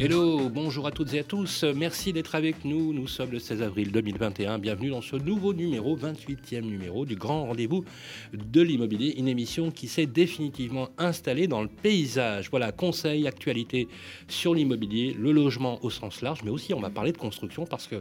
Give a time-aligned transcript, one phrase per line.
[0.00, 1.64] Hello, bonjour à toutes et à tous.
[1.64, 2.92] Merci d'être avec nous.
[2.92, 4.60] Nous sommes le 16 avril 2021.
[4.60, 7.84] Bienvenue dans ce nouveau numéro, 28e numéro du grand rendez-vous
[8.32, 9.16] de l'immobilier.
[9.18, 12.48] Une émission qui s'est définitivement installée dans le paysage.
[12.48, 13.88] Voilà, conseils, actualités
[14.28, 17.88] sur l'immobilier, le logement au sens large, mais aussi on va parler de construction parce
[17.88, 18.00] que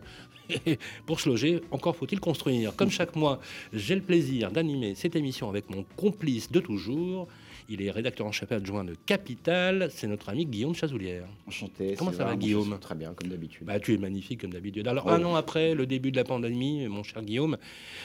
[1.07, 2.75] pour se loger, encore faut-il construire.
[2.75, 3.39] Comme chaque mois,
[3.73, 7.27] j'ai le plaisir d'animer cette émission avec mon complice de toujours.
[7.69, 9.89] Il est rédacteur en chef adjoint de Capital.
[9.91, 11.27] C'est notre ami Guillaume Chazoulière.
[11.47, 11.95] Enchanté.
[11.97, 13.67] Comment ça va, Guillaume Très bien, comme d'habitude.
[13.67, 14.87] Bah, tu es magnifique, comme d'habitude.
[14.87, 17.57] Alors, un an après le début de la pandémie, mon cher Guillaume,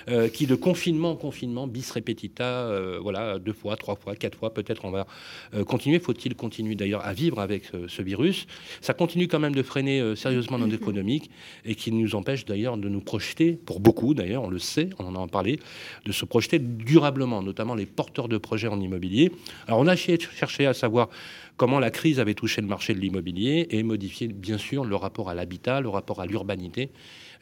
[0.09, 4.37] euh, qui de confinement en confinement, bis repetita, euh, voilà, deux fois, trois fois, quatre
[4.37, 5.07] fois, peut-être on va
[5.55, 6.01] euh, continuer.
[6.01, 8.49] Faut-il continuer d'ailleurs à vivre avec ce virus?
[8.81, 11.31] Ça continue quand même de freiner sérieusement notre économique
[11.65, 15.15] et qui nous empêche d'ailleurs de nous projeter, pour beaucoup d'ailleurs, on le sait, on
[15.15, 15.61] en a parlé,
[16.05, 19.31] de se projeter durablement, notamment les porteurs de projets en immobilier.
[19.67, 21.09] Alors on a cherché à savoir
[21.57, 25.31] comment la crise avait touché le marché de l'immobilier et modifié bien sûr le rapport
[25.31, 26.91] à l'habitat, le rapport à l'urbanité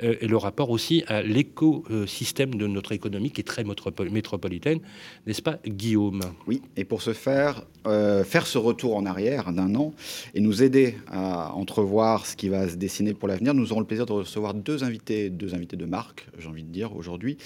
[0.01, 4.81] et le rapport aussi à l'écosystème de notre économie qui est très métropolitaine,
[5.27, 6.23] n'est-ce pas Guillaume?
[6.47, 9.93] Oui, et pour ce faire, euh, faire ce retour en arrière d'un an
[10.35, 13.87] et nous aider à entrevoir ce qui va se dessiner pour l'avenir, nous aurons le
[13.87, 17.37] plaisir de recevoir deux invités, deux invités de marque, j'ai envie de dire aujourd'hui.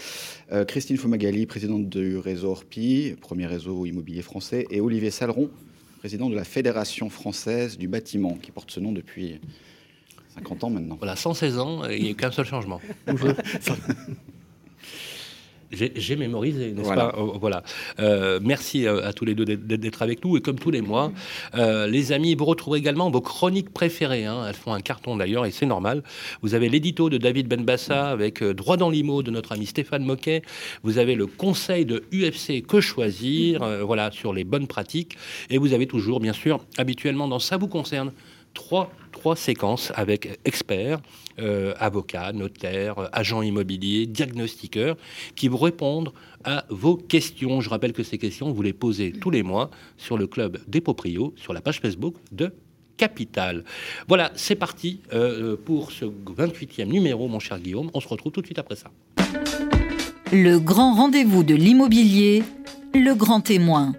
[0.52, 5.50] Euh, Christine Fumagali, présidente du réseau Orpi, premier réseau immobilier français, et Olivier Saleron,
[5.98, 9.40] président de la Fédération française du bâtiment, qui porte ce nom depuis
[10.34, 10.96] 50 ans maintenant.
[10.98, 12.80] Voilà, 116 ans, il n'y a qu'un seul changement.
[15.96, 17.06] J'ai mémorisé, n'est-ce Voilà.
[17.06, 17.16] pas?
[17.18, 17.64] Oh, Voilà.
[17.98, 20.36] Euh, merci à, à tous les deux d'être- avec nous.
[20.36, 21.10] Et comme tous les mois,
[21.56, 24.24] euh, les amis, vous retrouverez également vos chroniques préférées.
[24.24, 24.44] hein.
[24.46, 26.04] Elles font un carton d'ailleurs, et c'est normal.
[26.42, 30.04] Vous avez l'édito de David Benbassa avec euh, Droit dans l'IMO de notre ami Stéphane
[30.04, 30.42] Moquet.
[30.84, 35.16] Vous avez le conseil de UFC Que choisir, euh, voilà, sur les bonnes pratiques.
[35.50, 38.12] Et vous avez toujours, bien sûr, habituellement dans Ça vous concerne,
[38.54, 38.90] trois,
[39.36, 41.00] séquences avec experts,
[41.38, 44.96] euh, avocats, notaires, euh, agents immobiliers, diagnostiqueurs,
[45.34, 46.12] qui vous répondent
[46.44, 47.60] à vos questions.
[47.60, 50.80] Je rappelle que ces questions, vous les posez tous les mois sur le club des
[50.80, 52.52] Proprios, sur la page Facebook de
[52.96, 53.64] Capital.
[54.08, 57.90] Voilà, c'est parti euh, pour ce 28e numéro, mon cher Guillaume.
[57.94, 58.90] On se retrouve tout de suite après ça.
[60.32, 62.42] Le grand rendez-vous de l'immobilier,
[62.94, 63.94] le grand témoin.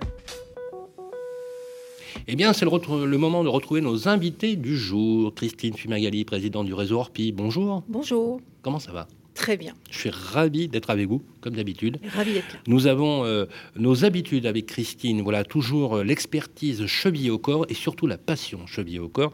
[2.27, 5.33] Eh bien, c'est le, moment de retrouver nos invités du jour.
[5.35, 7.31] Christine Fumagali, présidente du réseau Orpi.
[7.31, 7.83] Bonjour.
[7.87, 9.07] Bonjour, Comment ça va?
[9.35, 11.99] Très bien, Je suis ravi d'être avec vous, comme d'habitude.
[12.15, 12.59] ravi d'être là.
[12.67, 17.73] Nous avons euh, nos habitudes avec Christine, voilà, toujours euh, l'expertise chevillée au corps et
[17.73, 19.33] surtout la passion chevillée au corps,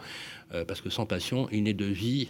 [0.55, 2.29] euh, parce que sans passion, il n'est de vie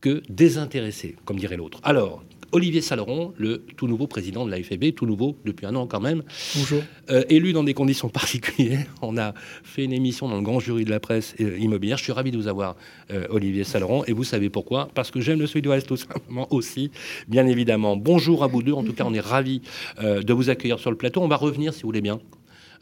[0.00, 1.78] que désintéressé, comme dirait l'autre.
[1.84, 5.86] Alors, Olivier Saleron, le tout nouveau président de la FEB, tout nouveau depuis un an
[5.86, 6.22] quand même,
[6.54, 6.82] Bonjour.
[7.10, 8.86] euh, élu dans des conditions particulières.
[9.02, 11.98] On a fait une émission dans le grand jury de la presse euh, immobilière.
[11.98, 12.76] Je suis ravi de vous avoir,
[13.10, 14.04] euh, Olivier Saleron.
[14.06, 14.88] Et vous savez pourquoi?
[14.94, 16.90] Parce que j'aime le Sud-Ouest tout simplement aussi,
[17.28, 17.96] bien évidemment.
[17.96, 18.72] Bonjour à vous deux.
[18.72, 19.62] En tout cas, on est ravis
[20.00, 21.20] de vous accueillir sur le plateau.
[21.22, 22.18] On va revenir, si vous voulez bien,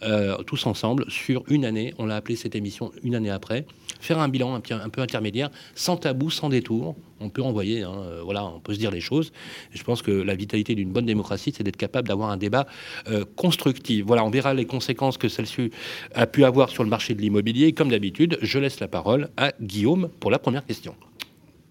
[0.02, 1.94] euh, tous ensemble sur une année.
[1.98, 3.66] On l'a appelé cette émission une année après.
[4.00, 6.96] Faire un bilan un, peu intermédiaire, sans tabou, sans détour.
[7.20, 9.32] On peut envoyer, hein, euh, voilà, on peut se dire les choses.
[9.72, 12.66] Et je pense que la vitalité d'une bonne démocratie, c'est d'être capable d'avoir un débat
[13.08, 14.04] euh, constructif.
[14.04, 15.70] Voilà, on verra les conséquences que celle-ci
[16.14, 17.72] a pu avoir sur le marché de l'immobilier.
[17.72, 20.94] Comme d'habitude, je laisse la parole à Guillaume pour la première question.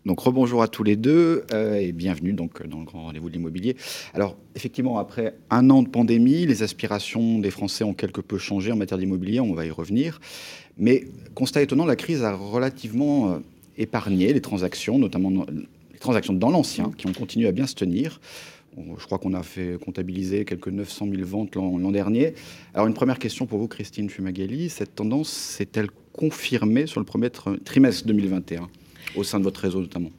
[0.06, 3.36] Donc rebonjour à tous les deux euh, et bienvenue donc dans le grand rendez-vous de
[3.36, 3.78] l'immobilier.
[4.14, 8.72] Alors effectivement, après un an de pandémie, les aspirations des Français ont quelque peu changé
[8.74, 10.20] en matière d'immobilier, on va y revenir.
[10.78, 11.06] Mais
[11.36, 13.40] constat étonnant, la crise a relativement euh,
[13.78, 15.46] épargné les transactions, notamment
[15.94, 18.20] les transactions dans l'ancien, qui ont continué à bien se tenir.
[18.76, 22.34] Je crois qu'on a fait comptabiliser quelques 900 000 ventes l'an dernier.
[22.74, 24.70] Alors une première question pour vous, Christine Fumagalli.
[24.70, 28.68] Cette tendance s'est-elle confirmée sur le premier tr- trimestre 2021
[29.16, 30.10] au sein de votre réseau notamment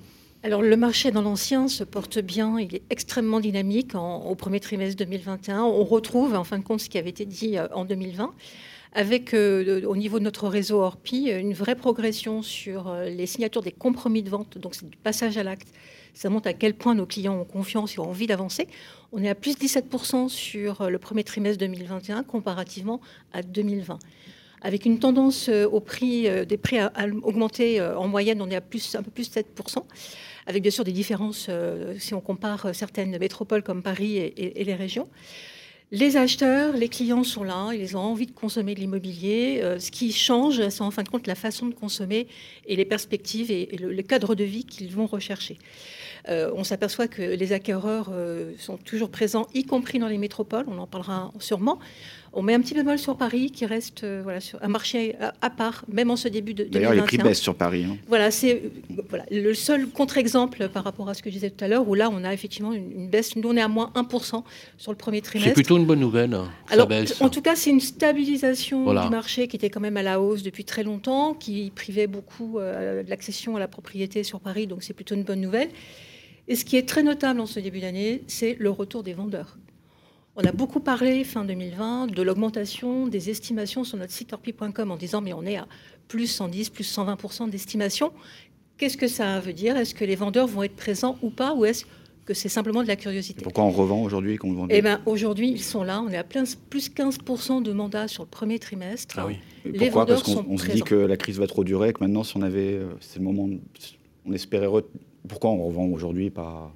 [0.43, 4.61] Alors le marché dans l'ancien se porte bien, il est extrêmement dynamique en- au premier
[4.61, 5.63] trimestre 2021.
[5.63, 8.33] On retrouve en fin de compte ce qui avait été dit euh, en 2020.
[8.97, 13.63] Avec, euh, au niveau de notre réseau Orpi, une vraie progression sur euh, les signatures
[13.63, 15.67] des compromis de vente, donc c'est du passage à l'acte.
[16.13, 18.69] Ça montre à quel point nos clients ont confiance et ont envie d'avancer.
[19.11, 23.01] On est à plus de 17% sur le premier trimestre 2021 comparativement
[23.33, 23.99] à 2020.
[24.65, 26.91] Avec une tendance euh, au prix, euh, des prix à,
[27.23, 29.85] augmenter euh, en moyenne, on est à un peu plus de 7%,
[30.47, 31.51] avec bien sûr des différences
[31.99, 35.09] si on compare certaines métropoles comme Paris et, les régions.
[35.91, 39.63] Les acheteurs, les clients sont là, ils ont envie de consommer de l'immobilier.
[39.79, 42.27] Ce qui change, c'est en fin de compte la façon de consommer
[42.67, 45.59] et les perspectives et, le, cadre de vie qu'ils vont rechercher.
[46.29, 48.13] On s'aperçoit que les acquéreurs
[48.59, 51.79] sont toujours présents, y compris dans les métropoles, on en parlera sûrement.
[52.37, 55.51] On met un petit bémol sur Paris qui reste euh, voilà, sur un marché à,
[55.51, 57.85] part, même en ce début de D'ailleurs, les prix baissent sur Paris.
[57.85, 57.97] Hein.
[58.09, 58.63] Voilà, c'est
[59.09, 61.95] voilà, le seul contre-exemple par rapport à ce que je disais tout à l'heure, où
[61.95, 63.37] là, on a effectivement une, baisse.
[63.37, 64.43] Nous, on est à moins 1%
[64.79, 65.51] sur le premier trimestre.
[65.51, 66.35] C'est plutôt une bonne nouvelle.
[66.35, 66.89] Hein, Alors,
[67.21, 70.43] en tout cas, c'est une stabilisation du marché qui était quand même à la hausse
[70.43, 74.95] depuis très longtemps, qui privait beaucoup de l'accession à la propriété sur Paris, donc c'est
[74.95, 75.69] plutôt une bonne nouvelle.
[76.49, 79.57] Et ce qui est très notable en ce début d'année, c'est le retour des vendeurs.
[80.37, 84.97] On a beaucoup parlé fin 2020 de l'augmentation des estimations sur notre site orpi.com en
[84.97, 85.69] disant mais on est à
[86.09, 88.13] plus 110, plus 120% d'estimation.
[88.77, 89.77] Qu'est-ce que ça veut dire?
[89.77, 91.55] Est-ce que les vendeurs vont être présents ou pas?
[91.55, 91.85] Ou est-ce
[92.25, 93.43] que c'est simplement de la curiosité?
[93.43, 96.25] Pourquoi on revend aujourd'hui qu'on vend Eh bien aujourd'hui ils sont là, on est à
[96.25, 99.15] plus 15% de mandats sur le premier trimestre.
[99.21, 99.39] Ah oui.
[99.79, 100.05] pourquoi?
[100.05, 102.73] Parce qu'on se dit que la crise va trop durer, que maintenant si on avait,
[102.73, 103.49] euh, c'est le moment,
[104.27, 104.67] on espérait
[105.29, 106.75] pourquoi on revend aujourd'hui pas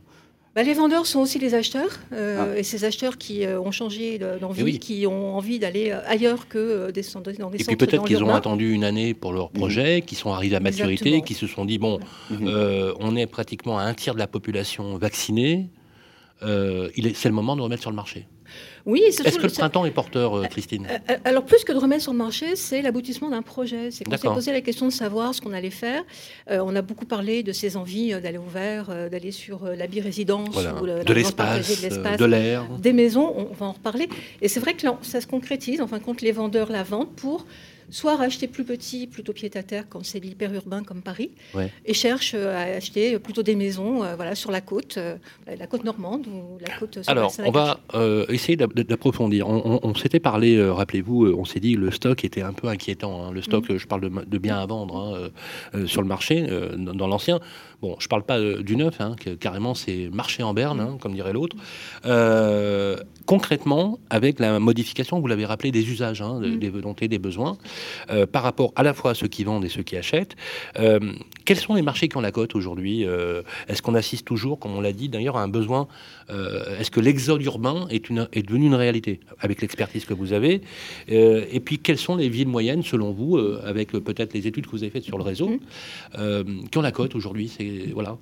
[0.58, 2.58] bah, les vendeurs sont aussi les acheteurs, euh, ah.
[2.58, 6.90] et ces acheteurs qui euh, ont changé d'envie, qui ont envie d'aller euh, ailleurs que
[6.90, 7.54] des, dans des centres.
[7.54, 10.02] Et puis peut-être qu'ils ont attendu une année pour leur projet, mmh.
[10.02, 12.00] qui sont arrivés à maturité, qui se sont dit bon,
[12.30, 12.48] mmh.
[12.98, 15.68] on est pratiquement à un tiers de la population vaccinée,
[16.40, 18.26] c'est le moment de remettre sur le marché.
[18.86, 21.78] Oui, Est-ce que le printemps est porteur, euh, Christine euh, euh, Alors, plus que de
[21.78, 23.90] remettre sur le marché, c'est l'aboutissement d'un projet.
[23.90, 26.02] C'est qu'on s'est posé la question de savoir ce qu'on allait faire.
[26.48, 31.12] on a beaucoup parlé de ces envies d'aller ouvert, d'aller sur la résidence ou de
[31.12, 31.80] l'espace,
[32.18, 33.34] de l'air, des maisons.
[33.36, 34.08] On, va en reparler.
[34.40, 35.80] Et c'est vrai que ça se concrétise.
[35.80, 37.46] En fin de compte, les vendeurs la vendent pour
[37.90, 41.30] soit racheter plus petit, plutôt pied-à-terre quand c'est l'hyper-urbain comme Paris,
[41.84, 45.66] et cherche euh, à acheter plutôt des maisons euh, voilà, sur la côte, euh, la
[45.66, 47.80] côte normande ou la côte Alors, on va
[48.28, 49.48] essayer d'approfondir.
[49.48, 53.24] On, s'était parlé, rappelez-vous, on s'est dit que le stock était un peu inquiétant.
[53.24, 53.32] Hein.
[53.32, 53.78] Le stock, mm.
[53.78, 55.30] je parle de, biens à vendre
[55.74, 56.46] hein, sur le marché,
[56.76, 57.40] dans l'ancien.
[57.80, 61.14] Bon, je ne parle pas du neuf, hein, carrément c'est marché en berne, hein, comme
[61.14, 61.56] dirait l'autre.
[62.06, 66.58] Euh, concrètement, avec la modification, vous l'avez rappelé, des usages, hein, mm.
[66.58, 67.56] des volontés, des besoins,
[68.10, 70.34] euh, par rapport à la fois à ceux qui vendent et ceux qui achètent,
[70.80, 70.98] euh,
[71.44, 73.06] quels sont les marchés qui ont la cote aujourd'hui
[73.68, 75.88] Est-ce qu'on assiste toujours, comme on l'a dit d'ailleurs, à un besoin
[76.28, 80.60] Est-ce que l'exode urbain est, une, est devenu une réalité avec l'expertise que vous avez
[81.08, 84.82] Et puis, quelles sont les villes moyennes, selon vous, avec peut-être les études que vous
[84.82, 85.58] avez faites sur le réseau,
[86.18, 86.68] mm.
[86.70, 87.50] qui ont la cote aujourd'hui
[87.94, 88.18] voilà.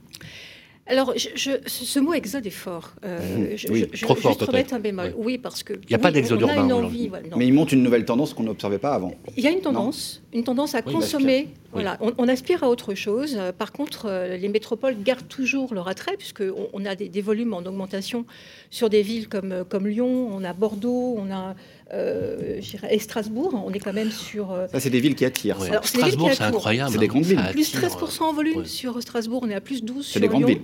[0.89, 2.93] Alors, ce mot exode est fort.
[3.05, 4.73] Euh, je, oui, trop fort peut-être.
[4.73, 5.15] un bémol.
[5.17, 5.73] Oui, parce que.
[5.73, 6.71] Il n'y a pas d'exode urbain.
[6.71, 9.13] Envie, Mais il montre une nouvelle tendance qu'on n'observait pas avant.
[9.37, 11.49] Il y a une tendance, une tendance à consommer.
[11.73, 13.39] Voilà, on, aspire à autre chose.
[13.59, 17.59] Par contre, euh, les métropoles gardent toujours leur attrait, puisqu'on on a des, volumes en
[17.59, 18.25] augmentation
[18.71, 21.55] sur des villes comme, euh, comme Lyon, on a Bordeaux, on a.
[21.93, 22.61] Euh,
[22.91, 24.49] et Strasbourg, on est quand même sur.
[24.73, 25.59] Ça, c'est des villes qui attirent.
[25.83, 26.93] Strasbourg, c'est incroyable.
[26.93, 27.41] C'est des grandes villes.
[27.53, 30.63] Plus 13% en volume sur Strasbourg, on est à plus 12 sur des grandes Villes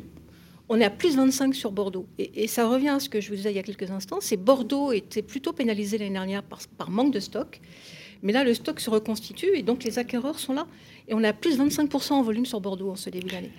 [0.73, 2.07] on est à plus 25 sur Bordeaux.
[2.19, 4.39] Et, ça revient à ce que je vous disais il y a quelques instants, c'est
[4.39, 7.61] Bordeaux était plutôt pénalisé l'année dernière par, manque de stock.
[8.23, 10.67] Mais là, le stock se reconstitue et donc les acquéreurs sont là.
[11.09, 13.51] Et on est à plus 25% en volume sur Bordeaux en ce début d'année.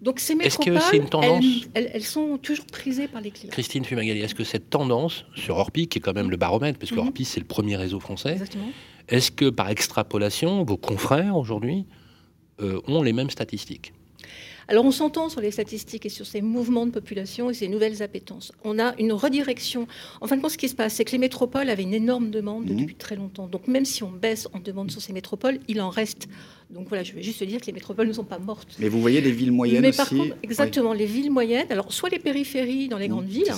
[0.00, 1.44] Donc ces métropoles, une tendance...
[1.74, 3.50] elles, sont toujours prisées par les clients.
[3.50, 6.90] Christine Fumagali, est-ce que cette tendance sur Orpi, qui est quand même le baromètre, parce
[6.90, 7.08] que mhm.
[7.08, 8.38] Orpi c'est le premier réseau français,
[9.08, 11.84] est-ce que par extrapolation, vos confrères aujourd'hui
[12.60, 13.92] euh, ont les mêmes statistiques?
[14.70, 18.02] Alors on s'entend sur les statistiques et sur ces mouvements de population et ces nouvelles
[18.02, 18.52] appétences.
[18.64, 19.88] On a une redirection.
[20.20, 22.30] En fin de compte, ce qui se passe, c'est que les métropoles avaient une énorme
[22.30, 22.76] demande mhm.
[22.76, 23.46] depuis très longtemps.
[23.48, 26.28] Donc même si on baisse en demande sur ces métropoles, il en reste
[26.70, 28.76] donc voilà, je vais juste dire que les métropoles ne sont pas mortes.
[28.78, 32.10] Mais vous voyez des villes moyennes Mais par contre, exactement, les villes moyennes, alors soit
[32.10, 33.54] les périphéries dans les mmh, grandes villes,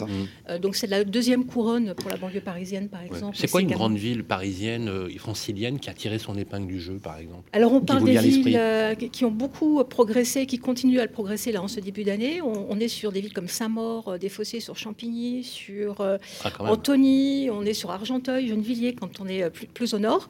[0.49, 3.37] euh, donc c'est la deuxième couronne pour la banlieue parisienne par exemple.
[3.37, 7.01] C'est quoi une grande ville parisienne, euh, francilienne, qui a tiré son épingle du jeu
[7.03, 7.51] par exemple?
[7.53, 11.51] Alors on parle des villes euh, qui ont beaucoup progressé, qui continuent à le progresser
[11.51, 12.41] là en ce début d'année.
[12.43, 16.19] On, est sur des villes comme Saint-Maur, des Fossés sur Champigny, sur ah,
[16.61, 20.29] Antony, on est sur Argenteuil, Gennevilliers quand on est plus, plus au nord,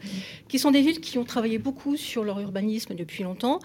[0.49, 3.61] qui sont des villes qui ont travaillé beaucoup sur leur urbanisme depuis longtemps,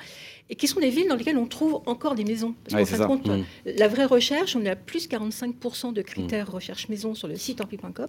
[0.49, 2.53] et qui sont des villes dans lesquelles on trouve encore des maisons.
[2.69, 3.43] Parce qu'en fin compte, mmh.
[3.77, 6.53] la vraie recherche, on est à plus 45% de critères mmh.
[6.53, 8.07] recherche maison sur le site orpi.com.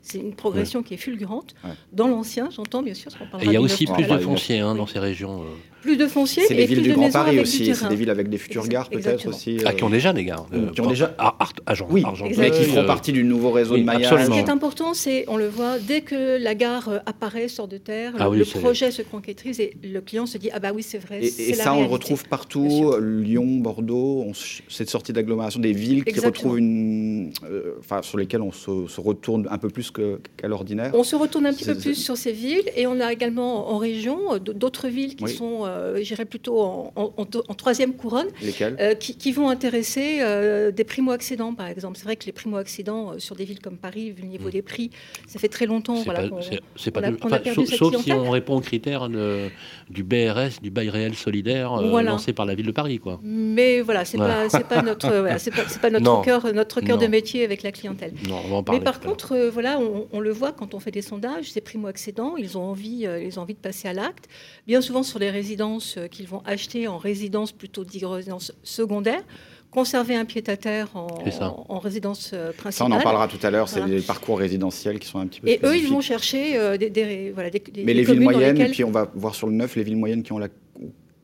[0.00, 1.54] C'est une progression qui est fulgurante.
[1.92, 3.10] Dans l'ancien, j'entends bien sûr.
[3.40, 5.42] Et il y a aussi plus de foncier hein, dans ces régions.
[5.42, 5.46] Euh.
[5.82, 7.74] plus de foncier C'est les villes plus du de Grand maisons Paris avec aussi.
[7.74, 9.58] C'est des villes avec des futures Exact- gares peut-être aussi.
[9.64, 10.46] Ah, euh, qui ont déjà des gares.
[10.74, 11.36] qui ont déjà- Ar-
[11.66, 12.04] Argent- Oui,
[12.38, 14.24] mais qui feront euh, partie du nouveau réseau oui, de maillage.
[14.26, 17.66] Ce qui est important, c'est, on le voit, dès que la gare euh, apparaît, sort
[17.68, 20.50] de terre, Ah le, oui, le c'est- projet se concrétise et le client se dit
[20.52, 21.24] Ah, bah oui, c'est vrai.
[21.24, 23.00] Et, c'est et la ça, on le retrouve partout, sûr.
[23.00, 24.32] Lyon, Bordeaux, on
[24.68, 26.32] cette sortie d'agglomération des villes qui Exactement.
[26.32, 30.92] retrouvent une, euh, enfin, sur lesquelles on se, se retourne un peu plus qu'à l'ordinaire.
[30.94, 33.78] On se retourne un petit peu plus sur ces villes et on a également en
[33.78, 35.32] région euh, d'autres villes qui Oui.
[35.34, 39.48] sont, euh, j'irais plutôt en, en- en- en troisième couronne, Lesquelles euh, qui, qui vont
[39.48, 41.96] intéresser euh, des primo-accédants, par exemple.
[41.98, 44.52] C'est vrai que les primo-accédants euh, sur des villes comme Paris, vu le niveau Mm.
[44.52, 44.90] des prix,
[45.28, 47.24] ça fait très longtemps C'est voilà, pas, qu'on- c'est- c'est pas on a- tout- on
[47.24, 49.48] a enfin, perdu sauf, cette sauf si on répond aux critères de-
[49.90, 52.12] du BRS, du bail réel solidaire euh, Voilà.
[52.12, 53.20] lancé par la ville de Paris, quoi.
[53.22, 54.48] Mais voilà, c'est Voilà.
[54.68, 55.36] pas, notre, voilà,
[55.80, 56.22] pas, Non.
[56.22, 58.12] cœur, notre cœur de métier avec la clientèle.
[58.28, 58.78] Non, on va en parler.
[58.80, 61.60] Mais par contre, euh, voilà, on, on le voit quand on fait des sondages, ces
[61.60, 64.28] primo-accédants, ils ont envie, euh, ils ont envie de passer à l'acte.
[64.66, 69.22] Bien souvent sur les résidences euh, qu'ils vont acheter en résidence plutôt dite résidence secondaire,
[69.70, 71.06] conserver un pied-à-terre en,
[71.40, 72.92] en- en résidence euh, Ça, principale.
[72.92, 73.68] on en parlera tout à l'heure.
[73.68, 73.94] C'est Voilà.
[73.96, 76.90] des parcours résidentiels qui sont un petit peu Et eux, ils vont chercher euh, des,
[76.90, 79.54] des- voilà, des, Mais des les villes moyennes, et puis on va voir sur le
[79.54, 80.48] neuf, les villes moyennes qui ont la.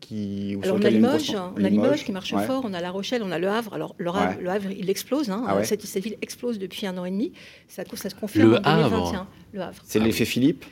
[0.09, 2.43] Qui, ou sur Alors on a il Limoges, grosse- on a Limoges qui marche ouais.
[2.47, 3.75] fort, on a La Rochelle, on a Le Havre.
[3.75, 4.43] Alors le Havre, Ouais.
[4.43, 5.29] le Havre, il explose.
[5.29, 5.45] hein.
[5.47, 5.65] Ah ouais.
[5.65, 7.33] cette, cette ville explose depuis un an et demi.
[7.69, 9.19] Ça, ça se confirme Le en 2021.
[9.21, 9.27] Havre.
[9.53, 9.83] Le Havre.
[9.85, 10.65] C'est Ah l'effet Philippe?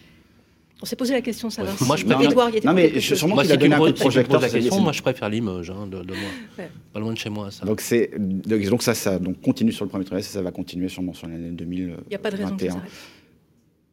[0.83, 1.69] On s'est posé la question, ça Ouais.
[1.69, 1.87] va.
[1.87, 4.14] Moi, je préfère- Édouard y était Non, mais je- sûrement Moi, si tu me poses-
[4.14, 6.31] la question, c'est- moi, je préfère Limoges, hein, de, de moi.
[6.59, 6.71] Ouais.
[6.95, 7.64] Pas loin de chez moi, ça.
[7.66, 10.88] Donc, c'est, donc ça, ça donc, continue sur le premier trimestre et ça va continuer
[10.88, 11.97] sûrement sur l'année 2021.
[12.05, 12.83] Il n'y a pas de raison que ça.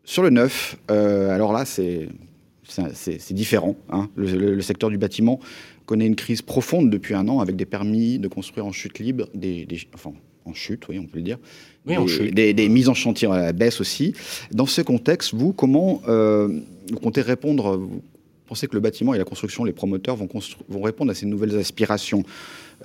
[0.06, 2.10] Sur le neuf, euh, alors là, c'est,
[2.68, 3.76] c'est, différent.
[3.90, 4.10] hein.
[4.16, 5.40] Le, le- le secteur du bâtiment
[5.86, 9.28] connaît une crise profonde depuis un an avec des permis de construire en chute libre,
[9.34, 10.14] des, des- enfin,
[10.46, 11.40] en chute, oui, on peut le dire.
[11.86, 12.34] Oui, des, en chute.
[12.34, 14.14] Des, des mises en chantier à la baisse aussi.
[14.52, 16.60] Dans ce contexte, vous, comment euh,
[16.92, 18.02] vous comptez répondre Vous
[18.48, 22.24] pensez que le bâtiment et la construction, les promoteurs vont répondre à ces nouvelles aspirations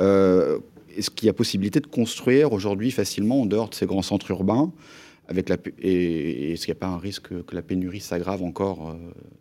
[0.01, 0.59] Euh,
[0.97, 4.31] Est-ce qu'il y a possibilité de construire aujourd'hui facilement en dehors de ces grands centres
[4.31, 4.73] urbains
[5.29, 8.43] avec la, et, et est-ce qu'il n'y a pas un risque que la pénurie s'aggrave
[8.43, 8.95] encore euh,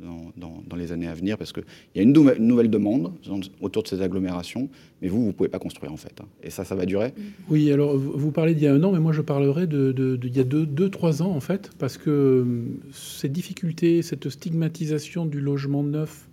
[0.06, 1.38] dans, dans- dans les années à venir?
[1.38, 1.64] Parce qu'il
[1.96, 3.14] y a une, nou- une nouvelle demande
[3.62, 4.70] autour de ces agglomérations,
[5.02, 6.14] mais vous, vous ne pouvez pas construire en fait.
[6.22, 6.26] hein.
[6.44, 7.14] Et ça, ça va durer?
[7.50, 10.16] Oui, alors vous parlez d'il y a un an, mais moi je parlerai de, de-
[10.18, 12.46] de- d'il y a deux, deux, trois ans en fait, parce que euh,
[12.92, 16.27] ces difficultés, cette stigmatisation du logement neuf,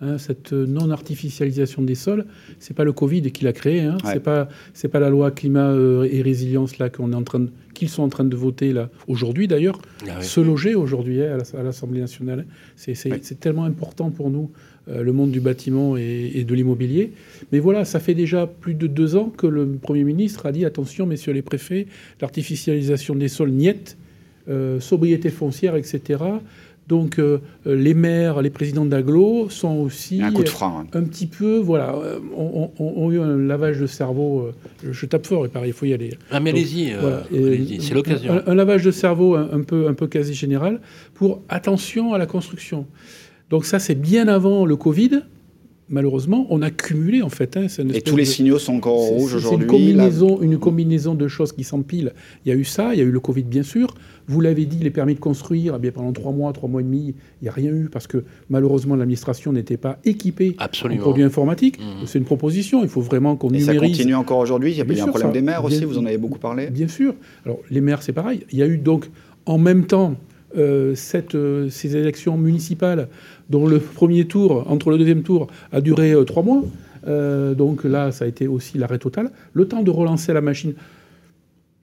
[0.00, 2.24] hein, cette non-artificialisation des sols,
[2.58, 4.12] c'est pas le Covid qui l'a créé, hein, Ouais.
[4.14, 7.40] c'est pas c'est pas la loi climat euh, et résilience là qu'on est en train
[7.40, 9.80] de- qu'ils sont en train de voter là aujourd'hui d'ailleurs.
[10.08, 10.20] Ah.
[10.22, 14.50] Se loger aujourd'hui hein, à l'As- à l'Assemblée nationale, c'est tellement important pour nous,
[14.88, 17.12] euh, le monde du bâtiment et, et de l'immobilier.
[17.52, 20.64] Mais voilà, ça fait déjà plus de deux ans que le Premier ministre a dit
[20.64, 21.86] attention, messieurs les préfets,
[22.20, 23.96] l'artificialisation des sols niette,
[24.48, 26.20] euh, sobriété foncière, etc.
[26.88, 30.84] Donc euh, euh, les maires, les présidents d'agglo sont aussi un coup de frein.
[30.86, 30.98] hein.
[30.98, 34.40] un petit peu, voilà, euh, ont, ont- ont eu un lavage de cerveau.
[34.40, 34.52] euh,
[34.90, 36.16] je tape fort et pareil, il faut y aller.
[36.30, 37.22] Ah, mais allez-y, euh, Voilà.
[37.80, 38.32] C'est l'occasion.
[38.46, 40.80] Un, un lavage de cerveau un, un peu, un peu quasi général
[41.14, 42.86] pour attention à la construction.
[43.50, 45.20] Donc ça, c'est bien avant le Covid.
[45.90, 47.56] Malheureusement, on a cumulé en fait.
[47.56, 49.64] hein, c'est une Et tous les de- signaux sont encore rouges c'est aujourd'hui.
[49.64, 52.12] Une combinaison, une combinaison de choses qui s'empilent.
[52.44, 53.94] Il y a eu ça, il y a eu le Covid bien sûr.
[54.26, 56.84] Vous l'avez dit, les permis de construire, eh bien, pendant trois mois, trois mois et
[56.84, 61.00] demi, il n'y a rien eu parce que malheureusement l'administration n'était pas équipée en Absolument.
[61.00, 61.78] produits informatiques.
[61.80, 62.06] Mhm.
[62.06, 62.82] C'est une proposition.
[62.82, 63.96] Il faut vraiment qu'on Et ça numérise.
[63.96, 64.72] continue encore aujourd'hui.
[64.72, 65.86] Il y a, Bien il y a un sûr, problème ça- des maires aussi, bien-
[65.86, 66.66] vous en avez beaucoup parlé.
[66.68, 67.14] Bien sûr.
[67.46, 68.40] Alors, les maires, c'est pareil.
[68.52, 69.08] Il y a eu donc,
[69.46, 70.16] en même temps,
[70.58, 73.08] euh, cette, euh, ces élections municipales,
[73.48, 76.62] dont le premier tour, entre le deuxième tour, a duré euh, trois mois.
[77.06, 79.30] Euh, donc là, ça a été aussi l'arrêt total.
[79.52, 80.74] Le temps de relancer la machine.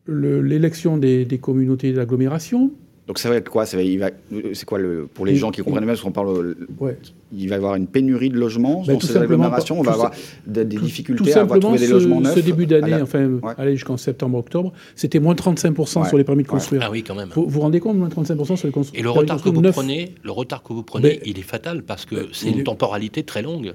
[0.05, 2.71] Le- L'élection des, des communautés d'agglomération.
[3.07, 3.67] Donc ça va être quoi?
[3.67, 4.09] Ça va- il va-
[4.53, 6.97] C'est quoi le, pour les gens qui comprennent bien, parce qu'on parle, Ouais.
[7.31, 9.79] il va y avoir une pénurie de logements Ben, dans tout ces agglomérations?
[9.79, 10.11] On va tout avoir
[10.47, 12.33] des, des Tout- difficultés tout à avoir trouvé des logements ce, neufs.
[12.35, 13.53] ce début d'année, la- enfin, Ouais.
[13.59, 16.07] allez jusqu'en septembre-octobre, c'était moins 35% Ouais.
[16.09, 16.53] sur les permis de Ouais.
[16.53, 16.81] construire.
[16.83, 17.29] Ah oui, quand même.
[17.35, 19.49] Vous vous rendez compte, moins 35% sur les constru- Et le permis de retard que
[19.49, 22.25] construire vous prenez, le retard que vous prenez, Ben, il est fatal parce que ben,
[22.31, 23.73] c'est il une temporalité très longue.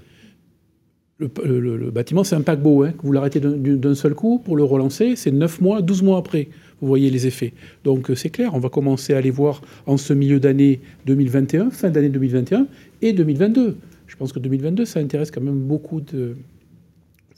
[1.18, 1.28] Le,
[1.60, 2.82] le- le bâtiment, c'est un paquebot.
[2.84, 6.02] Hein, que vous l'arrêtez d'un- d'un seul coup pour le relancer, c'est 9 mois, 12
[6.02, 6.49] mois après.
[6.80, 7.52] Vous voyez les effets.
[7.84, 11.70] Donc euh, c'est clair, on va commencer à les voir en ce milieu d'année 2021,
[11.70, 12.66] fin d'année 2021
[13.02, 13.76] et 2022.
[14.06, 16.37] Je pense que 2022, ça intéresse quand même beaucoup de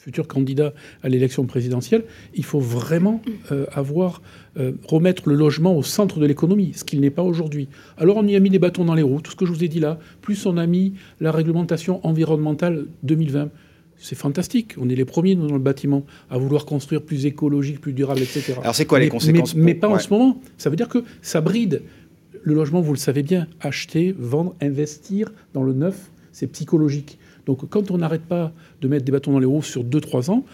[0.02, 0.72] futurs candidats
[1.02, 2.04] à l'élection présidentielle.
[2.34, 3.22] Il faut vraiment
[3.52, 4.20] euh, avoir,
[4.58, 7.68] euh, remettre le logement au centre de l'économie, ce qu'il n'est pas aujourd'hui.
[7.98, 9.62] Alors on y a mis des bâtons dans les roues, tout ce que je vous
[9.62, 13.50] ai dit là, plus on a mis la réglementation environnementale 2020.
[14.02, 14.74] C'est fantastique.
[14.78, 18.20] On est les premiers, nous, dans le bâtiment, à vouloir construire plus écologique, plus durable,
[18.20, 18.54] etc.
[18.60, 20.40] Alors c'est quoi les Mais- conséquences Mais, pas en ce moment.
[20.58, 21.82] Ça veut dire que ça bride
[22.42, 23.46] le logement, vous le savez bien.
[23.60, 27.18] Acheter, vendre, investir dans le neuf, c'est psychologique.
[27.46, 30.44] Donc quand on n'arrête pas de mettre des bâtons dans les roues sur 2-3 ans,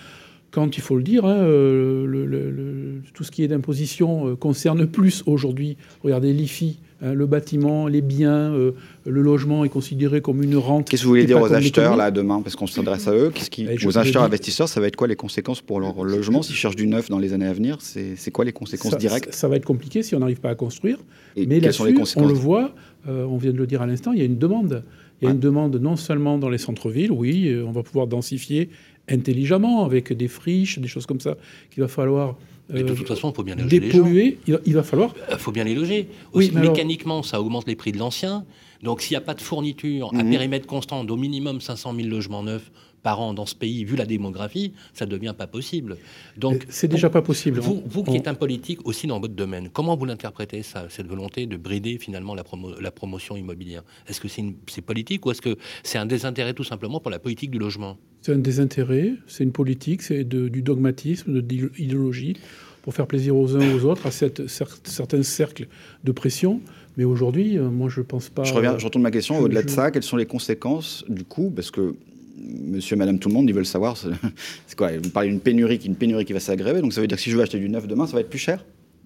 [0.51, 5.23] quand il faut le dire, hein, euh, tout ce qui est d'imposition euh, concerne plus
[5.27, 8.73] aujourd'hui, regardez l'IFI, le bâtiment, les biens, euh,
[9.07, 10.89] le logement est considéré comme une rente.
[10.89, 12.43] Qu'est-ce que vous voulez dire aux acheteurs là demain?
[12.43, 13.31] Parce qu'on s'adresse à eux.
[13.33, 16.43] Qu'est-ce qui, ben, aux acheteurs investisseurs, ça va être quoi les conséquences pour leur logement?
[16.43, 19.33] S'ils cherchent du neuf dans les années à venir C'est quoi les conséquences directes?
[19.33, 20.99] ça, va être compliqué si on n'arrive pas à construire.
[21.37, 21.71] Et mais là
[22.17, 22.75] on le voit,
[23.07, 24.83] on vient de le dire à l'instant, il y a une demande.
[25.21, 28.71] Il y a une demande non seulement dans les centres-villes, oui, on va pouvoir densifier
[29.09, 31.37] intelligemment, avec des friches, des choses comme ça,
[31.71, 32.37] qu'il va falloir
[32.69, 34.39] de toute euh, façon, il faut bien les dépolluer.
[34.47, 35.15] Il, il, va falloir.
[35.29, 36.09] Il euh, faut bien les loger.
[36.33, 38.45] Aussi, mécaniquement, ça augmente les prix de l'ancien.
[38.83, 40.31] Donc, s'il n'y a pas de fourniture à mhm.
[40.31, 42.71] périmètre constant d'au minimum 500 000 logements neufs
[43.03, 45.97] par an dans ce pays, vu la démographie, ça ne devient pas possible.
[46.37, 47.61] Donc, c'est déjà pas possible.
[47.61, 51.07] Vous, vous qui êtes un politique aussi dans votre domaine, comment vous l'interprétez ça, cette
[51.07, 52.45] volonté de brider finalement la,
[52.81, 53.83] la promotion immobilière?
[54.09, 57.51] Est-ce que c'est politique ou est-ce que c'est un désintérêt tout simplement pour la politique
[57.51, 57.97] du logement?
[58.23, 62.37] C'est un désintérêt, c'est une politique, c'est du dogmatisme, de l'idéologie
[62.83, 65.69] pour faire plaisir aux uns aux autres, à cette, certains cercles
[66.05, 66.61] de pression.
[66.97, 68.45] Mais aujourd'hui, euh, moi, je ne pense pas.
[68.45, 69.39] Je reviens, je retourne ma question.
[69.39, 71.53] Au-delà de ça, quelles sont les conséquences du coup?
[71.55, 71.95] Parce que
[72.39, 74.11] monsieur madame tout le monde, ils veulent savoir, c'est
[74.77, 77.23] quoi Vous parlez d'une pénurie, une pénurie qui va s'aggraver, donc ça veut dire que
[77.23, 78.65] si je veux acheter du neuf demain, ça va être plus cher?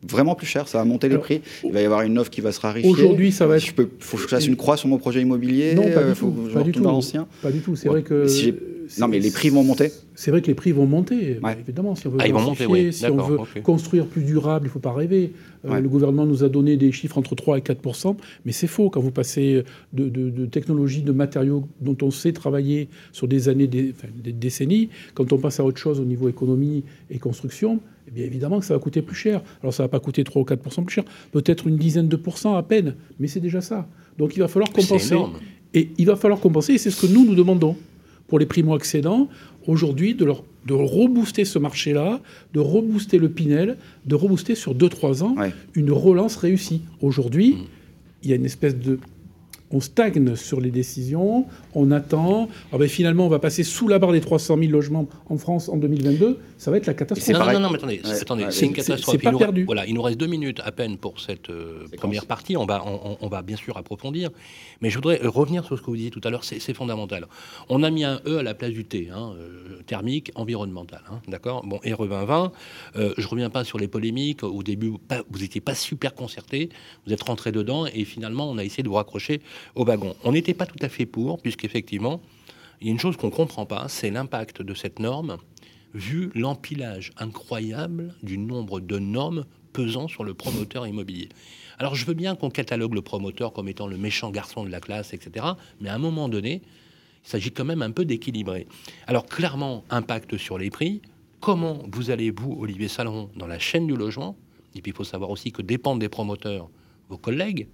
[0.08, 1.42] Vraiment plus cher, ça va monter les prix.
[1.64, 2.90] Il va y avoir une offre qui va se raréfier.
[2.90, 3.64] Aujourd'hui, ça va être.
[3.64, 5.74] Je peux, faut que je fasse une croix sur mon projet immobilier.
[5.74, 6.30] Non, pas du tout.
[6.52, 7.00] Pas du tout.
[7.42, 7.76] Pas du tout.
[7.76, 8.26] C'est vrai que.
[9.00, 9.92] non, mais les prix vont monter.
[10.14, 11.38] C'est vrai que les prix vont monter.
[11.60, 14.78] Évidemment, si on veut, ah, monter, si on veut construire plus durable, il ne faut
[14.78, 15.32] pas rêver.
[15.64, 18.90] Euh, le gouvernement nous a donné des chiffres entre 3 et 4% mais c'est faux.
[18.90, 23.68] Quand vous passez de, de, technologies, de matériaux dont on sait travailler sur des années,
[23.68, 28.10] des, des décennies, quand on passe à autre chose au niveau économie et construction, eh
[28.10, 29.42] bien évidemment que ça va coûter plus cher.
[29.62, 32.56] Alors ça va pas coûter 3 ou 4% plus cher, peut-être une dizaine de pourcents
[32.56, 33.88] à peine, mais c'est déjà ça.
[34.18, 35.16] Donc il va falloir compenser.
[35.74, 37.76] Et il va falloir compenser, et c'est ce que nous nous demandons
[38.28, 39.28] pour les primo-accédants
[39.66, 42.20] aujourd'hui de, leur, de rebooster ce marché-là,
[42.52, 45.34] de rebooster le Pinel, de rebooster sur 2-3 ans
[45.74, 46.82] une relance réussie.
[47.00, 47.64] Aujourd'hui, mmh.
[48.22, 48.98] il y a une espèce de
[49.72, 52.48] on stagne sur les décisions, on attend.
[52.72, 55.68] Ah ben finalement, on va passer sous la barre des 300 000 logements en France
[55.68, 56.38] en 2022.
[56.58, 57.36] Ça va être la catastrophe.
[57.38, 59.16] Non, non, non, mais attendez, attendez c'est une catastrophe.
[59.20, 59.64] C'est pas perdu.
[59.64, 62.56] Voilà, il nous reste deux minutes à peine pour cette euh, première partie.
[62.56, 64.30] On va, on, va bien sûr approfondir.
[64.80, 66.44] Mais je voudrais revenir sur ce que vous disiez tout à l'heure.
[66.44, 67.26] C'est fondamental.
[67.68, 71.02] On a mis un E à la place du T, hein, euh, thermique, environnemental.
[71.10, 71.64] Hein, D'accord?
[71.66, 72.52] Bon, RE 2020,
[72.96, 74.42] euh, je reviens pas sur les polémiques.
[74.42, 74.92] Au début,
[75.30, 76.68] vous n'étiez pas super concerté.
[77.06, 79.40] Vous êtes rentré dedans et finalement, on a essayé de vous raccrocher
[79.74, 80.14] au wagon.
[80.24, 82.20] On n'était pas tout à fait pour, puisqu'effectivement,
[82.80, 85.36] il y a une chose qu'on ne comprend pas, c'est l'impact de cette norme,
[85.94, 91.28] vu l'empilage incroyable du nombre de normes pesant sur le promoteur immobilier.
[91.78, 94.80] Alors je veux bien qu'on catalogue le promoteur comme étant le méchant garçon de la
[94.80, 95.46] classe, etc.
[95.80, 96.62] Mais à un moment donné,
[97.24, 98.66] il s'agit quand même un peu d'équilibrer.
[99.06, 101.00] Alors clairement, impact sur les prix.
[101.38, 104.36] Comment vous allez, vous, Olivier Salon, dans la chaîne du logement?
[104.74, 106.68] Et puis il faut savoir aussi que dépendent des promoteurs
[107.08, 107.68] vos collègues,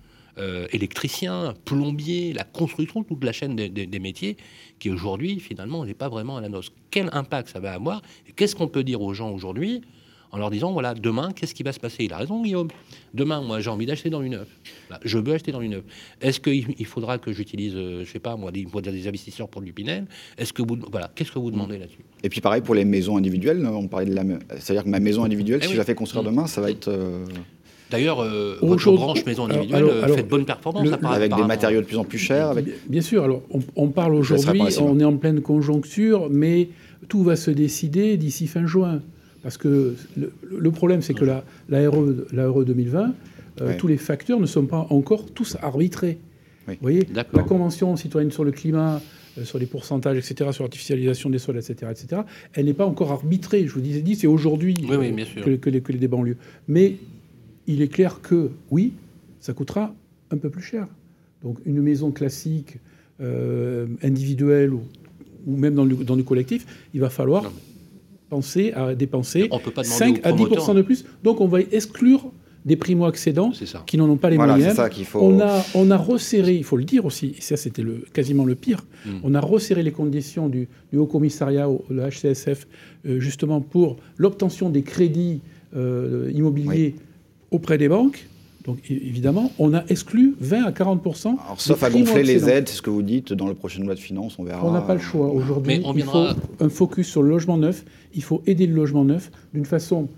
[0.72, 4.36] électricien, plombier, la construction, toute la chaîne des, métiers,
[4.78, 6.72] qui aujourd'hui, finalement, n'est pas vraiment à la noce.
[6.90, 8.02] Quel impact ça va avoir
[8.36, 9.82] Qu'est-ce qu'on peut dire aux gens aujourd'hui
[10.30, 12.04] en leur disant, voilà, demain, qu'est-ce qui va se passer?
[12.04, 12.68] Il a raison, Guillaume.
[13.14, 14.48] Demain, moi, j'ai envie d'acheter dans une neuve.
[15.02, 15.84] je veux acheter dans une neuve.
[16.20, 19.72] Est-ce qu'il faudra que j'utilise, euh, je sais pas, moi, des, des investisseurs pour du
[19.72, 20.06] Pinel?
[20.36, 22.04] Est-ce que vous, voilà, qu'est-ce que vous demandez là-dessus?
[22.22, 23.66] Et puis, pareil pour les maisons individuelles.
[23.66, 24.24] On parlait de la,
[24.58, 26.26] c'est-à-dire que ma maison individuelle, eh si je la fais construire mm.
[26.26, 27.24] demain, ça va être euh,
[27.90, 30.88] D'ailleurs, euh, votre branche maison individuelle euh, fait de bonnes performances.
[31.04, 32.54] avec des matériaux de plus en plus chers.
[32.88, 33.24] Bien sûr.
[33.24, 33.42] Alors,
[33.76, 36.68] on, parle aujourd'hui, on est en pleine conjoncture, mais
[37.08, 39.00] tout va se décider d'ici fin juin.
[39.42, 43.14] Parce que le, problème, c'est que la, la, RE, la RE 2020,
[43.60, 46.18] euh, tous les facteurs ne sont pas encore tous arbitrés.
[46.66, 49.00] Vous voyez La Convention citoyenne sur le climat,
[49.44, 52.22] sur les pourcentages, etc., sur l'artificialisation des sols, etc., etc.,
[52.52, 53.66] elle n'est pas encore arbitrée.
[53.66, 56.36] Je vous disais, dit, c'est aujourd'hui que, que, les, que les débats ont lieu.
[56.66, 56.96] Mais
[57.68, 58.94] il est clair que, oui,
[59.38, 59.94] ça coûtera
[60.32, 60.88] un peu plus cher.
[61.42, 62.78] Donc une maison classique,
[63.20, 64.82] euh, individuelle ou,
[65.46, 67.50] même dans le, collectif, il va falloir
[68.28, 69.48] penser à dépenser
[69.82, 71.04] 5 à 10% de plus.
[71.22, 72.30] Donc on va exclure
[72.64, 73.52] des primo-accédants
[73.86, 74.78] qui n'en ont pas les moyens.
[75.14, 78.44] on, a, on a resserré, il faut le dire aussi, et ça c'était le, quasiment
[78.44, 79.20] le pire, hmm.
[79.22, 82.66] on a resserré les conditions du, Haut Commissariat, le HCSF,
[83.06, 85.40] euh, justement pour l'obtention des crédits
[85.76, 86.94] euh, immobiliers
[87.50, 88.28] auprès des banques.
[88.68, 92.76] Donc évidemment, on a exclu 20 à 40% Alors, Sauf à gonfler les aides, c'est
[92.76, 94.66] ce que vous dites dans le prochain loi de finances, on verra.
[94.66, 95.28] On n'a pas le choix.
[95.28, 96.26] Aujourd'hui, il faut
[96.60, 97.84] un focus sur le logement neuf.
[98.12, 100.08] Il faut aider le logement neuf d'une façon,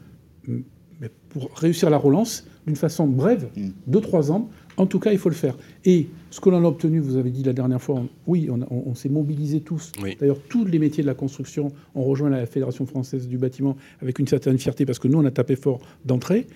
[1.29, 3.49] pour réussir la relance, d'une façon brève,
[3.89, 4.31] 2-3 mm.
[4.33, 5.57] ans, En tout cas, il faut le faire.
[5.85, 9.09] Et ce que l'on a obtenu, vous avez dit la dernière fois, oui, on, s'est
[9.09, 9.93] mobilisés tous.
[10.19, 14.19] D'ailleurs, tous les métiers de la construction ont rejoint la Fédération française du bâtiment avec
[14.19, 16.47] une certaine fierté parce que nous, on a tapé fort d'entrée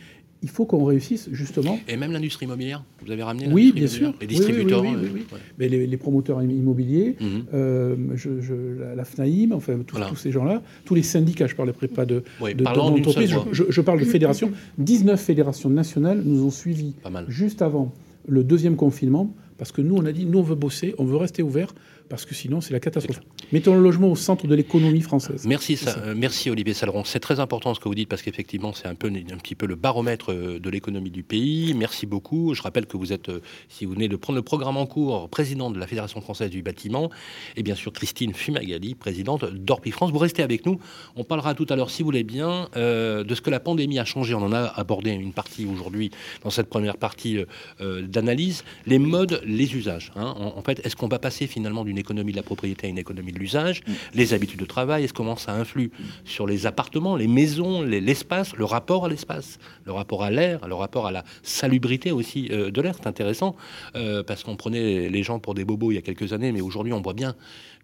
[0.45, 1.79] il faut qu'on réussisse justement.
[1.89, 4.13] Et même l'industrie immobilière Vous avez ramené Oui, bien sûr.
[4.21, 5.27] Les distributeurs oui, oui, oui,
[5.59, 7.45] Mais les, promoteurs immobiliers, mhm.
[7.55, 12.23] euh, la, FNAIM, enfin tous, ces gens-là, tous les syndicats, je ne parlerai pas de,
[12.57, 14.53] d'entreprise, je, je, parle de fédérations.
[14.77, 16.95] 19 fédérations nationales nous ont suivis
[17.29, 17.95] juste avant
[18.29, 21.17] le deuxième confinement, parce que nous, on a dit, nous, on veut bosser, on veut
[21.17, 21.75] rester ouvert,
[22.09, 23.21] parce que sinon c'est la catastrophe.
[23.53, 25.47] Mettons le logement au centre de l'économie française.
[25.47, 27.05] Merci, euh, merci Olivier Saleron.
[27.05, 29.67] C'est très important ce que vous dites parce qu'effectivement c'est un peu un petit peu
[29.67, 31.75] le baromètre euh, de l'économie du pays.
[31.75, 32.55] Merci beaucoup.
[32.55, 35.29] Je rappelle que vous êtes, euh, si vous venez de prendre le programme en cours,
[35.29, 37.11] président de la Fédération française du bâtiment,
[37.57, 40.11] et bien sûr Christine Fumagali, présidente d'Orpi France.
[40.11, 40.79] Vous restez avec nous.
[41.17, 44.05] On parlera tout à l'heure, si vous voulez bien, de ce que la pandémie a
[44.05, 44.35] changé.
[44.35, 46.11] On en a abordé une partie aujourd'hui
[46.43, 47.39] dans cette première partie
[47.81, 48.65] d'analyse.
[48.87, 50.13] Les modes, les usages.
[50.17, 50.35] Hein.
[50.37, 52.99] En, en, fait, est-ce qu'on va passer finalement d'une économie de la propriété à une
[52.99, 53.83] économie de l'usage,
[54.15, 55.91] les habitudes de travail, est-ce comment ça influe
[56.25, 60.75] sur les appartements, les maisons, l'espace, le rapport à l'espace, le rapport à l'air, le
[60.75, 62.95] rapport à la salubrité aussi euh, de l'air.
[62.97, 63.57] C'est intéressant
[63.97, 66.61] euh, parce qu'on prenait les gens pour des bobos il y a quelques années, mais
[66.61, 67.35] aujourd'hui on voit bien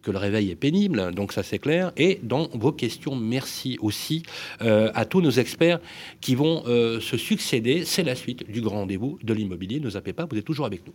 [0.02, 1.92] que le réveil est pénible, donc ça c'est clair.
[1.98, 4.22] Et dans vos questions, merci aussi
[4.62, 5.78] euh, à tous nos experts
[6.22, 7.84] qui vont se succéder.
[7.84, 9.78] C'est la suite du grand rendez-vous de l'immobilier.
[9.78, 10.94] Ne zappez pas, vous êtes toujours avec nous.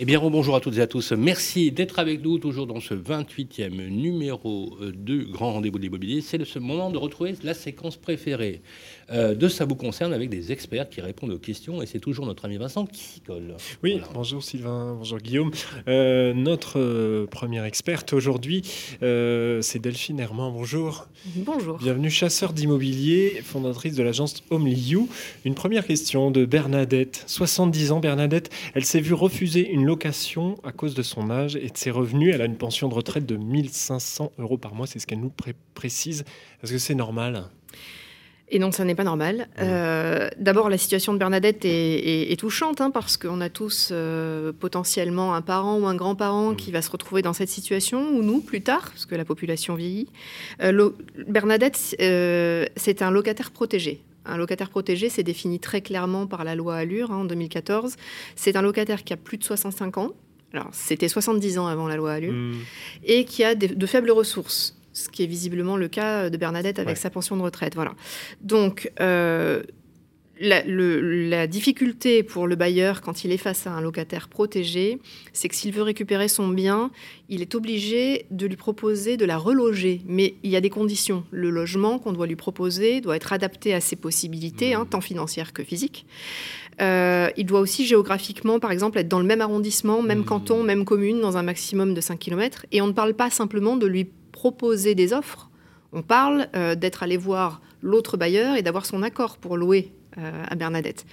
[0.00, 1.12] Eh bien, bonjour à toutes et à tous.
[1.12, 6.20] Merci d'être avec nous toujours dans ce 28e numéro euh, de Grand Rendez-vous de l'immobilier.
[6.20, 8.60] C'est ce moment de retrouver la séquence préférée
[9.10, 11.82] euh, de Ça vous concerne avec des experts qui répondent aux questions.
[11.82, 13.56] Et c'est toujours notre ami Vincent qui s'y colle.
[13.82, 15.50] Oui, bonjour Sylvain, bonjour Guillaume.
[15.88, 18.62] Euh, notre première experte aujourd'hui,
[19.00, 20.52] c'est Delphine Herman.
[20.52, 21.08] Bonjour.
[21.36, 21.78] Bonjour.
[21.78, 24.96] Bienvenue, chasseur d'immobilier, fondatrice de l'agence Homely
[25.44, 27.24] Une première question de Bernadette.
[27.26, 28.50] 70 ans, Bernadette.
[28.74, 32.34] Elle s'est vue refuser une location à cause de son âge et de ses revenus.
[32.34, 35.32] Elle a une pension de retraite de 1500 euros par mois, c'est ce qu'elle nous
[35.74, 36.24] précise.
[36.62, 37.44] Est-ce que c'est normal?
[38.54, 39.48] Et non, ça n'est pas normal.
[39.58, 45.34] Euh, d'abord, la situation de Bernadette est, touchante hein, parce qu'on a tous euh, potentiellement
[45.34, 48.60] un parent ou un grand-parent qui va se retrouver dans cette situation, ou nous plus
[48.60, 50.06] tard, parce que la population vieillit.
[50.62, 50.90] Euh,
[51.26, 54.02] Bernadette, c'est un locataire protégé.
[54.24, 57.96] Un locataire protégé, c'est défini très clairement par la loi Allure hein, en 2014.
[58.36, 60.12] C'est un locataire qui a plus de 65 ans.
[60.52, 62.32] Alors, c'était 70 ans avant la loi Allure.
[62.32, 62.54] Hmm.
[63.04, 64.76] Et qui a de faibles ressources.
[64.94, 67.74] Ce qui est visiblement le cas de Bernadette avec sa pension de retraite.
[67.74, 67.92] Voilà.
[68.40, 69.62] Donc, euh,
[70.40, 74.98] la, le- la difficulté pour le bailleur quand il est face à un locataire protégé,
[75.32, 76.90] c'est que s'il veut récupérer son bien,
[77.28, 80.00] il est obligé de lui proposer de la reloger.
[80.06, 81.24] Mais il y a des conditions.
[81.30, 85.52] Le logement qu'on doit lui proposer doit être adapté à ses possibilités, hein, tant financières
[85.52, 86.04] que physiques.
[86.80, 90.84] Euh, il doit aussi géographiquement, par exemple, être dans le même arrondissement, même canton, même
[90.84, 92.66] commune, dans un maximum de 5 km.
[92.72, 94.08] Et on ne parle pas simplement de lui
[94.44, 95.48] proposer des offres.
[95.94, 100.44] On parle euh, d'être allé voir l'autre bailleur et d'avoir son accord pour louer euh,
[100.46, 101.06] à Bernadette.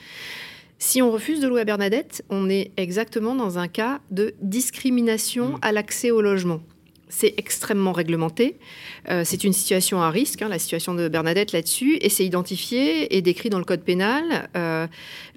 [0.79, 5.57] Si on refuse de louer à Bernadette, on est exactement dans un cas de discrimination
[5.61, 6.59] à l'accès au logement.
[7.13, 8.57] C'est extrêmement réglementé.
[9.09, 13.15] Euh, c'est une situation à risque, hein, la situation de Bernadette là-dessus, et c'est identifié
[13.15, 14.49] et décrit dans le code pénal.
[14.55, 14.87] Euh,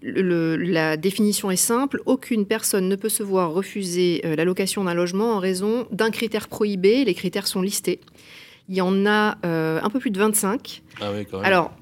[0.02, 4.84] le- la définition est simple aucune personne ne peut se voir refuser euh, la location
[4.84, 7.04] d'un logement en raison d'un critère prohibé.
[7.04, 8.00] Les critères sont listés.
[8.68, 10.82] Il y en a un peu plus de 25.
[11.00, 11.46] Ah oui, quand même.
[11.46, 11.72] Alors,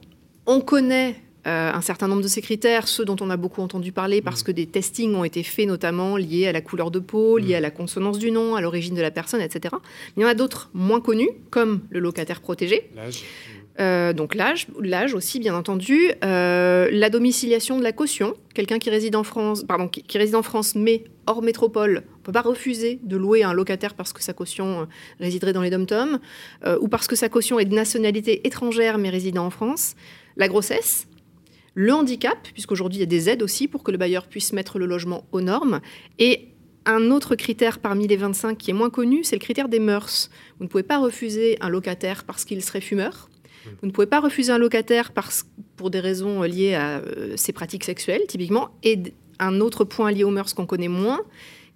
[0.47, 4.21] on connaît un certain nombre de ces critères, ceux dont on a beaucoup entendu parler
[4.21, 4.25] Mm.
[4.25, 7.43] parce que des testings ont été faits notamment liés à la couleur de peau, Mm.
[7.43, 9.75] liés à la consonance du nom, à l'origine de la personne, etc.
[10.17, 12.91] Mais il y en a d'autres moins connus, comme le locataire protégé.
[13.81, 18.91] Euh, donc l'âge, l'âge aussi bien entendu, Euh, la domiciliation de la caution, quelqu'un qui
[18.91, 22.43] réside en France, pardon, qui, qui réside en France mais hors métropole, on peut pas
[22.43, 24.85] refuser de louer à un locataire parce que sa caution euh,
[25.21, 26.19] résiderait dans les dom-toms
[26.67, 29.95] euh, ou parce que sa caution est de nationalité étrangère mais résidant en France.
[30.37, 31.07] La grossesse,
[31.75, 34.79] le handicap, puisqu'aujourd'hui il y a des aides aussi pour que le bailleur puisse mettre
[34.79, 35.81] le logement aux normes
[36.19, 36.49] et
[36.85, 40.31] un autre critère parmi les 25 qui est moins connu, c'est le critère des mœurs.
[40.59, 43.29] Vous ne pouvez pas refuser un locataire parce qu'il serait fumeur.
[43.81, 47.53] Vous ne pouvez pas refuser un locataire parce, pour des raisons liées à euh, ses
[47.53, 48.71] pratiques sexuelles, typiquement.
[48.83, 48.99] Et
[49.39, 51.21] un autre point lié aux mœurs qu'on connaît moins,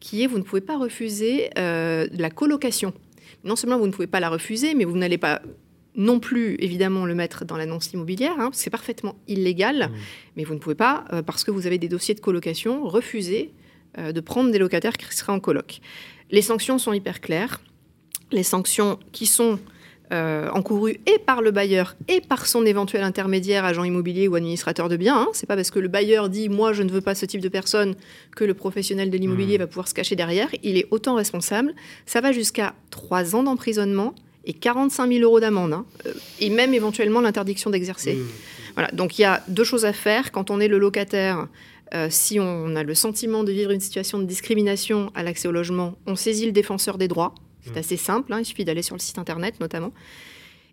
[0.01, 2.93] qui est vous ne pouvez pas refuser euh, la colocation.
[3.45, 5.41] Non seulement vous ne pouvez pas la refuser, mais vous n'allez pas
[5.97, 9.91] non plus, évidemment, le mettre dans l'annonce immobilière, hein, c'est parfaitement illégal,
[10.37, 13.53] mais vous ne pouvez pas, euh, parce que vous avez des dossiers de colocation, refuser
[13.99, 15.81] euh, de prendre des locataires qui seraient en coloc.
[16.31, 17.63] Les sanctions sont hyper claires.
[18.31, 19.59] Les sanctions qui sont
[20.13, 24.89] euh, encourues et par le bailleur et par son éventuel intermédiaire, agent immobilier ou administrateur
[24.89, 25.19] de biens.
[25.23, 25.29] Hein.
[25.33, 27.49] C'est pas parce que le bailleur dit moi je ne veux pas ce type de
[27.49, 27.97] personne
[28.37, 30.49] que le professionnel de l'immobilier va pouvoir se cacher derrière.
[30.63, 31.75] Il est autant responsable.
[32.05, 34.15] Ça va jusqu'à 3 ans d'emprisonnement
[34.47, 35.85] et 45 000 euros d'amende, hein.
[36.07, 38.19] Euh, et même éventuellement l'interdiction d'exercer.
[38.75, 41.49] Voilà, donc il y a deux choses à faire quand on est le locataire.
[41.95, 45.53] euh, si on a le sentiment de vivre une situation de discrimination à l'accès au
[45.53, 47.35] logement, on saisit le défenseur des droits.
[47.65, 49.93] C'est assez simple, hein, il suffit d'aller sur le site internet notamment.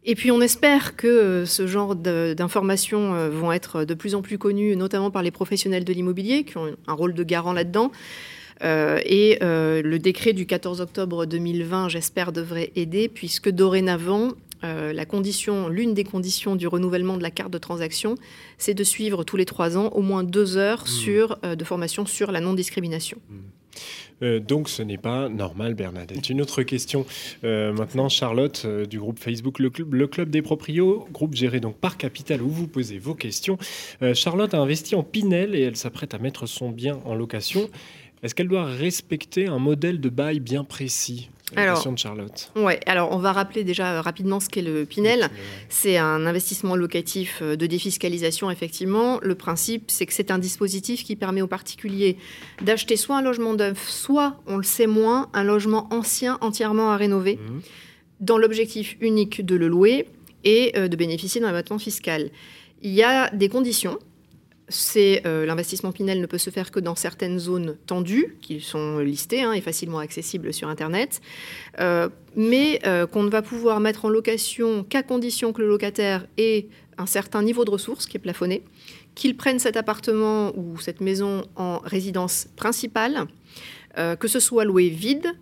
[0.05, 4.37] Et puis on espère que euh, ce genre d'informations vont être de plus en plus
[4.37, 7.91] connues, notamment par les professionnels de l'immobilier, qui ont un rôle de garant là-dedans.
[8.63, 14.31] Euh, et euh, le décret du 14 octobre 2020, j'espère, devrait aider, puisque dorénavant,
[14.63, 18.15] euh, la condition, l'une des conditions du renouvellement de la carte de transaction,
[18.57, 22.05] c'est de suivre tous les trois ans au moins deux heures sur, euh, de formation
[22.05, 23.17] sur la non-discrimination.
[24.21, 26.29] Euh, donc ce n'est pas normal, Bernadette.
[26.29, 27.05] Une autre question
[27.43, 31.59] euh, maintenant, Charlotte, euh, du groupe Facebook le club, le club des proprios, groupe géré
[31.59, 33.57] donc par Capital, où vous posez vos questions.
[34.13, 37.69] Charlotte a investi en Pinel et elle s'apprête à mettre son bien en location.
[38.23, 41.29] Est-ce qu'elle doit respecter un modèle de bail bien précis?
[41.55, 42.51] Alors, question de Charlotte.
[42.55, 45.29] Ouais, alors on va rappeler déjà rapidement ce qu'est le Pinel.
[45.69, 49.19] C'est un investissement locatif euh, de défiscalisation, effectivement.
[49.21, 52.17] Le principe, c'est que c'est un dispositif qui permet aux particuliers
[52.61, 56.97] d'acheter soit un logement neuf, soit, on le sait moins, un logement ancien entièrement à
[56.97, 57.37] rénover,
[58.19, 60.07] dans l'objectif unique de le louer
[60.43, 62.31] et euh, de bénéficier d'un abattement fiscal.
[62.81, 63.99] Il y a des conditions.
[64.69, 68.99] C'est euh, l'investissement Pinel ne peut se faire que dans certaines zones tendues, qui sont
[68.99, 71.21] listées hein, et facilement accessibles sur Internet,
[71.79, 76.25] Euh, mais euh, qu'on ne va pouvoir mettre en location qu'à condition que le locataire
[76.37, 78.63] ait un certain niveau de ressources qui est plafonné,
[79.15, 83.25] qu'il prenne cet appartement ou cette maison en résidence principale,
[83.95, 85.33] que ce soit loué vide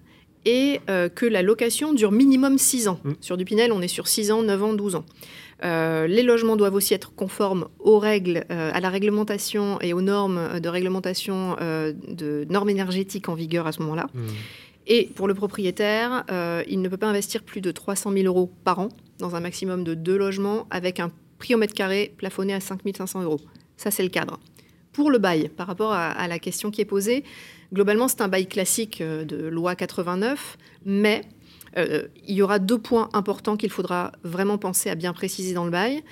[0.46, 3.00] et euh, que la location dure minimum 6 ans.
[3.20, 5.06] Sur du Pinel, on est sur 6 ans, 9 ans, 12 ans.
[5.64, 10.02] Euh, les logements doivent aussi être conformes aux règles, euh, à la réglementation et aux
[10.02, 14.08] normes de réglementation euh, de normes énergétiques en vigueur à ce moment-là.
[14.88, 18.52] Et pour le propriétaire, euh, il ne peut pas investir plus de 300 000 euros
[18.64, 22.54] par an dans un maximum de deux logements avec un prix au mètre carré plafonné
[22.54, 23.40] à 5 500 euros.
[23.78, 24.40] Ça, c'est le cadre.
[24.92, 27.24] Pour le bail, par rapport à, à la question qui est posée,
[27.74, 31.22] globalement, c'est un bail classique euh, de loi 89, mais
[31.78, 35.66] euh, il y aura deux points importants qu'il faudra vraiment penser à bien préciser dans
[35.66, 36.04] le bail.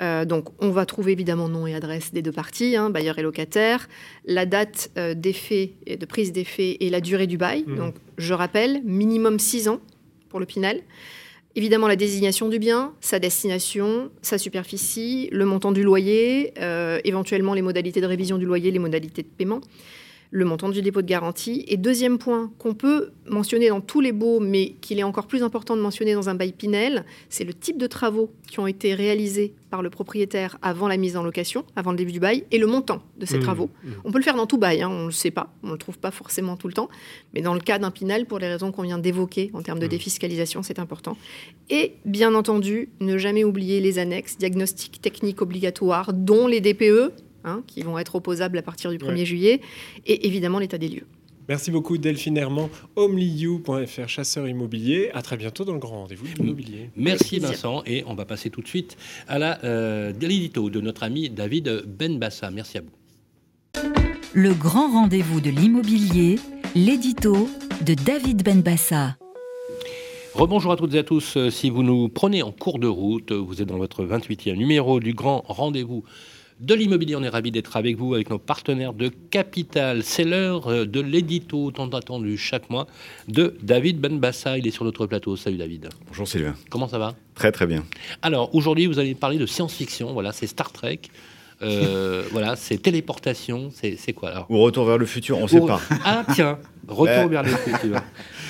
[0.00, 3.22] Euh, donc, on va trouver évidemment nom et adresse des deux parties, hein, bailleur et
[3.22, 3.88] locataire,
[4.24, 7.64] la date euh, d'effet, et de prise d'effet et la durée du bail.
[7.66, 7.76] Mhm.
[7.76, 9.80] Donc, je rappelle, minimum 6 ans
[10.28, 10.82] pour le Pinel.
[11.54, 16.52] Évidemment, la désignation du bien, sa destination, sa superficie, le montant du loyer,
[17.04, 19.62] éventuellement les modalités de révision du loyer, les modalités de paiement
[20.36, 21.64] le montant du dépôt de garantie.
[21.66, 25.42] Et deuxième point qu'on peut mentionner dans tous les baux, mais qu'il est encore plus
[25.42, 28.92] important de mentionner dans un bail Pinel, c'est le type de travaux qui ont été
[28.92, 32.58] réalisés par le propriétaire avant la mise en location, avant le début du bail, et
[32.58, 33.70] le montant de ces Mmh, travaux.
[33.82, 33.88] mmh.
[34.04, 35.72] On peut le faire dans tout bail, hein, on ne le sait pas, on ne
[35.72, 36.90] le trouve pas forcément tout le temps,
[37.32, 39.86] mais dans le cas d'un Pinel, pour les raisons qu'on vient d'évoquer en termes de
[39.86, 39.88] Mmh.
[39.88, 41.16] défiscalisation, c'est important.
[41.70, 47.12] Et bien entendu, ne jamais oublier les annexes, diagnostics techniques obligatoires, dont les DPE,
[47.46, 49.24] hein, qui vont être opposables à partir du 1er Ouais.
[49.24, 49.60] juillet,
[50.06, 51.06] et évidemment l'état des lieux.
[51.48, 55.10] Merci beaucoup Delphine Herman, homeliu.fr, chasseur immobilier.
[55.14, 56.90] À très bientôt dans le grand rendez-vous de l'immobilier.
[56.96, 57.38] Merci.
[57.38, 58.96] Vincent et on va passer tout de suite
[59.28, 62.50] à la euh, l'édito de notre ami David Benbassa.
[62.50, 62.90] Merci à vous.
[64.34, 66.36] Le grand rendez-vous de l'immobilier,
[66.74, 67.48] l'édito
[67.86, 69.16] de David Benbassa.
[70.34, 71.36] Rebonjour à toutes et à tous.
[71.36, 75.00] Euh, Si vous nous prenez en cours de route, vous êtes dans votre 28e numéro
[75.00, 76.04] du grand rendez-vous
[76.60, 77.16] de l'immobilier.
[77.16, 80.02] On est ravis d'être avec vous, avec nos partenaires de Capital.
[80.02, 82.86] C'est l'heure euh, de l'édito tant attendu chaque mois
[83.28, 84.58] de David Benbassa.
[84.58, 85.36] Il est sur notre plateau.
[85.36, 85.88] Salut David.
[86.08, 86.54] Bonjour Sylvain.
[86.70, 87.14] Comment ça va?
[87.34, 87.84] Très très bien.
[88.22, 90.12] Alors aujourd'hui, vous allez parler de science-fiction.
[90.12, 91.00] Voilà, c'est Star Trek.
[91.62, 93.70] Euh, voilà, c'est téléportation.
[93.72, 94.46] C'est quoi alors?
[94.50, 95.80] Ou retour vers le futur, on ne sait pas.
[96.04, 98.00] Ah tiens, retour Euh, vers le futur.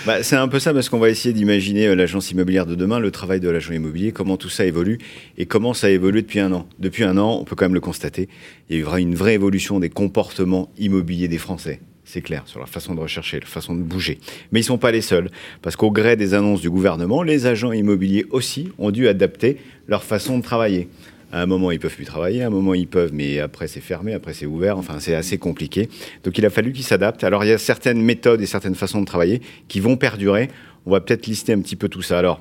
[0.07, 3.01] Bah, c'est un peu ça parce qu'on va essayer d'imaginer euh, l'agence immobilière de demain,
[3.01, 4.99] le travail de l'agent immobilier, comment tout ça évolue
[5.37, 6.69] et comment ça a évolué depuis un an.
[6.79, 8.29] Depuis un an, on peut quand même le constater,
[8.71, 11.81] il y a eu une vraie évolution des comportements immobiliers des Français.
[12.05, 14.21] C'est clair, sur leur façon de rechercher, leur façon de bouger.
[14.53, 15.29] Mais ils ne sont pas les seuls,
[15.61, 19.57] parce qu'au gré des annonces du gouvernement, les agents immobiliers aussi ont dû adapter
[19.88, 20.88] leur façon de travailler.
[21.33, 23.81] À un moment, ils peuvent plus travailler, à un moment, ils peuvent, mais après, c'est
[23.81, 24.79] fermé, après, c'est ouvert.
[24.79, 25.89] Enfin, c'est assez compliqué.
[26.25, 27.25] Donc, il a fallu qu'ils s'adaptent.
[27.25, 30.49] Alors, il y a certaines méthodes et certaines façons de travailler qui vont perdurer.
[30.87, 32.19] On va peut-être lister un petit peu tout ça.
[32.19, 32.41] Alors,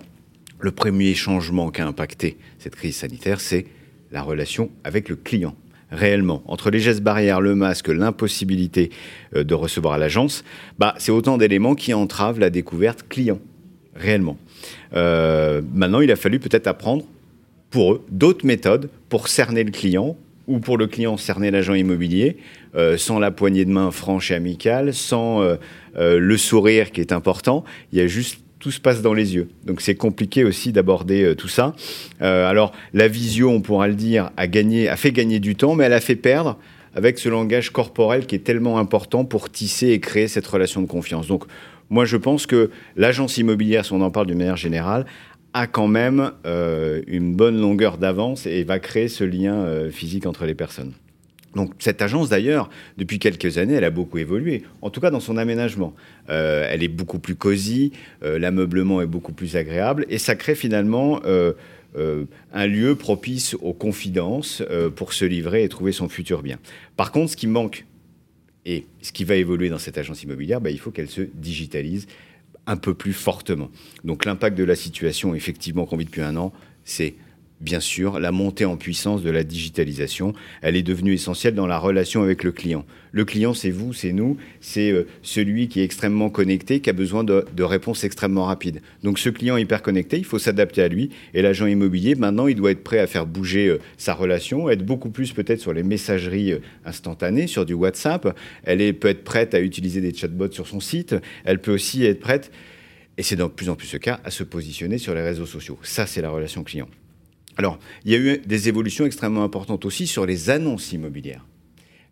[0.60, 3.66] le premier changement qui a impacté cette crise sanitaire, c'est
[4.12, 5.56] la relation avec le client.
[5.92, 8.92] Réellement, entre les gestes barrières, le masque, l'impossibilité
[9.36, 10.44] euh, de recevoir à l'agence,
[10.80, 13.40] bah, c'est autant d'éléments qui entravent la découverte client,
[13.96, 14.38] réellement.
[14.96, 17.06] Euh, maintenant, il a fallu peut-être apprendre
[17.76, 20.16] pour eux d'autres méthodes pour cerner le client
[20.48, 22.38] ou pour le client cerner l'agent immobilier
[22.74, 25.56] euh, sans la poignée de main franche et amicale, sans euh,
[25.98, 27.66] euh, le sourire qui est important.
[27.92, 29.50] Il y a juste tout se passe dans les yeux.
[29.66, 31.76] Donc c'est compliqué aussi d'aborder tout ça.
[32.22, 35.84] Alors la visio, on pourra le dire, a gagné, a fait gagner du temps, mais
[35.84, 36.58] elle a fait perdre
[36.96, 40.88] avec ce langage corporel qui est tellement important pour tisser et créer cette relation de
[40.88, 41.28] confiance.
[41.28, 41.44] Donc
[41.90, 45.06] moi je pense que l'agence immobilière, si on en parle d'une manière générale,
[45.56, 50.26] a quand même euh, une bonne longueur d'avance et va créer ce lien euh, physique
[50.26, 50.92] entre les personnes.
[51.56, 55.22] Donc cette agence d'ailleurs, depuis quelques années, elle a beaucoup évolué, en tout cas dans
[55.22, 55.94] son aménagement.
[56.30, 61.22] Euh, elle est beaucoup plus cosy, l'ameublement est beaucoup plus agréable et ça crée finalement
[62.54, 64.62] un lieu propice aux confidences
[64.98, 66.60] pour se livrer et trouver son futur bien.
[66.98, 67.86] Par contre, ce qui manque
[68.66, 72.08] et ce qui va évoluer dans cette agence immobilière, bah, il faut qu'elle se digitalise
[72.68, 73.70] un peu plus fortement.
[74.04, 77.16] Donc l'impact de la situation, effectivement, qu'on vit depuis un an, c'est
[77.62, 80.34] bien sûr la montée en puissance de la digitalisation.
[80.62, 82.86] Elle est devenue essentielle dans la relation avec le client.
[83.12, 86.94] Le client, c'est vous, c'est nous, c'est euh, celui qui est extrêmement connecté, qui a
[86.94, 88.82] besoin de, réponses extrêmement rapides.
[89.04, 91.12] Donc ce client hyper connecté, il faut s'adapter à lui.
[91.34, 94.86] Et l'agent immobilier, maintenant, il doit être prêt à faire bouger euh, sa relation, être
[94.86, 98.38] beaucoup plus peut-être sur les messageries euh, instantanées, sur du WhatsApp.
[98.64, 101.16] Elle est, peut être prête à utiliser des chatbots sur son site.
[101.46, 102.52] Elle peut aussi être prête,
[103.18, 105.80] et c'est de plus en plus ce cas, à se positionner sur les réseaux sociaux.
[105.84, 106.90] Ça, c'est la relation client.
[107.58, 111.46] Alors, il y a eu des évolutions extrêmement importantes aussi sur les annonces immobilières.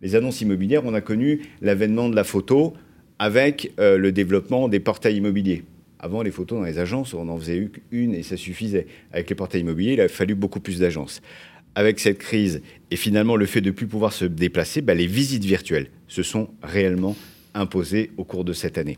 [0.01, 2.73] Les annonces immobilières, on a connu l'avènement de la photo
[3.19, 5.63] avec euh, le développement des portails immobiliers.
[5.99, 8.87] Avant, les photos dans les agences, on en faisait une et ça suffisait.
[9.11, 11.21] Avec les portails immobiliers, il a fallu beaucoup plus d'agences.
[11.75, 15.07] Avec cette crise et finalement le fait de ne plus pouvoir se déplacer, bah, les
[15.07, 17.15] visites virtuelles se sont réellement
[17.53, 18.97] imposées au cours de cette année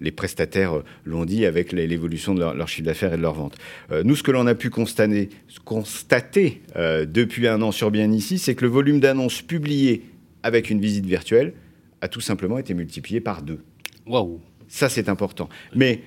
[0.00, 3.34] les prestataires euh, l'ont dit avec l'évolution de leur, leur, chiffre d'affaires et de leur
[3.34, 3.56] vente.
[3.90, 5.28] Euh, nous, ce que l'on a pu constater,
[5.64, 10.02] constater euh, depuis un an sur Bien ici, c'est que le volume d'annonces publiées
[10.42, 11.54] avec une visite virtuelle
[12.00, 13.60] a tout simplement été multiplié par deux.
[14.06, 15.48] Waouh Ça, c'est important.
[15.74, 16.02] Mais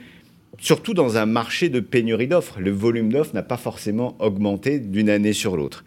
[0.60, 5.10] surtout dans un marché de pénurie d'offres, le volume d'offres n'a pas forcément augmenté d'une
[5.10, 5.84] année sur l'autre.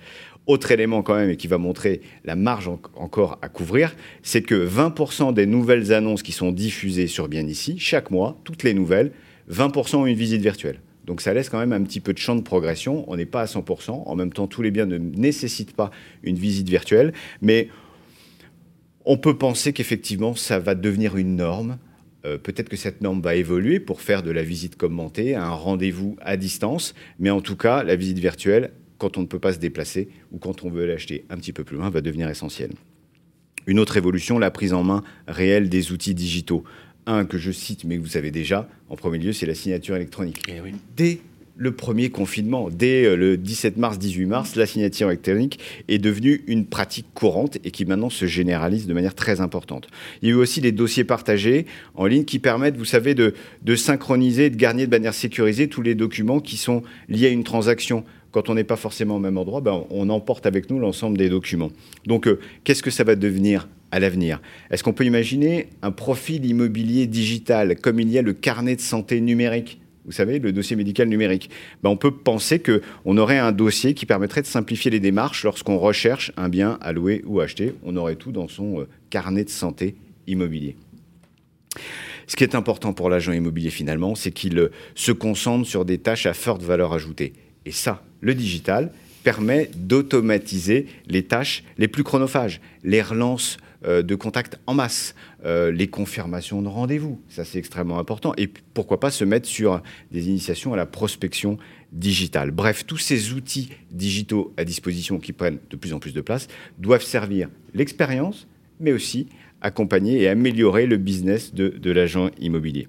[0.47, 4.43] Autre élément quand même et qui va montrer la marge en encore à couvrir, c'est
[4.43, 8.75] que 20% des nouvelles annonces qui sont diffusées sur Bien ici, chaque mois, toutes les
[8.75, 9.13] nouvelles,
[9.51, 10.81] 20% ont une visite virtuelle.
[11.05, 13.05] Donc ça laisse quand même un petit peu de champ de progression.
[13.09, 13.91] On n'est pas à 100%.
[13.91, 15.91] En même temps, tous les biens ne nécessitent pas
[16.23, 17.13] une visite virtuelle.
[17.41, 17.69] Mais
[19.05, 21.79] on peut penser qu'effectivement, ça va devenir une norme
[22.25, 26.17] euh, peut-être que cette norme va évoluer pour faire de la visite commentée un rendez-vous
[26.21, 28.71] à distance, mais en tout cas, la visite virtuelle,
[29.03, 31.65] quand on ne peut pas se déplacer ou quand on veut l'acheter un petit peu
[31.65, 32.71] plus loin, va devenir essentielle.
[33.67, 36.63] Une autre évolution, la prise en main réelle des outils digitaux.
[37.07, 39.97] Un que je cite, mais que vous savez déjà, en premier lieu, c'est la signature
[39.97, 40.41] électronique.
[40.47, 40.75] Eh oui.
[40.97, 41.19] Dès
[41.57, 46.45] le premier confinement, dès euh, le 17 mars, 18 mars, la signature électronique est devenue
[46.47, 49.89] une pratique courante et qui maintenant se généralise de manière très importante.
[50.23, 53.35] Il y a eu aussi des dossiers partagés en ligne qui permettent, vous savez, de,
[53.63, 57.45] de synchroniser, de garder de manière sécurisée tous les documents qui sont liés à une
[57.45, 61.19] transaction quand on n'est pas forcément au même endroit, ben, on emporte avec nous l'ensemble
[61.19, 61.71] des documents.
[62.07, 64.41] Donc, euh, qu'est-ce que ça va devenir à l'avenir?
[64.71, 68.81] Est-ce qu'on peut imaginer un profil immobilier digital comme il y a le carnet de
[68.81, 69.79] santé numérique?
[70.05, 71.51] Vous savez, le dossier médical numérique.
[71.83, 75.79] Ben, on peut penser qu'on aurait un dossier qui permettrait de simplifier les démarches lorsqu'on
[75.79, 77.75] recherche un bien à louer ou acheter.
[77.85, 79.95] On aurait tout dans son euh, carnet de santé
[80.27, 80.77] immobilier.
[82.27, 85.99] Ce qui est important pour l'agent immobilier finalement, c'est qu'il euh, se concentre sur des
[85.99, 87.35] tâches à forte valeur ajoutée.
[87.67, 88.93] Et ça, le digital
[89.23, 95.73] permet d'automatiser les tâches les plus chronophages, les relances euh, de contacts en masse, euh,
[95.73, 99.83] les confirmations de rendez-vous, ça c'est extrêmement important, et pourquoi pas se mettre sur
[100.13, 101.59] des initiations à la prospection
[101.91, 102.51] digitale.
[102.53, 106.49] Bref, tous ces outils digitaux à disposition qui prennent de plus en plus de place
[106.79, 108.47] doivent servir l'expérience,
[108.79, 109.27] mais aussi
[109.61, 112.89] accompagner et améliorer le business de, de l'agent immobilier.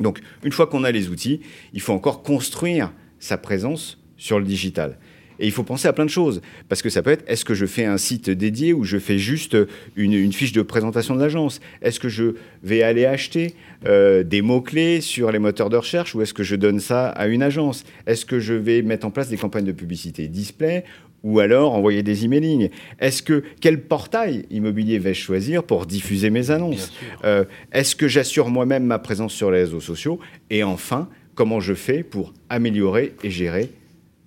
[0.00, 1.40] Donc, une fois qu'on a les outils,
[1.72, 4.98] il faut encore construire sa présence sur le digital.
[5.38, 6.40] Et il faut penser à plein de choses.
[6.68, 9.18] Parce que ça peut être, est-ce que je fais un site dédié ou je fais
[9.18, 9.54] juste
[9.94, 11.60] une, une fiche de présentation de l'agence?
[11.82, 13.54] Est-ce que je vais aller acheter
[13.86, 17.26] euh, des mots-clés sur les moteurs de recherche ou est-ce que je donne ça à
[17.26, 17.84] une agence?
[18.06, 20.84] Est-ce que je vais mettre en place des campagnes de publicité display
[21.22, 26.50] ou alors envoyer des emailing Est-ce que quel portail immobilier vais-je choisir pour diffuser mes
[26.50, 26.94] annonces?
[27.24, 30.18] euh, Est-ce que j'assure moi-même ma présence sur les réseaux sociaux?
[30.48, 33.70] Et enfin, comment je fais pour améliorer et gérer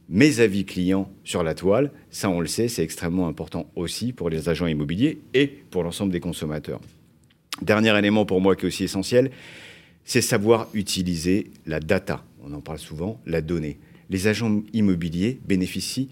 [0.08, 1.92] mes avis clients sur la toile.
[2.10, 6.14] Ça, on le sait, c'est extrêmement important aussi pour les agents immobiliers et pour l'ensemble
[6.14, 6.80] des consommateurs.
[7.62, 9.32] Dernier élément pour moi qui est aussi essentiel,
[10.06, 12.24] c'est savoir utiliser la data.
[12.44, 13.78] On en parle souvent, la donnée.
[14.10, 16.10] Les agents immobiliers bénéficient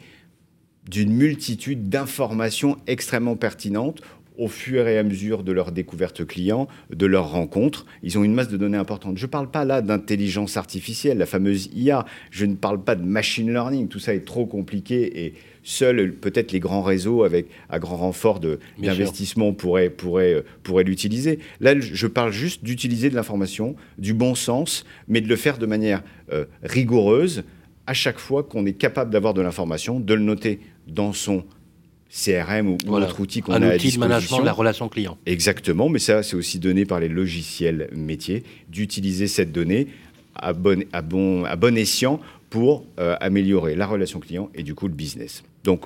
[0.88, 4.02] d'une multitude d'informations extrêmement pertinentes
[4.38, 7.86] au fur et à mesure de leur découverte client, de leur rencontre.
[8.04, 9.18] Ils ont une masse de données importante.
[9.18, 12.06] Je ne parle pas là d'intelligence artificielle, la fameuse IA.
[12.32, 13.88] Je ne parle pas de machine learning.
[13.88, 15.34] Tout ça est trop compliqué et
[15.64, 18.40] seuls peut-être les grands réseaux avec à grand renfort
[18.80, 21.40] d'investissement pourraient, pourraient, pourraient l'utiliser.
[21.60, 25.66] Là, je parle juste d'utiliser de l'information, du bon sens, mais de le faire de
[25.66, 27.44] manière euh, rigoureuse
[27.86, 31.44] à chaque fois qu'on est capable d'avoir de l'information, de le noter dans son
[32.10, 33.06] CRM ou, Voilà.
[33.08, 34.00] autre outil qu'on a à outil de disposition.
[34.08, 35.18] management de la relation client.
[35.26, 39.88] Exactement, mais ça, c'est aussi donné par les logiciels métiers, d'utiliser cette donnée
[40.36, 44.74] à bon, à bon, à bon escient pour euh, améliorer la relation client et du
[44.74, 45.44] coup le business.
[45.64, 45.86] Donc,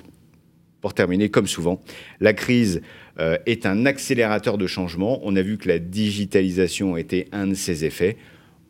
[0.80, 1.80] pour terminer, comme souvent,
[2.20, 2.82] la crise
[3.18, 5.20] euh, est un accélérateur de changement.
[5.22, 8.16] On a vu que la digitalisation était un de ses effets.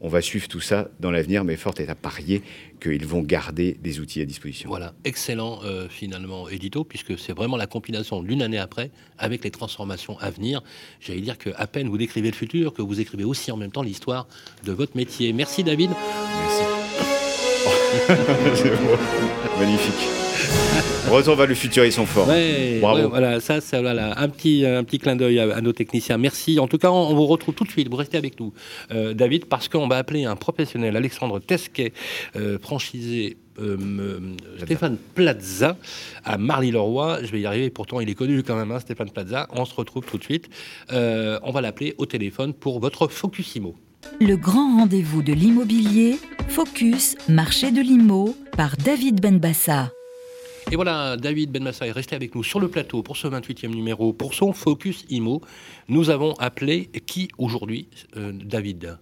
[0.00, 2.42] On va suivre tout ça dans l'avenir, mais fort est à parier
[2.82, 4.68] qu'ils vont garder des outils à disposition.
[4.68, 9.50] Voilà, excellent euh, finalement édito, puisque c'est vraiment la compilation d'une année après avec les
[9.50, 10.62] transformations à venir.
[11.00, 13.70] J'allais dire que à peine vous décrivez le futur, que vous écrivez aussi en même
[13.70, 14.26] temps l'histoire
[14.64, 15.32] de votre métier.
[15.32, 15.90] Merci David.
[18.54, 18.96] C'est beau.
[19.58, 20.91] Magnifique.
[21.10, 22.28] Retour vers le futur, ils sont forts.
[22.28, 23.00] Ouais, Bravo.
[23.00, 26.16] ouais, voilà, ça, c'est voilà, un petit, un petit clin d'œil à, à nos techniciens.
[26.16, 26.58] Merci.
[26.58, 27.88] En tout cas, on, on vous retrouve tout de suite.
[27.90, 28.52] Vous restez avec nous,
[28.92, 31.92] euh, David, parce qu'on va appeler un professionnel, Alexandre Tesquet,
[32.36, 33.36] euh, franchisé.
[33.60, 34.20] euh, euh,
[34.62, 35.76] Stéphane Plaza
[36.24, 37.18] à Marly-le-Roi.
[37.24, 39.48] Je vais y arriver, pourtant il est connu quand même, hein, Stéphane Plaza.
[39.52, 40.48] On se retrouve tout de suite.
[40.92, 43.74] Euh, on va l'appeler au téléphone pour votre Focusimo.
[44.20, 46.16] Le grand rendez-vous de l'immobilier,
[46.48, 49.90] Focus, marché de l'IMO, par David Benbassa.
[50.72, 54.14] Et voilà, David Benmassa est resté avec nous sur le plateau pour ce 28e numéro,
[54.14, 55.42] pour son Focus IMO.
[55.90, 58.96] Nous avons appelé qui aujourd'hui, euh, David?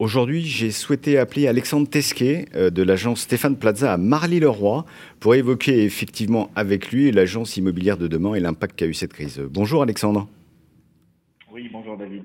[0.00, 4.84] Aujourd'hui, j'ai souhaité appeler Alexandre Tesquet euh, de l'agence Stéphane Plaza à Marly-le-Roi
[5.20, 9.40] pour évoquer effectivement avec lui l'agence immobilière de demain et l'impact qu'a eu cette crise.
[9.48, 10.26] Bonjour Alexandre.
[11.52, 12.24] Oui, bonjour David.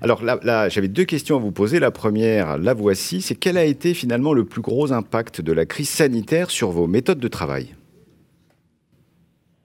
[0.00, 1.80] Alors là, là, j'avais deux questions à vous poser.
[1.80, 5.66] La première, la voici, c'est quel a été finalement le plus gros impact de la
[5.66, 7.74] crise sanitaire sur vos méthodes de travail?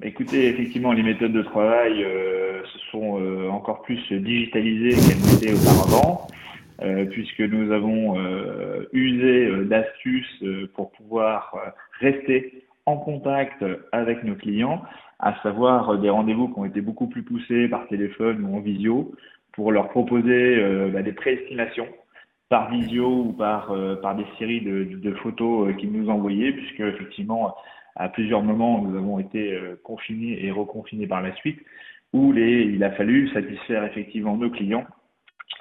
[0.03, 5.53] Écoutez, effectivement, les méthodes de travail euh, se sont euh, encore plus digitalisées qu'elles n'étaient
[5.53, 6.27] auparavant,
[6.81, 10.43] euh, puisque nous avons euh, usé d'astuces
[10.73, 11.55] pour pouvoir
[11.99, 14.81] rester en contact avec nos clients,
[15.19, 19.13] à savoir des rendez-vous qui ont été beaucoup plus poussés par téléphone ou en visio,
[19.51, 21.87] pour leur proposer bah, des préestimations
[22.49, 23.71] par visio ou par,
[24.01, 27.55] par des séries de, de photos qu'ils nous envoyaient, puisque effectivement,
[27.95, 31.59] à plusieurs moments, nous avons été confinés et reconfinés par la suite,
[32.13, 34.85] où les, il a fallu satisfaire effectivement nos clients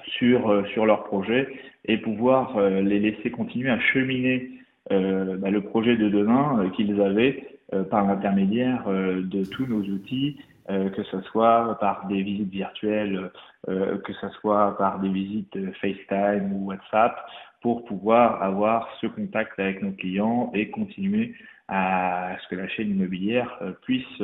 [0.06, 1.48] sur, sur leur projet
[1.84, 4.50] et pouvoir les laisser continuer à cheminer
[4.88, 10.36] bah, le projet de demain qu'ils avaient euh, par l'intermédiaire euh, de tous nos outils,
[10.70, 13.30] euh, que ce soit par des visites virtuelles,
[13.68, 17.14] que ce soit par des visites FaceTime ou WhatsApp,
[17.60, 21.34] pour pouvoir avoir ce contact avec nos clients et continuer
[21.68, 24.22] à ce que la chaîne immobilière puisse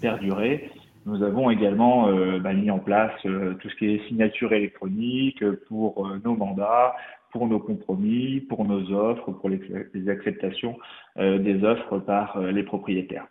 [0.00, 0.70] perdurer.
[1.06, 6.34] Nous avons également bah, mis en place tout ce qui est signature électronique pour nos
[6.34, 6.94] mandats,
[7.32, 10.78] pour nos compromis, pour nos offres, pour les, acceptations
[11.18, 13.26] euh, des offres par euh, les propriétaires.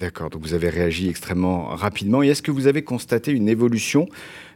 [0.00, 2.22] D'accord, donc vous avez réagi extrêmement rapidement.
[2.22, 4.06] Et est-ce que vous avez constaté une évolution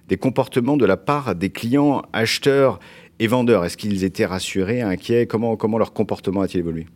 [0.08, 2.78] des comportements de la part des clients acheteurs
[3.18, 3.62] et vendeurs?
[3.66, 5.26] Est-ce qu'ils étaient rassurés, inquiets?
[5.26, 6.86] Comment, comment leur comportement a-t-il évolué?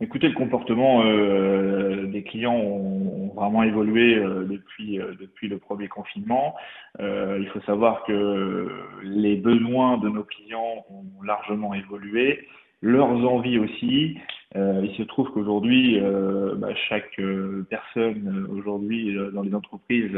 [0.00, 5.88] Écoutez, le comportement euh, des clients ont, vraiment évolué euh, depuis, euh, depuis le premier
[5.88, 6.54] confinement.
[7.00, 8.68] il faut savoir que
[9.02, 12.46] les besoins de nos clients ont largement évolué,
[12.82, 14.18] leurs envies aussi.
[14.54, 16.00] Il se trouve qu'aujourd'hui,
[16.56, 17.20] bah, chaque
[17.68, 20.10] personne aujourd'hui dans les entreprises,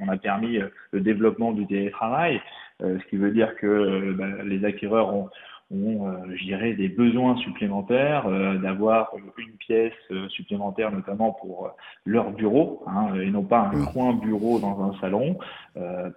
[0.00, 0.58] on a permis
[0.92, 2.40] le développement du télétravail,
[2.80, 5.28] ce qui veut dire que bah, les acquéreurs ont
[5.70, 11.70] ont, euh, je dirais, des besoins supplémentaires, euh, d'avoir une pièce euh, supplémentaire, notamment pour
[12.04, 15.38] leur bureau, hein, et non pas un coin bureau dans un salon,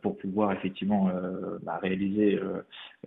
[0.03, 1.09] pour pouvoir effectivement
[1.63, 2.39] bah, réaliser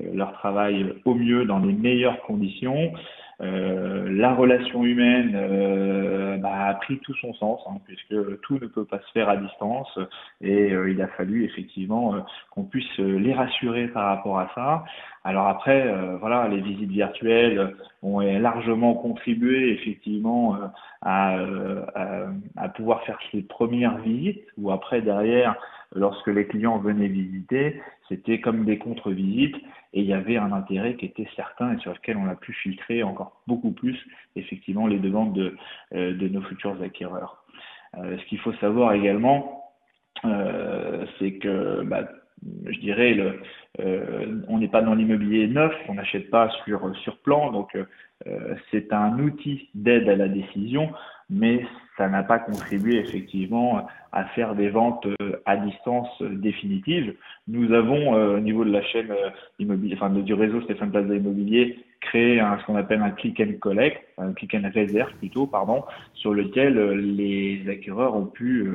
[0.01, 2.93] leur travail au mieux dans les meilleures conditions.
[3.43, 8.67] Euh, la relation humaine euh, bah, a pris tout son sens, hein, puisque tout ne
[8.67, 9.99] peut pas se faire à distance,
[10.43, 12.15] et euh, il a fallu effectivement
[12.51, 14.85] qu'on puisse les rassurer par rapport à ça.
[15.25, 20.57] Alors après, voilà, les visites virtuelles ont largement contribué effectivement
[21.03, 21.37] à,
[21.95, 22.27] à,
[22.57, 25.57] à, pouvoir faire ces premières visites, ou après derrière,
[25.95, 29.57] lorsque les clients venaient visiter, c'était comme des contre-visites
[29.93, 32.53] et il y avait un intérêt qui était certain et sur lequel on a pu
[32.53, 33.99] filtrer encore beaucoup plus
[34.37, 35.57] effectivement les demandes de,
[35.95, 37.45] euh, de nos futurs acquéreurs.
[37.97, 39.65] Euh, ce qu'il faut savoir également,
[40.25, 42.09] euh, c'est que bah,
[42.67, 43.41] je dirais, le,
[44.49, 47.77] on n'est pas dans l'immobilier neuf, on n'achète pas sur, sur plan, donc
[48.71, 50.91] c'est un outil d'aide à la décision,
[51.31, 51.65] mais
[51.97, 57.15] ça n'a pas contribué effectivement à faire des ventes euh, à distance définitives.
[57.47, 59.13] Nous avons au niveau de la chaîne
[59.59, 63.59] immobilière, enfin du réseau Stéphane Plaza Immobilier, créé un, ce qu'on appelle un click and
[63.61, 66.75] collect, un click and reserve plutôt, pardon, sur lequel
[67.17, 68.69] les acquéreurs ont pu,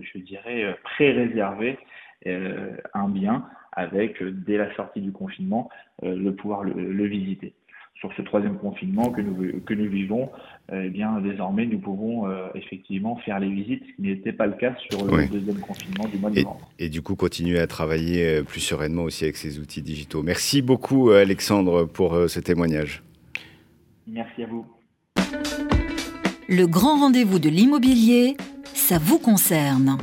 [0.00, 1.78] je dirais, pré-réserver
[2.26, 5.68] euh, un bien avec, euh, dès la sortie du confinement,
[6.04, 7.52] euh, le pouvoir le, visiter
[7.94, 10.30] sur ce troisième confinement que nous, que nous vivons,
[10.72, 14.74] eh bien, désormais, nous pouvons effectivement faire les visites, ce qui n'était pas le cas
[14.90, 16.70] sur le deuxième confinement du mois de novembre.
[16.78, 20.22] Et, du coup, continuer à travailler plus sereinement aussi avec ces outils digitaux.
[20.22, 23.02] Merci beaucoup, Alexandre, pour ce témoignage.
[24.06, 24.66] Merci à vous.
[26.46, 28.36] Le grand rendez-vous de l'immobilier,
[28.74, 29.96] ça vous concerne.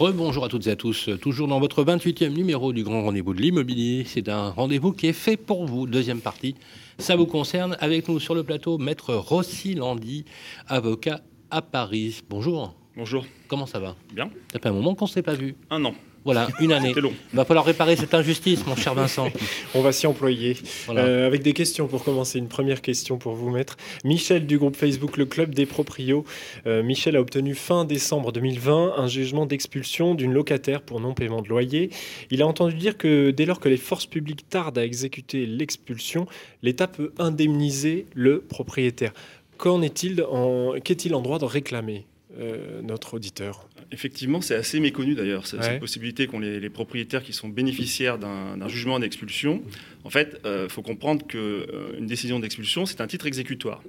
[0.00, 3.42] Rebonjour à toutes et à tous, toujours dans votre 28e numéro du Grand Rendez-vous de
[3.42, 4.04] l'immobilier.
[4.06, 5.86] C'est un rendez-vous qui est fait pour vous.
[5.86, 6.54] Deuxième partie,
[6.96, 7.76] ça vous concerne.
[7.80, 10.24] Avec nous sur le plateau, maître Rossi Landy,
[10.68, 11.20] avocat
[11.50, 12.22] à Paris.
[12.30, 12.74] Bonjour.
[12.96, 13.26] Bonjour.
[13.46, 13.94] Comment ça va?
[14.14, 14.30] Bien.
[14.50, 15.54] Ça fait un moment qu'on ne s'est pas vu.
[15.68, 15.92] Un an.
[16.24, 16.92] Voilà, une année.
[16.94, 17.12] long.
[17.32, 19.28] Il va falloir réparer cette injustice, mon cher Vincent.
[19.74, 20.56] On va s'y employer.
[20.90, 22.38] Euh, avec des questions pour commencer.
[22.38, 23.76] Une première question pour vous mettre.
[24.04, 26.24] Michel du groupe Facebook Le Club des Proprios.
[26.66, 31.48] Euh, Michel a obtenu fin décembre 2020 un jugement d'expulsion d'une locataire pour non-paiement de
[31.48, 31.90] loyer.
[32.30, 36.26] Il a entendu dire que dès lors que les forces publiques tardent à exécuter l'expulsion,
[36.62, 39.12] l'État peut indemniser le propriétaire.
[39.56, 40.74] Qu'en est-il en...
[40.82, 42.06] Qu'est-il en droit de réclamer?
[42.38, 47.48] Euh, notre auditeur Effectivement, c'est assez méconnu d'ailleurs, cette possibilité qu'ont les, propriétaires qui sont
[47.48, 49.62] bénéficiaires d'un jugement d'expulsion.
[50.04, 53.82] En fait, il euh, faut comprendre qu'une euh, décision d'expulsion, c'est un titre exécutoire.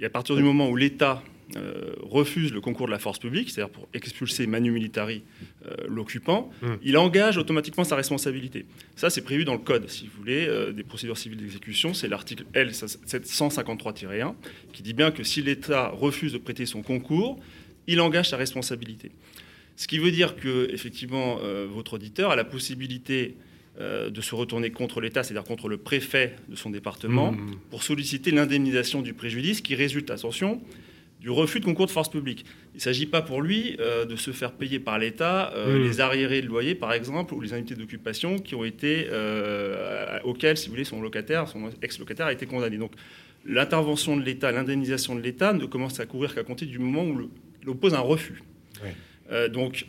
[0.00, 1.22] Et à partir du moment où l'État
[2.00, 5.22] refuse le concours de la force publique, c'est-à-dire pour expulser manu militari
[5.86, 6.76] l'occupant, hmm.
[6.82, 8.64] il engage automatiquement sa responsabilité.
[8.96, 11.92] Ça, c'est prévu dans le code, si vous voulez, des procédures civiles d'exécution.
[11.92, 14.34] C'est l'article L753-1
[14.72, 17.38] qui dit bien que si l'État refuse de prêter son concours,
[17.86, 19.10] il engage sa responsabilité.
[19.76, 23.34] Ce qui veut dire que, effectivement, euh, votre auditeur a la possibilité
[23.80, 27.56] euh, de se retourner contre l'État, c'est-à-dire contre le préfet de son département, mmh.
[27.70, 30.62] pour solliciter l'indemnisation du préjudice qui résulte, attention,
[31.20, 32.44] du refus de concours de force publique.
[32.74, 35.82] Il ne s'agit pas pour lui euh, de se faire payer par l'État euh, Mm.
[35.84, 39.08] les arriérés de loyer, par exemple, ou les indemnités d'occupation qui ont été
[40.24, 42.76] auxquelles, si vous voulez, son locataire, son ex-locataire a été condamné.
[42.78, 42.92] Donc
[43.46, 47.14] l'intervention de l'État, l'indemnisation de l'État ne commence à courir qu'à compter du moment où
[47.16, 47.28] le-
[47.64, 48.42] il oppose un refus.
[49.32, 49.86] Euh, donc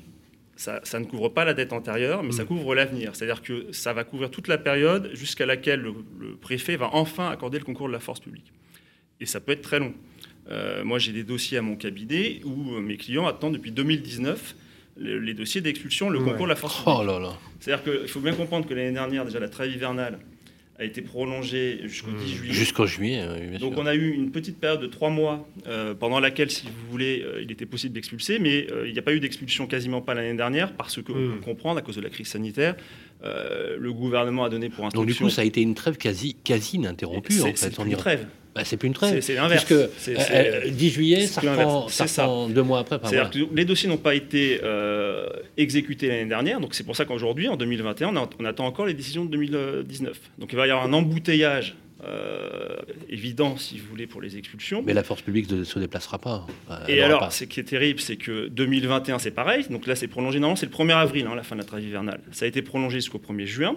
[0.55, 3.15] ça, ça ne couvre pas la dette antérieure, mais ça couvre l'avenir.
[3.15, 7.29] C'est-à-dire que ça va couvrir toute la période jusqu'à laquelle le, le préfet va enfin
[7.29, 8.51] accorder le concours de la force publique.
[9.19, 9.93] Et ça peut être très long.
[10.49, 14.55] Euh, moi, j'ai des dossiers à mon cabinet où euh, mes clients attendent depuis 2019
[14.97, 16.25] le- les dossiers d'expulsion, le Ouais.
[16.25, 17.07] concours de la force Oh publique.
[17.11, 17.33] là là.
[17.59, 20.19] C'est-à-dire qu'il faut bien comprendre que l'année dernière, déjà, la trêve hivernale
[20.77, 22.53] a été prolongée jusqu'au 10 juillet.
[22.53, 23.81] Jusqu'en juillet, oui, bien Donc sûr.
[23.81, 27.23] on a eu une petite période de trois mois euh, pendant laquelle, si vous voulez,
[27.25, 30.13] euh, il était possible d'expulser, mais euh, il n'y a pas eu d'expulsion quasiment pas
[30.13, 31.33] l'année dernière parce que, on Hmm.
[31.35, 32.75] peut comprendre, à cause de la crise sanitaire,
[33.23, 35.25] euh, le gouvernement a donné pour Donc instruction...
[35.25, 37.75] du coup, ça a été une trêve quasi, quasi ininterrompue C'est- en c'est fait.
[37.75, 38.27] plus on une trêve.
[38.55, 39.19] Bah, c'est plus une trêve.
[39.19, 39.65] C'est- l'inverse.
[39.65, 42.23] Puisque C'est- euh, c'est- euh, 10 juillet, c'est ça reprend, ça C'est ça.
[42.25, 42.95] reprend deux mois après.
[42.95, 43.47] Enfin, C'est-à-dire voilà.
[43.49, 45.27] que les dossiers n'ont pas été euh,
[45.57, 48.85] exécutés l'année dernière, donc c'est pour ça qu'aujourd'hui, en 2021, on, a- on attend encore
[48.85, 50.17] les décisions de 2019.
[50.39, 51.75] Donc il va y avoir un embouteillage
[52.07, 52.75] euh,
[53.09, 54.83] évident, si vous voulez, pour les expulsions.
[54.85, 56.45] Mais la force publique ne se déplacera pas.
[56.87, 59.65] Elle Et alors, ce qui est terrible, c'est que 2021, c'est pareil.
[59.71, 60.39] Donc là, c'est prolongé.
[60.39, 62.19] Normalement, c'est le 1er avril, hein, la fin de la trêve hivernale.
[62.31, 63.75] Ça a été prolongé jusqu'au 1er juin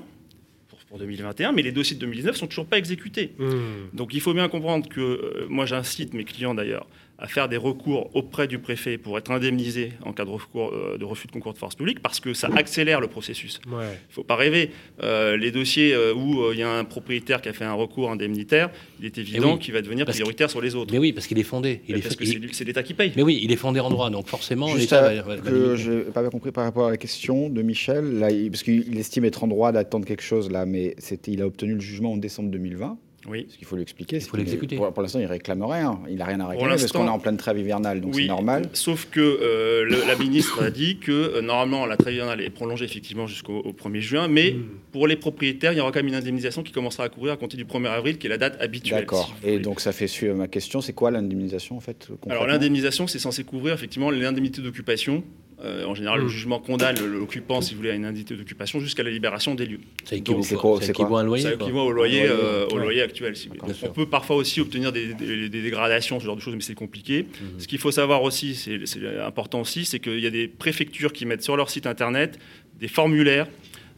[0.89, 3.35] pour, pour 2021, mais les dossiers de 2019 sont toujours pas exécutés.
[3.39, 3.95] Hmm.
[3.95, 6.87] Donc il faut bien comprendre que euh, moi, j'incite mes clients d'ailleurs
[7.21, 10.97] à faire des recours auprès du préfet pour être indemnisés en cas de, recours, euh,
[10.99, 13.61] de refus de concours de force publique parce que ça accélère le processus.
[13.67, 13.85] Ouais.
[13.87, 14.71] Il ne faut pas rêver.
[15.03, 17.73] Euh, les dossiers euh, où euh, il y a un propriétaire qui a fait un
[17.73, 20.93] recours indemnitaire, il est évident oui, qu'il va devenir prioritaire sur les autres.
[20.93, 21.81] Mais oui, parce qu'il est fondé.
[21.89, 23.13] Il Mais est parce fa- que il- c'est l'État qui paye.
[23.17, 25.75] Mais oui, il est fondé en droit, donc forcément Juste l'État à- va, va- va
[25.77, 28.97] je n'ai pas bien compris par rapport à la question de Michel, là, parce qu'il
[28.97, 32.13] estime être en droit d'attendre quelque chose là, mais c'était, il a obtenu le jugement
[32.13, 32.97] en décembre 2020.
[33.27, 33.47] Oui.
[33.51, 34.77] Ce qu'il faut lui expliquer, c'est faut l'exécuter.
[34.77, 35.99] Pour, pour l'instant, il réclame rien.
[36.09, 38.23] Il n'a rien à réclamer parce l'instant- qu'on est en pleine trêve hivernale, donc Oui,
[38.23, 38.69] c'est normal.
[38.75, 42.49] Sauf que euh, le- la ministre a dit que euh, normalement la trêve hivernale est
[42.51, 44.63] prolongée effectivement jusqu'au au 1er juin, mais Hmm.
[44.93, 47.37] pour les propriétaires, il y aura quand même une indemnisation qui commencera à courir à
[47.37, 49.01] compter du 1er avril, qui est la date habituelle.
[49.01, 49.35] D'accord.
[49.43, 50.81] si Et donc ça fait suivre ma question.
[50.81, 55.25] C'est quoi l'indemnisation en fait Alors l'indemnisation, c'est censé couvrir effectivement l'indemnité d'occupation.
[55.65, 56.23] Euh, en général, Mm.
[56.23, 59.67] le jugement condamne l'occupant, si vous voulez, à une indemnité d'occupation jusqu'à la libération des
[59.67, 59.81] lieux.
[60.05, 61.67] Ça équivaut Donc, C'est quoi- ça c'est quoi équivaut à un loyer, Ça quoi.
[61.67, 62.83] équivaut au loyer, euh, au ouais.
[62.83, 63.35] loyer actuel.
[63.37, 66.55] si Donc, on peut parfois aussi obtenir des, des- des dégradations, ce genre de choses,
[66.55, 67.23] mais c'est compliqué.
[67.25, 67.59] Mhm.
[67.59, 71.13] Ce qu'il faut savoir aussi, c'est c'est important aussi, c'est qu'il y a des préfectures
[71.13, 72.39] qui mettent sur leur site internet
[72.79, 73.49] des formulaires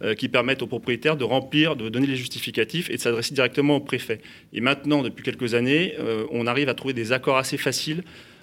[0.03, 3.77] euh, qui permettent aux propriétaires de remplir, de donner les justificatifs et de s'adresser directement
[3.77, 4.23] au préfet.
[4.55, 8.03] Et maintenant, depuis quelques années, euh, on arrive à trouver des accords assez faciles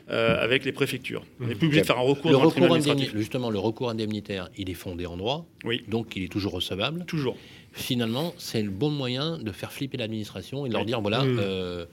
[0.10, 1.26] euh, avec les préfectures.
[1.42, 3.60] On n'est plus obligé de faire un recours le devant le tribunal recours justement, le
[3.60, 5.84] recours indemnitaire, il est fondé en droit, oui.
[5.88, 7.04] donc il est toujours recevable.
[7.06, 7.36] Toujours.
[7.74, 11.86] Finalement, c'est le bon moyen de faire flipper l'administration et de leur dire voilà, euh,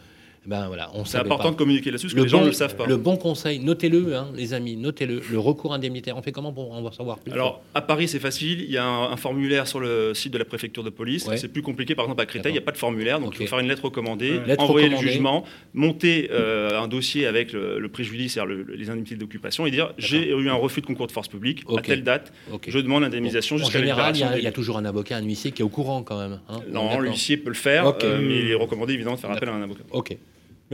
[0.47, 1.51] ben voilà, on C'est important pas.
[1.53, 2.87] de communiquer là-dessus, parce que les gens ne le savent pas.
[2.87, 5.21] Le bon conseil, notez-le, hein, les amis, notez-le.
[5.31, 8.61] Le recours indemnitaire, on fait comment pour en savoir plus Alors, à Paris, c'est facile.
[8.63, 11.27] Il y a un, un formulaire sur le site de la préfecture de police.
[11.27, 11.37] Ouais.
[11.37, 11.95] C'est plus compliqué.
[11.95, 13.21] Par exemple, à Créteil, il n'y a pas de formulaire.
[13.21, 14.47] Donc, il faut faire une lettre recommandée, Ouais.
[14.47, 18.91] Lettre envoyer le jugement, monter euh, un dossier avec le, le préjudice, c'est-à-dire le- les
[18.91, 22.03] indemnités d'occupation, et dire j'ai eu un refus de concours de force publique à telle
[22.05, 22.33] date.
[22.67, 24.55] Je demande l'indemnisation En jusqu'à la général, il y, a- des il y a lieux.
[24.55, 26.41] toujours un avocat, un huissier qui est au courant quand même.
[26.49, 26.61] hein.
[26.71, 29.53] Non, l'huissier peut le faire, euh, mais il est recommandé évidemment de faire appel à
[29.53, 29.83] un avocat.
[29.93, 30.17] Ok.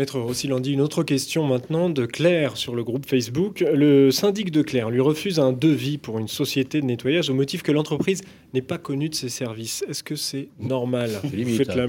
[0.00, 3.62] Maître Rossilandi, une autre question maintenant de Claire sur le groupe Facebook.
[3.70, 7.62] Le syndic de Claire lui refuse un devis pour une société de nettoyage au motif
[7.62, 8.22] que l'entreprise
[8.54, 9.84] n'est pas connue de ses services.
[9.90, 11.86] Est-ce que c'est normal C'est limite, la-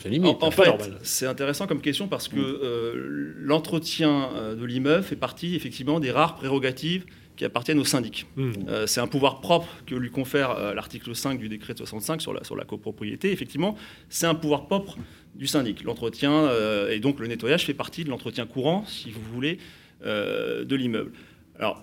[0.00, 0.26] C'est limite.
[0.40, 5.02] En, en Pas fait, c'est intéressant comme question parce que euh, l'entretien euh, de l'immeuble
[5.02, 7.04] fait partie effectivement des rares prérogatives
[7.34, 8.26] qui appartiennent au syndic.
[8.36, 8.52] Hmm.
[8.68, 12.22] Euh, c'est un pouvoir propre que lui confère euh, l'article 5 du décret de 65
[12.22, 13.32] sur la, sur la copropriété.
[13.32, 13.74] Effectivement,
[14.08, 14.96] c'est un pouvoir propre
[15.34, 15.82] du syndic.
[15.82, 19.58] L'entretien euh, et donc le nettoyage fait partie de l'entretien courant, si vous voulez,
[20.04, 21.12] euh, de l'immeuble.
[21.58, 21.82] Alors,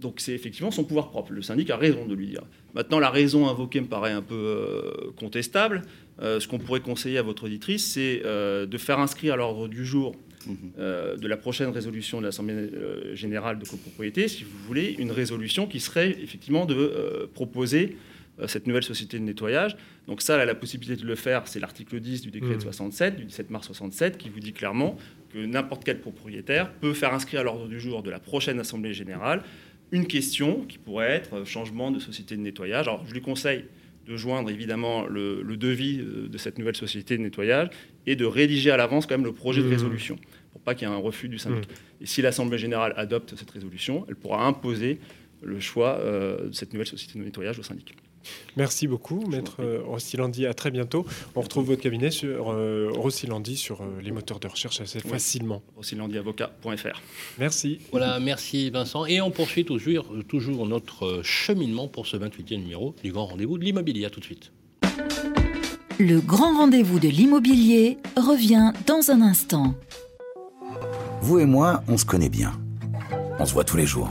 [0.00, 1.32] donc c'est effectivement son pouvoir propre.
[1.32, 2.42] Le syndic a raison de lui dire.
[2.74, 5.82] Maintenant, la raison invoquée me paraît un peu euh, contestable.
[6.22, 10.14] Ce qu'on pourrait conseiller à votre auditrice, c'est de faire inscrire à l'ordre du jour
[10.78, 12.68] euh, de la prochaine résolution de l'Assemblée
[13.14, 17.96] générale de copropriété, si vous voulez, une résolution qui serait effectivement de proposer
[18.48, 19.76] cette nouvelle société de nettoyage.
[20.06, 22.54] Donc ça, elle a la possibilité de le faire, c'est l'article 10 du décret de
[22.54, 22.60] Mhm.
[22.60, 24.96] 67, du 17 mars 67, qui vous dit clairement
[25.32, 28.94] que n'importe quel propriétaire peut faire inscrire à l'ordre du jour de la prochaine Assemblée
[28.94, 29.42] générale
[29.92, 32.86] une question qui pourrait être euh, changement de société de nettoyage.
[32.88, 33.64] Alors je lui conseille
[34.06, 37.68] de joindre évidemment le, le devis euh, de cette nouvelle société de nettoyage
[38.06, 39.72] et de rédiger à l'avance quand même le projet de Mhm.
[39.72, 40.18] résolution
[40.52, 41.68] pour pas qu'il y ait un refus du syndic.
[42.00, 44.98] Et si l'Assemblée générale adopte cette résolution, elle pourra imposer
[45.42, 47.94] le choix euh, de cette nouvelle société de nettoyage au syndic.
[48.56, 50.46] Merci beaucoup, Maître Rossilandi.
[50.46, 51.06] À très bientôt.
[51.34, 55.62] On retrouve votre cabinet sur euh, Rossilandi sur euh, les moteurs de recherche assez facilement.
[55.76, 57.00] Rossillandiavocat.fr.
[57.38, 57.80] Merci.
[57.90, 59.06] Voilà, merci Vincent.
[59.06, 63.64] Et on poursuit toujours, toujours notre cheminement pour ce 28e numéro du Grand Rendez-vous de
[63.64, 64.04] l'immobilier.
[64.04, 64.52] À tout de suite.
[65.98, 69.74] Le Grand Rendez-vous de l'immobilier revient dans un instant.
[71.20, 72.52] Vous et moi, on se connaît bien.
[73.38, 74.10] On se voit tous les jours.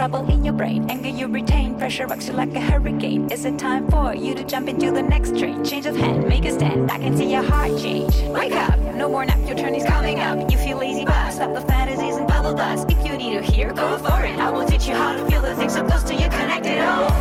[0.00, 0.88] Trouble in your brain.
[0.88, 3.30] Anger you retain, pressure rocks you like a hurricane.
[3.30, 5.62] Is it time for you to jump into the next train?
[5.62, 6.90] Change of hand, make a stand.
[6.90, 8.14] I can see your heart change.
[8.28, 10.50] Wake up, no more nap, your turn is coming up.
[10.50, 12.90] You feel lazy, but stop the fantasies and bubble dust.
[12.90, 14.38] If you need to hear, go for it.
[14.38, 17.12] I will teach you how to feel the things so close to you, connected all.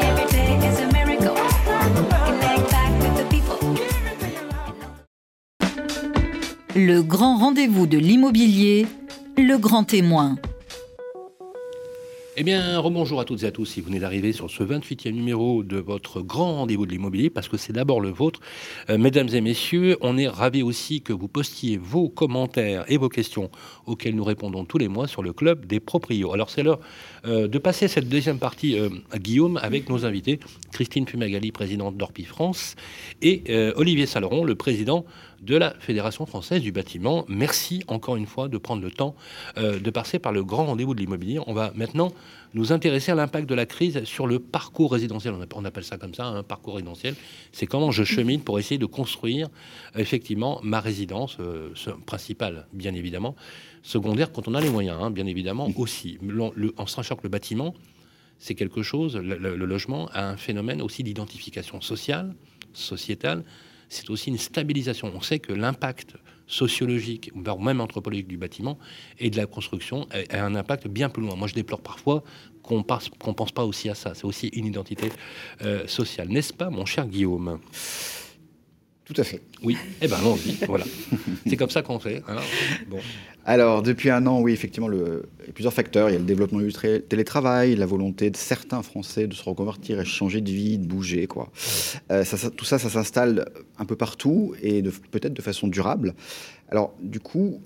[0.00, 1.34] Every day is a miracle.
[2.28, 3.58] Connect back with the people.
[6.76, 8.86] Le grand rendez-vous de l'immobilier,
[9.36, 10.36] le grand témoin.
[12.34, 15.10] Eh bien, rebonjour à toutes et à tous si vous venez d'arriver sur ce 28e
[15.10, 18.40] numéro de votre grand rendez-vous de l'immobilier, parce que c'est d'abord le vôtre.
[18.88, 23.10] Euh, mesdames et messieurs, on est ravis aussi que vous postiez vos commentaires et vos
[23.10, 23.50] questions
[23.84, 26.32] auxquelles nous répondons tous les mois sur le club des proprios.
[26.32, 26.80] Alors c'est l'heure
[27.26, 30.40] euh, de passer cette deuxième partie euh, à Guillaume avec nos invités,
[30.72, 32.76] Christine Fumagali, présidente d'Orpi France,
[33.20, 33.44] et
[33.76, 35.04] Olivier Saleron, le président
[35.42, 37.24] de la Fédération française du bâtiment.
[37.28, 39.16] Merci encore une fois de prendre le temps
[39.58, 41.40] euh, de passer par le grand rendez-vous de l'immobilier.
[41.46, 42.12] On va maintenant
[42.54, 45.34] nous intéresser à l'impact de la crise sur le parcours résidentiel.
[45.54, 47.16] On appelle, ça comme ça, un parcours résidentiel.
[47.50, 49.48] C'est comment je chemine pour essayer de construire
[49.96, 51.70] effectivement ma résidence euh,
[52.06, 53.34] principale, bien évidemment,
[53.82, 56.18] secondaire quand on a les moyens, hein, bien évidemment aussi.
[56.76, 57.74] En sachant que le bâtiment,
[58.38, 62.34] c'est quelque chose, le logement a un phénomène aussi d'identification sociale,
[62.72, 63.44] sociétale.
[63.92, 65.12] C'est aussi une stabilisation.
[65.14, 66.16] On sait que l'impact
[66.46, 68.78] sociologique, voire même anthropologique du bâtiment
[69.18, 71.36] et de la construction a, a un impact bien plus loin.
[71.36, 72.24] Moi, je déplore parfois
[72.62, 74.14] qu'on ne pense pas aussi à ça.
[74.14, 75.10] C'est aussi une identité
[75.62, 76.28] euh, sociale.
[76.28, 77.58] N'est-ce pas, mon cher Guillaume?
[79.04, 79.40] Tout à fait.
[79.64, 79.76] Oui.
[80.00, 80.64] Eh bien, allons-y.
[80.66, 80.84] voilà.
[81.46, 82.22] C'est comme ça qu'on fait.
[82.28, 82.36] hein.
[82.88, 82.98] Bon.
[83.44, 85.24] Alors, depuis un an, oui, effectivement, le...
[85.40, 86.08] il y a plusieurs facteurs.
[86.08, 89.42] Il y a le développement du tra- télétravail, la volonté de certains Français de se
[89.42, 91.50] reconvertir et changer de vie, de bouger, quoi.
[92.12, 93.46] Euh, ça, ça- tout ça, ça s'installe
[93.78, 96.14] un peu partout et peut-être de façon durable.
[96.70, 97.60] Alors, du coup,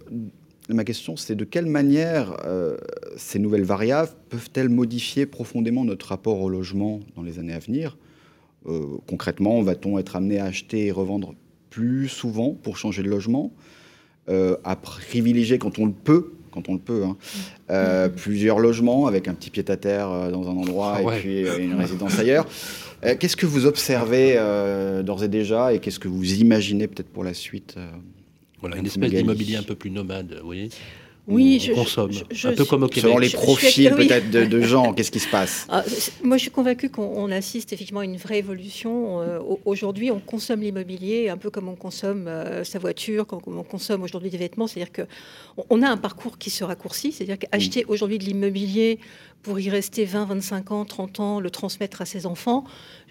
[0.70, 2.78] ma question, c'est de quelle manière euh,
[3.18, 7.98] ces nouvelles variables peuvent-elles modifier profondément notre rapport au logement dans les années à venir?
[9.06, 11.34] Concrètement, va-t-on être amené à acheter et revendre
[11.70, 13.52] plus souvent pour changer de logement?
[14.28, 17.16] Euh, à privilégier quand on le peut, quand on le peut, hein,
[17.70, 21.16] euh, plusieurs logements avec un petit pied-à-terre euh, dans un endroit Ah ouais.
[21.16, 22.44] et puis euh, une résidence ailleurs.
[23.04, 27.10] Euh, qu'est-ce que vous observez euh, d'ores et déjà et qu'est-ce que vous imaginez peut-être
[27.10, 27.88] pour la suite euh,
[28.60, 30.70] Voilà, une espèce d'immobilier un peu plus nomade, vous voyez
[31.28, 32.12] Oui, On je- consomme.
[32.12, 33.02] je- je un peu suis- comme au Québec.
[33.10, 35.82] Selon les profils peut-être de, de gens, qu'est-ce qui se passe Ah,
[36.22, 39.20] moi, je suis convaincue qu'on on assiste effectivement à une vraie évolution.
[39.20, 43.58] Euh, au- aujourd'hui, on consomme l'immobilier un peu comme on consomme euh, sa voiture, comme
[43.58, 44.68] on consomme aujourd'hui des vêtements.
[44.68, 45.02] C'est-à-dire que
[45.56, 47.10] on- on a un parcours qui se raccourcit.
[47.10, 49.00] C'est-à-dire qu'acheter aujourd'hui de l'immobilier
[49.42, 52.64] pour y rester 20, 25 ans, 30 ans, le transmettre à ses enfants,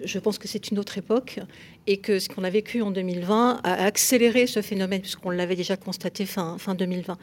[0.04, 1.40] je pense que c'est une autre époque
[1.88, 5.76] et que ce qu'on a vécu en 2020 a accéléré ce phénomène puisqu'on l'avait déjà
[5.78, 7.18] constaté fin, fin 2020.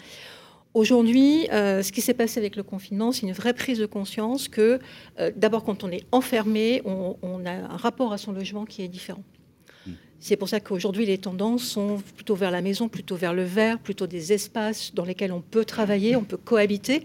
[0.75, 4.49] Aujourd'hui, euh, ce qui s'est passé avec le confinement, c'est une vraie prise de conscience
[4.49, 4.79] que,
[5.20, 8.83] euh, d'abord, quand on est enfermé, on, on a un rapport à son logement qui
[8.83, 9.23] est différent.
[10.23, 13.81] C'est pour ça qu'aujourd'hui, les tendances sont plutôt vers la maison, plutôt vers le vert,
[13.81, 17.03] plutôt des espaces dans lesquels on peut travailler, on peut cohabiter.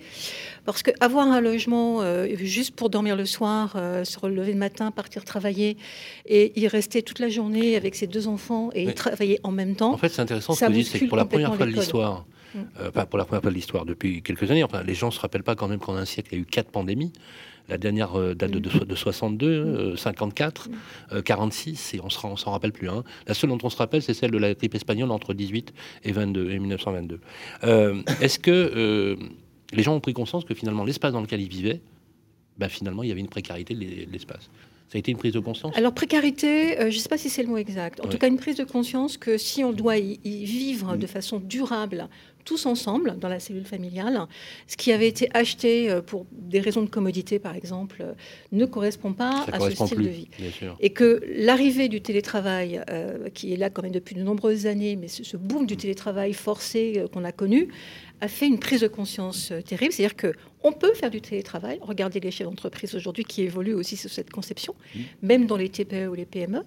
[0.66, 4.92] Parce qu'avoir un logement euh, juste pour dormir le soir, euh, se relever le matin,
[4.92, 5.78] partir travailler
[6.28, 9.94] et y rester toute la journée avec ses deux enfants et travailler en même temps.
[9.94, 11.72] En fait, c'est intéressant ce que vous dites, c'est que pour la première fois de
[11.72, 12.60] l'histoire, mm.
[12.80, 15.20] euh, pour la première fois de l'histoire depuis quelques années, enfin, les gens ne se
[15.20, 17.14] rappellent pas quand même qu'en un siècle, il y a eu quatre pandémies.
[17.70, 20.70] La dernière euh, date de, de, 62, 54,
[21.26, 22.90] 46, et on ne s'en rappelle plus.
[22.90, 23.04] Hein.
[23.28, 25.74] La seule dont on se rappelle, c'est celle de la grippe espagnole entre 18
[26.04, 27.20] et 22 et 1922.
[27.64, 29.18] Euh, est-ce que
[29.74, 31.82] les gens ont pris conscience que finalement l'espace dans lequel ils vivaient,
[32.58, 34.50] ben, finalement, il y avait une précarité de l'espace?
[34.90, 35.76] Ça a été une prise de conscience?
[35.78, 38.00] Alors précarité, je ne sais pas si c'est le mot exact.
[38.00, 41.40] En tout cas, une prise de conscience que si on doit y, vivre de façon
[41.40, 42.08] durable,
[42.48, 44.20] tous ensemble dans la cellule familiale.
[44.68, 48.14] Ce qui avait été acheté euh, pour des raisons de commodité, par exemple, euh,
[48.54, 50.30] ne correspond pas à ce style de vie.
[50.80, 54.96] Et que l'arrivée du télétravail, euh, qui est là quand même depuis de nombreuses années,
[54.96, 57.68] mais ce, ce boom du télétravail forcé qu'on a connu,
[58.22, 59.94] a fait une prise de conscience euh, terrible.
[59.94, 61.80] C'est-à-dire qu'on peut faire du télétravail.
[61.82, 65.00] Regardez les chefs d'entreprise aujourd'hui qui évoluent aussi sur cette conception, mmh.
[65.22, 66.64] même dans les TPE ou les PME,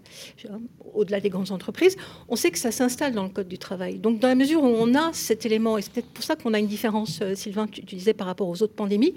[0.94, 1.96] au-delà des grandes entreprises.
[2.28, 3.98] On sait que ça s'installe dans le code du travail.
[3.98, 6.54] Donc, dans la mesure où on a cet élément, et c'est peut-être pour ça qu'on
[6.54, 9.14] a une différence, euh, Sylvain, tu, tu, disais par rapport aux autres pandémies,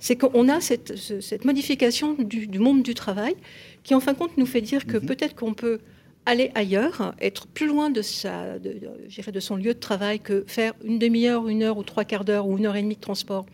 [0.00, 3.34] c'est qu'on a cette, cette modification du, du, monde du travail
[3.82, 5.06] qui, en fin de compte, nous fait dire que mmh.
[5.06, 5.80] peut-être qu'on peut
[6.26, 8.80] aller ailleurs, être plus loin de, sa, de,
[9.30, 12.46] de son lieu de travail que faire une demi-heure, une heure ou trois quarts d'heure
[12.46, 13.46] ou une heure et demie de transport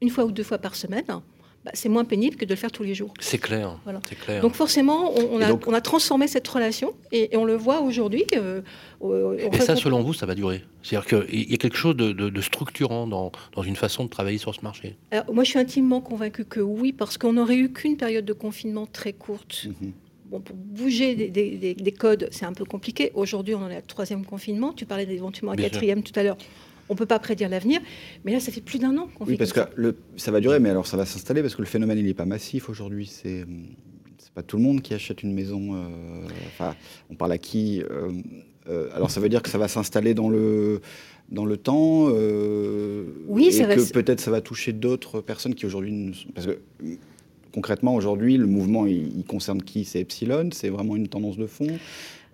[0.00, 2.70] une fois ou deux fois par semaine, bah, c'est moins pénible que de le faire
[2.70, 3.12] tous les jours.
[3.18, 3.80] C'est clair,
[4.24, 4.40] clair.
[4.40, 8.24] Donc forcément, on, a, on, a, transformé cette relation et, on le voit aujourd'hui.
[8.34, 8.60] Euh,
[9.38, 10.62] et ça, selon vous, ça va durer?
[10.82, 14.54] C'est-à-dire qu'il y a quelque chose de, structurant dans, dans, une façon de travailler sur
[14.54, 14.96] ce marché?
[15.10, 18.32] Alors, Moi, je suis intimement convaincu que oui, parce qu'on n'aurait eu qu'une période de
[18.32, 19.66] confinement très courte.
[19.66, 19.92] Mhm
[20.30, 23.10] bon, pour bouger des, codes, c'est un peu compliqué.
[23.14, 24.72] Aujourd'hui, on en est à troisième confinement.
[24.72, 26.36] Tu parlais d'éventuellement un quatrième tout à l'heure.
[26.88, 27.80] On ne peut pas prédire l'avenir,
[28.24, 29.60] mais là, ça fait plus d'un an qu'on Oui, parce que
[30.16, 30.30] ça.
[30.30, 32.68] va durer, mais alors ça va s'installer parce que le phénomène, il n'est pas massif
[32.68, 33.06] aujourd'hui.
[33.06, 33.44] C'est
[34.36, 35.74] pas tout le monde qui achète une maison.
[35.74, 36.76] Euh, enfin,
[37.10, 38.12] on parle à qui euh,
[38.68, 40.82] euh, Alors, ça veut dire que ça va s'installer dans le
[41.30, 42.08] dans le temps.
[43.26, 46.58] oui, et ça que peut-être ça va toucher d'autres personnes qui aujourd'hui, parce que
[47.56, 49.86] concrètement, aujourd'hui, le mouvement, il, concerne qui?
[49.86, 50.50] C'est Epsilon?
[50.52, 51.66] C'est vraiment une tendance de fond?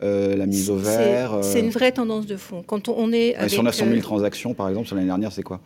[0.02, 2.64] Euh, la mise au vert C'est une vraie tendance de fond.
[2.66, 5.30] Quand on est avec, si on a 100 000 transactions, par exemple, sur l'année dernière,
[5.30, 5.60] c'est quoi?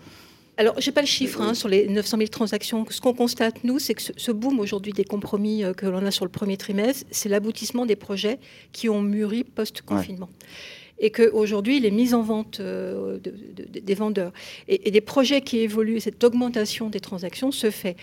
[0.58, 2.84] Alors, je n'ai pas le chiffre hein, sur les 900 000 transactions.
[2.90, 6.10] Ce qu'on constate, nous, c'est que ce, boom aujourd'hui des compromis euh, que l'on a
[6.10, 8.38] sur le premier trimestre, c'est l'aboutissement des projets
[8.72, 10.28] qui ont mûri post-confinement.
[10.98, 14.32] et qu'aujourd'hui, les mises en vente de, des vendeurs
[14.68, 17.96] et, et, des projets qui évoluent, cette augmentation des transactions se fait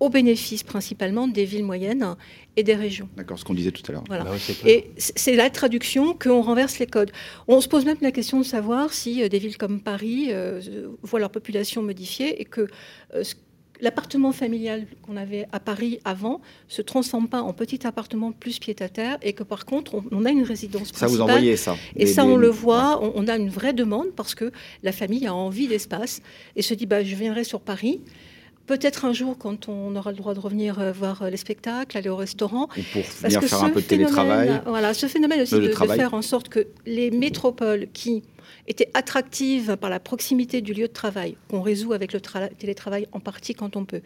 [0.00, 2.16] au bénéfice principalement des villes moyennes
[2.56, 3.08] et des régions.
[3.16, 4.04] D'accord, ce qu'on disait tout à l'heure.
[4.08, 4.24] Voilà.
[4.24, 4.32] Bah
[4.66, 7.12] et c'est la traduction qu'on renverse les codes.
[7.46, 10.88] On se pose même la question de savoir si euh, des villes comme Paris euh,
[11.02, 12.66] voient leur population modifiée et que
[13.14, 13.22] euh,
[13.82, 19.18] l'appartement familial qu'on avait à Paris avant se transforme pas en petit appartement plus pied-à-terre
[19.22, 21.08] et que par contre on, a une résidence principale.
[21.08, 24.34] Ça vous envoyez ça Et ça on le voit, on, a une vraie demande parce
[24.34, 26.20] que la famille a envie d'espace
[26.56, 28.00] et se dit bah je viendrai sur Paris
[28.70, 31.98] Peut-être un jour, quand on aura le droit de revenir euh, voir euh, les spectacles,
[31.98, 32.68] aller au restaurant.
[32.76, 34.62] Ou pour venir faire un peu de télétravail.
[34.64, 38.22] Voilà, ce phénomène aussi de, faire en sorte que les métropoles qui
[38.68, 43.18] étaient attractives par la proximité du lieu de travail, qu'on résout avec le télétravail en
[43.18, 44.02] partie quand on peut,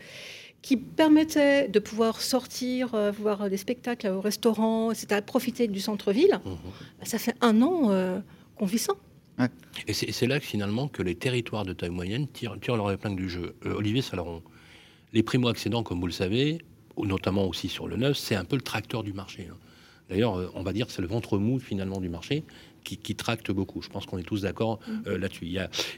[0.62, 5.80] qui permettaient de pouvoir sortir, euh, voir des spectacles au restaurant, c'est à profiter du
[5.80, 6.50] centre-ville, mmh.
[7.00, 8.22] bah, ça fait un an
[8.56, 8.94] qu'on vit ça.
[9.86, 13.16] Et c'est là que finalement que les territoires de taille moyenne tirent, tirent leur épingle
[13.16, 13.56] du jeu.
[13.66, 14.42] Olivier Salaron,
[15.14, 16.58] les primo-accédants, comme vous le savez,
[16.98, 19.48] notamment aussi sur le neuf, c'est un peu le tracteur du marché.
[19.50, 19.56] Hein.
[20.10, 22.44] D'ailleurs, euh, on va dire que c'est le ventre mou finalement du marché
[22.82, 23.80] qui, tracte beaucoup.
[23.80, 24.92] Je pense qu'on est tous d'accord mm.
[25.06, 25.46] euh, là-dessus.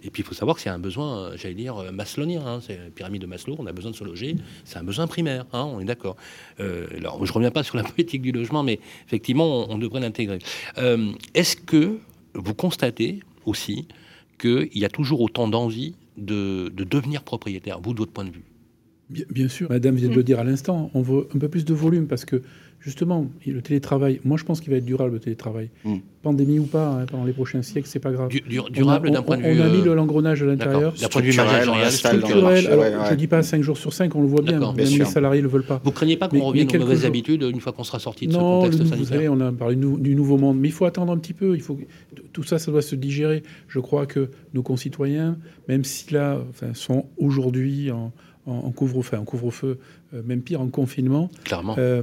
[0.05, 2.47] Et puis il faut savoir que c'est un besoin, euh, j'allais dire, maslonien.
[2.47, 2.61] Hein.
[2.61, 4.37] C'est la pyramide de Maslow, on a besoin de se loger.
[4.65, 6.17] C'est un besoin primaire, hein, on est d'accord.
[6.59, 10.39] alors, je ne reviens pas sur la politique du logement, mais effectivement, on, devrait l'intégrer.
[11.35, 11.99] Est-ce que
[12.35, 13.89] vous constatez aussi
[14.39, 18.31] qu'il y a toujours autant d'envie de, de devenir propriétaire, vous, de votre point de
[18.31, 18.45] vue?
[19.09, 20.25] Bien, sûr, Madame vient de le mm.
[20.25, 22.43] dire à l'instant, on veut un peu plus de volume parce que
[22.81, 25.71] justement, le télétravail, moi je pense qu'il va être durable le télétravail.
[25.85, 25.97] Mm.
[26.23, 28.31] Pandémie ou pas, hein, pendant les prochains siècles, c'est pas grave.
[28.71, 29.61] durable d'un point de vue.
[29.61, 30.93] On a mis l'engrenage à l'intérieur.
[31.01, 34.23] D'un point de vue structurel, structurel alors, je dis pas 5 jours sur 5, on
[34.23, 35.81] le voit bien, même les salariés ne le veulent pas.
[35.85, 38.39] Vous craignez pas qu'on revienne aux mauvaises habitudes une fois qu'on sera sorti de ce
[38.39, 41.19] contexte sanitaire vous savez, on a parlé du nouveau monde, mais il faut attendre un
[41.19, 41.55] petit peu.
[41.55, 41.79] Il faut
[42.33, 43.43] tout ça, ça doit se digérer.
[43.69, 45.39] Je crois que nos concitoyens,
[45.69, 48.13] même si là, enfin, sont aujourd'hui en
[48.47, 49.79] en, couvre-feu, en couvre-feu,
[50.15, 51.31] euh, même pire, en confinement.
[51.45, 51.77] Clairement.
[51.79, 52.03] Euh,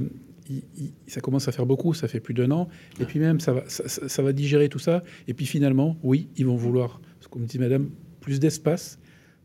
[1.06, 2.68] ça commence à faire beaucoup, ça fait plus d'un an,
[3.00, 6.44] et puis même ça va, ça, va digérer tout ça, et puis finalement, oui, ils
[6.44, 7.88] vont vouloir, comme dit Madame,
[8.20, 8.98] plus d'espace,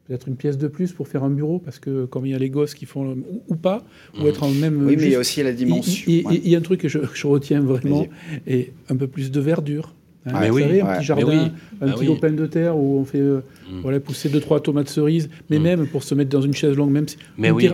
[0.06, 2.38] peut-être une pièce de plus pour faire un bureau, parce que comme il y a
[2.38, 3.86] les gosses qui font, ou, pas,
[4.20, 4.86] ou être en même...
[4.86, 6.04] Oui, mais il y a aussi la dimension.
[6.08, 8.06] Il y, a un truc que je, je retiens vraiment,
[8.46, 9.96] et un peu plus de verdure.
[10.30, 11.52] Hein, ah, vous savez, un petit jardin,
[11.82, 13.82] un ah petit open de terre où on fait euh, mm.
[13.82, 15.64] voilà, pousser deux trois tomates cerises, mais mm.
[15.64, 17.18] même pour se mettre dans une chaise longue, même si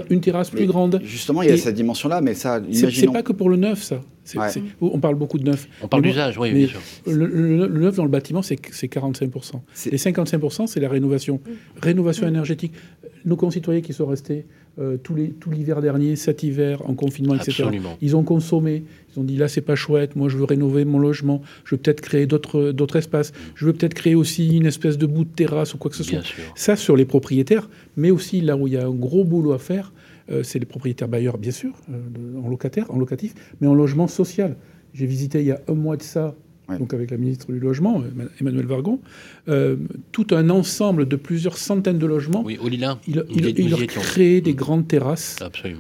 [0.10, 1.02] une, terrasse plus grande.
[1.04, 4.02] Justement, il y a cette dimension-là, mais ça, C'est pas que pour le neuf, ça.
[4.82, 5.68] on parle beaucoup de neuf.
[5.82, 6.80] On parle d'usage, oui, bien sûr.
[7.08, 9.62] Le, neuf dans le bâtiment, c'est 45%.
[9.92, 11.36] Les 55%, c'est la rénovation.
[11.36, 11.52] Mm.
[11.82, 12.74] Rénovation énergétique.
[13.26, 14.46] Nos concitoyens qui sont restés
[14.78, 15.16] euh, tout
[15.52, 17.70] l'hiver dernier, cet hiver, en confinement, etc.
[18.02, 21.00] Ils ont consommé, ils ont dit là, c'est pas chouette, moi je veux rénover mon
[21.00, 25.06] logement, je veux peut-être créer d'autres espaces, je veux peut-être créer aussi une espèce de
[25.06, 26.20] bout de terrasse ou quoi que ce soit.
[26.56, 29.60] Ça, sur les propriétaires, mais aussi là où il y a un gros boulot à
[29.60, 29.94] faire,
[30.32, 34.08] euh, c'est les propriétaires bailleurs, bien sûr, euh, en locataire, en locatif, mais en logement
[34.08, 34.58] social.
[34.94, 36.36] J'ai visité il y a un mois de ça
[36.80, 38.04] donc avec la ministre du Logement,
[38.40, 39.00] Emmanuel Vargon,
[39.48, 39.76] euh,
[40.12, 42.44] tout un ensemble de plusieurs centaines de logements.
[42.44, 43.00] Oui, au Lila.
[43.08, 45.38] Il, il, leur crée des grandes terrasses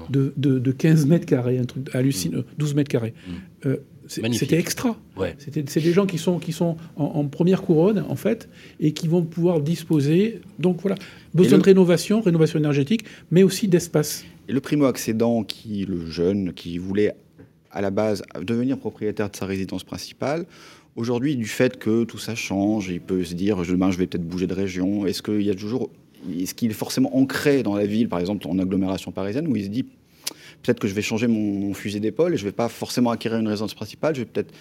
[0.09, 2.75] de, de, 15 mètres carrés, un truc hallucinant, 12 mm.
[2.75, 3.13] mètres carrés.
[3.27, 3.67] Mm.
[3.67, 3.77] Euh,
[4.07, 4.97] c'était extra.
[5.17, 5.35] Ouais.
[5.39, 9.23] C'est des gens qui sont, qui sont en, première couronne, en fait, et qui vont
[9.23, 10.41] pouvoir disposer.
[10.59, 10.95] Donc voilà,
[11.33, 14.23] besoin de rénovation, rénovation énergétique, mais aussi d'espace.
[14.47, 17.15] Et le primo-accédant, qui, le jeune, qui voulait
[17.71, 20.45] à la base devenir propriétaire de sa résidence principale,
[20.95, 24.25] Aujourd'hui, du fait que tout ça change, il peut se dire demain je vais peut-être
[24.25, 25.05] bouger de région.
[25.05, 25.89] Est-ce qu'il y a toujours,
[26.39, 29.65] est-ce qu'il est forcément ancré dans la ville, par exemple en agglomération parisienne, où il
[29.65, 29.83] se dit
[30.63, 33.47] peut-être que je vais changer mon, fusil d'épaule et je vais pas forcément acquérir une
[33.47, 34.53] résidence principale, je vais peut-être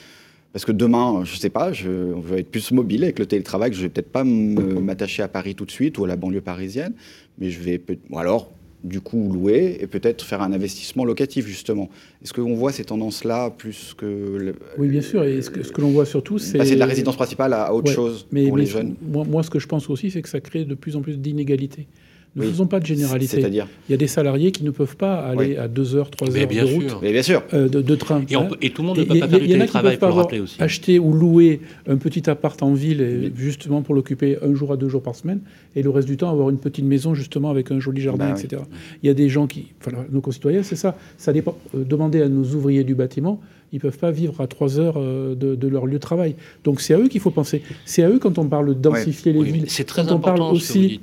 [0.53, 3.83] parce que demain, je sais pas, je, vais être plus mobile avec le télétravail, je
[3.83, 6.95] vais peut-être pas m'attacher à Paris tout de suite ou à la banlieue parisienne,
[7.39, 8.53] mais je vais, ou alors
[8.85, 11.89] du coup louer et peut-être faire un investissement locatif justement.
[12.23, 14.55] Est-ce qu'on voit ces tendances-là plus que...
[14.79, 15.25] Oui, bien sûr.
[15.25, 16.59] Et ce que, l'on voit surtout, c'est...
[16.59, 18.95] Passer de la résidence principale à autre chose mais, pour les jeunes.
[19.03, 21.19] Moi, moi, ce que je pense aussi, c'est que ça crée de plus en plus
[21.19, 21.89] d'inégalités.
[22.37, 23.41] Ne faisons pas de généralité.
[23.41, 26.37] C'est-à-dire Il y a des salariés qui ne peuvent pas aller à 2 heures, 3
[26.37, 27.43] heures de route, bien sûr.
[27.55, 28.23] Euh, de, train.
[28.23, 30.61] Et, et, tout le monde ne peut pas faire du télétravail, pour le rappeler aussi.
[30.61, 34.89] Acheter ou louer un petit appart en ville, justement pour l'occuper un jour à deux
[34.89, 35.41] jours par semaine,
[35.77, 38.37] et le reste du temps avoir une petite maison, justement, avec un joli jardin, bah
[38.39, 38.63] etc.
[39.03, 39.69] Il y a des gens qui...
[39.81, 40.97] Enfin, nos concitoyens, c'est ça.
[41.19, 41.57] Ça dépend.
[41.75, 43.41] Euh, demandez à nos ouvriers du bâtiment,
[43.73, 46.37] ils ne peuvent pas vivre à 3 heures euh, de, leur lieu de travail.
[46.63, 47.63] Donc c'est à eux qu'il faut penser.
[47.85, 49.65] C'est à eux quand on parle de densifier les villes.
[49.69, 51.01] C'est très important on parle aussi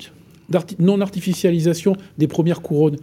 [0.79, 2.97] non-artificialisation des premières couronnes.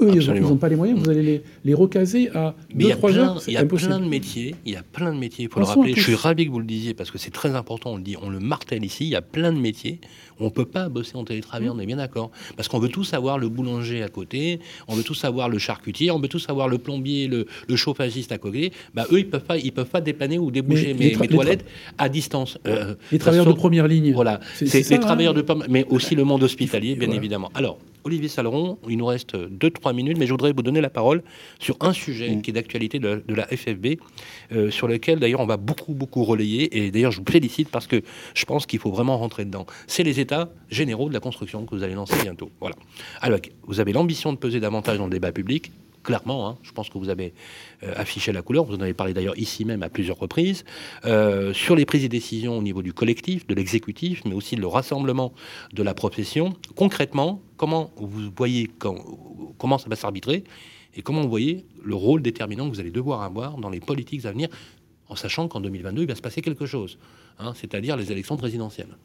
[0.00, 3.42] Eux, ils n'ont pas les moyens, vous allez les, les recaser à 2-3 heures.
[3.46, 5.66] Il y a plein de métiers, il y a plein de métiers, il faut le
[5.66, 5.94] rappeler.
[5.94, 8.16] Je suis ravi que vous le disiez parce que c'est très important, on le dit,
[8.20, 10.00] on le martèle ici, il y a plein de métiers
[10.40, 11.72] on ne peut pas bosser en télétravail, mmh.
[11.72, 12.30] on est bien d'accord.
[12.56, 16.10] Parce qu'on veut tous avoir le boulanger à côté, on veut tous avoir le charcutier,
[16.10, 17.46] on veut tous avoir le plombier, le,
[17.76, 18.72] chauffagiste à côté.
[18.94, 21.64] Bah, eux, ils ne peuvent, pas, peuvent pas dépanner ou déboucher mes, toilettes
[21.98, 22.58] à distance.
[22.66, 24.12] Euh, les travailleurs de première ligne.
[24.12, 25.42] Voilà, c'est les travailleurs hein.
[25.42, 27.50] de mais aussi le monde hospitalier, bien évidemment.
[27.54, 31.22] Alors, Olivier Saleron, il nous reste 2-3 minutes, mais je voudrais vous donner la parole
[31.58, 32.42] sur un sujet mmh.
[32.42, 33.96] qui est d'actualité de, la FFB,
[34.52, 36.76] euh, sur lequel d'ailleurs on va beaucoup, beaucoup relayer.
[36.76, 38.02] Et d'ailleurs, je vous félicite parce que
[38.34, 39.66] je pense qu'il faut vraiment rentrer dedans.
[39.86, 42.50] C'est les états généraux de la construction que vous allez lancer bientôt.
[42.60, 42.76] Voilà.
[43.20, 45.70] Alors, vous avez l'ambition de peser davantage dans le débat public
[46.02, 46.48] clairement.
[46.48, 46.58] Hein.
[46.62, 47.32] je pense que vous avez
[47.82, 48.64] euh, affiché la couleur.
[48.64, 50.64] Vous en avez parlé d'ailleurs ici même à plusieurs reprises.
[51.04, 54.66] Euh, sur les prises de décision au niveau du collectif, de l'exécutif, mais aussi le
[54.66, 55.32] rassemblement
[55.72, 56.54] de la profession.
[56.76, 58.70] Concrètement, comment vous voyez
[59.58, 60.44] comment ça va s'arbitrer
[60.94, 64.24] et comment vous voyez le rôle déterminant que vous allez devoir avoir dans les politiques
[64.24, 64.48] à venir,
[65.08, 66.98] en sachant qu'en 2022, il va se passer quelque chose,
[67.38, 68.96] hein, c'est-à-dire les élections présidentielles.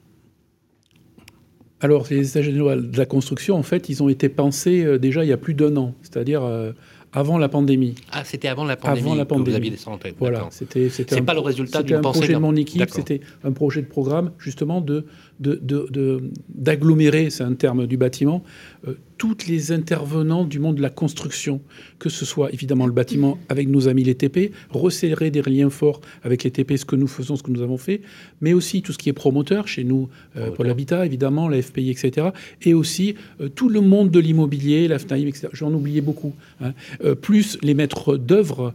[1.86, 5.24] Alors, les états généraux de la construction, en fait, ils ont été pensés euh, déjà
[5.24, 6.72] il y a plus d'un an, c'est-à-dire euh,
[7.14, 7.94] avant la pandémie.
[8.12, 9.02] Ah, c'était avant la pandémie.
[9.06, 9.46] Avant la pandémie.
[9.46, 10.16] Que vous aviez des centaines.
[10.18, 10.90] Voilà, c'était.
[10.90, 12.22] C'est pas le résultat d'une pensée.
[12.22, 12.90] C'était un projet de mon équipe.
[12.90, 15.06] C'était un projet de programme justement de
[15.40, 18.44] d'agglomérer, c'est un terme du bâtiment,
[18.88, 21.62] euh, toutes les intervenants du monde de la construction,
[22.00, 26.02] que ce soit évidemment le bâtiment avec nos amis les TP, resserrer des liens forts
[26.24, 28.02] avec les TP, ce que nous faisons, ce que nous avons fait,
[28.42, 31.90] mais aussi tout ce qui est promoteur, chez nous, euh, pour l'habitat évidemment, la FPI,
[31.90, 32.28] etc.,
[32.62, 35.48] et aussi euh, tout le monde de l'immobilier, la FNAIM, etc.
[35.54, 36.34] J'en oubliais beaucoup.
[36.62, 36.74] Hein.
[37.22, 38.74] plus les maîtres d'œuvre,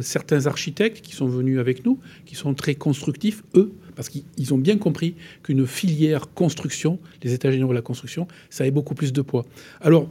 [0.00, 4.58] certains architectes qui sont venus avec nous, qui sont très constructifs, eux, parce qu'ils ont
[4.58, 9.12] bien compris qu'une filière construction, les états généraux de la construction, ça avait beaucoup plus
[9.12, 9.44] de poids.
[9.80, 10.08] Alors,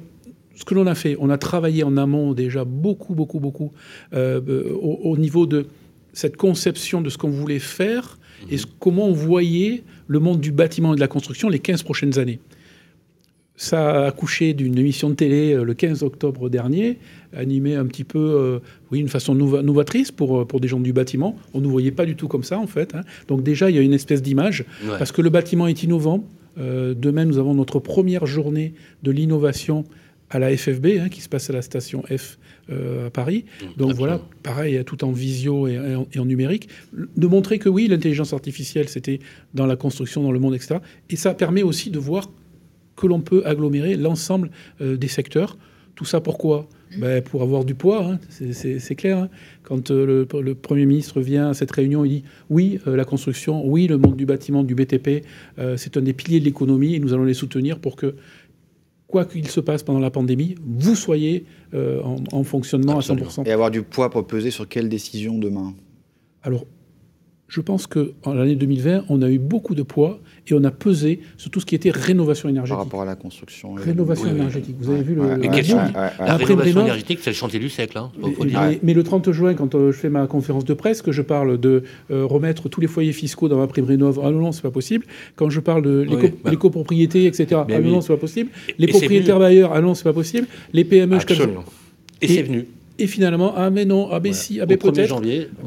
[0.56, 3.72] ce que l'on a fait, on a travaillé en amont déjà beaucoup, beaucoup, beaucoup
[4.14, 4.40] euh,
[4.82, 5.66] au, niveau de
[6.14, 8.20] cette conception de ce qu'on voulait faire
[8.52, 12.20] et comment on voyait le monde du bâtiment et de la construction les 15 prochaines
[12.20, 12.40] années.
[13.56, 16.98] Ça a accouché d'une émission de télé le 15 octobre dernier,
[17.36, 18.60] animée un petit peu,
[18.92, 21.38] oui, une façon novatrice pour, pour des gens du bâtiment.
[21.54, 22.96] On ne nous voyait pas du tout comme ça, en fait.
[22.96, 23.02] Hein.
[23.28, 24.66] Donc déjà, il y a une espèce d'image,
[24.98, 26.24] parce que le bâtiment est innovant.
[26.58, 28.74] demain, nous avons notre première journée
[29.04, 29.86] de l'innovation
[30.34, 32.40] à la FFB, hein, qui se passe à la station F
[32.70, 33.46] euh, à Paris.
[33.62, 38.34] Mmh, Donc voilà, pareil, tout en visio et, en, numérique, de montrer que oui, l'intelligence
[38.34, 39.20] artificielle, c'était
[39.54, 40.78] dans la construction, dans le monde, etc.
[41.10, 42.32] Et ça permet aussi de voir
[42.96, 45.58] que l'on peut agglomérer l'ensemble euh, des secteurs.
[45.96, 46.68] Tout ça pourquoi?
[46.98, 49.18] Ben, Pour avoir du poids, hein, c'est clair.
[49.18, 49.30] Hein.
[49.64, 53.88] Quand euh, le, Premier ministre vient à cette réunion, il dit oui, la construction, oui,
[53.88, 55.26] le monde du bâtiment, du BTP,
[55.76, 58.16] c'est un des piliers de l'économie et nous allons les soutenir pour que
[59.14, 63.46] quoi qu'il se passe pendant la pandémie, vous soyez euh, en, fonctionnement à 100%.
[63.46, 65.76] Et avoir du poids pour peser sur quelle décision demain?
[66.42, 66.66] Alors,
[67.54, 71.20] je pense qu'en l'année 2020, on a eu beaucoup de poids et on a pesé
[71.38, 72.76] sur tout ce qui était rénovation énergétique.
[72.76, 73.76] Par rapport à la construction.
[73.76, 74.76] Rénovation énergétique.
[74.80, 75.38] Vous avez vu le.
[75.38, 77.96] Mais la rénovation énergétique, c'est le chantier du siècle.
[78.00, 78.12] Hein,
[78.82, 81.60] mais, le 30 juin, quand euh, je fais ma conférence de presse, que je parle
[81.60, 84.64] de euh, remettre tous les foyers fiscaux dans ma prime rénov, ah non, non, c'est
[84.64, 85.06] pas possible.
[85.36, 86.08] Quand je parle de
[86.46, 88.50] l'éco-propriété, etc., ah non, non, c'est pas possible.
[88.80, 90.48] Les propriétaires bailleurs, ah non, c'est pas possible.
[90.74, 91.26] Les PME, je
[92.20, 92.66] Et c'est venu.
[93.00, 95.20] Et finalement, ah mais non, ah ben si, ah ben peut-être.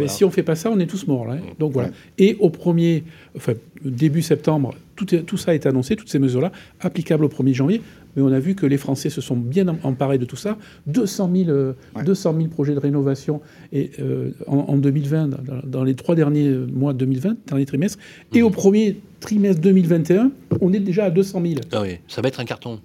[0.07, 1.27] si on fait pas ça, on est tous morts.
[1.27, 1.55] Là, hein.
[1.59, 1.91] Donc voilà.
[2.19, 3.05] Et au premier,
[3.37, 3.55] enfin
[3.85, 7.83] début septembre, tout, tout ça est annoncé, toutes ces mesures-là, applicables au 1er janvier.
[8.17, 10.57] Mais on a vu que les Français se sont bien emparés de tout ça.
[10.87, 11.75] 200 000,
[12.05, 15.31] 200 000 projets de rénovation et, euh, en, 2020,
[15.65, 17.99] dans, les trois derniers mois de 2020, dernier trimestre.
[18.35, 21.55] Et au premier trimestre 2021, on est déjà à 200 000.
[21.73, 22.81] Ah oui, ça va être un carton.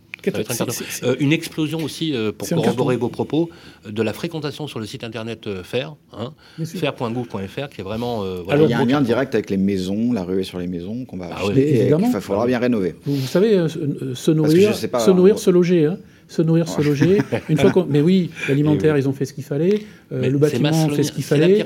[1.04, 3.50] Euh, une explosion aussi, euh, pour corroborer vos propos,
[3.86, 8.24] euh, de la fréquentation sur le site internet FAIR, hein, fair.gouv.fr, qui est vraiment.
[8.50, 11.06] Alors, il y a un lien direct avec les maisons, la ruée sur les maisons
[11.06, 12.96] qu'on va ah acheter et qu'il faudra bien rénover.
[13.06, 15.86] Vous, savez, se nourrir, se, nourrir, se loger.
[15.86, 15.98] Hein
[16.32, 17.18] se nourrir, se loger.
[17.50, 19.82] Une fois mais oui, l'alimentaire, ils ont fait ce qu'il fallait.
[20.12, 21.64] Euh, le bâtiment fait ce qu'il fallait.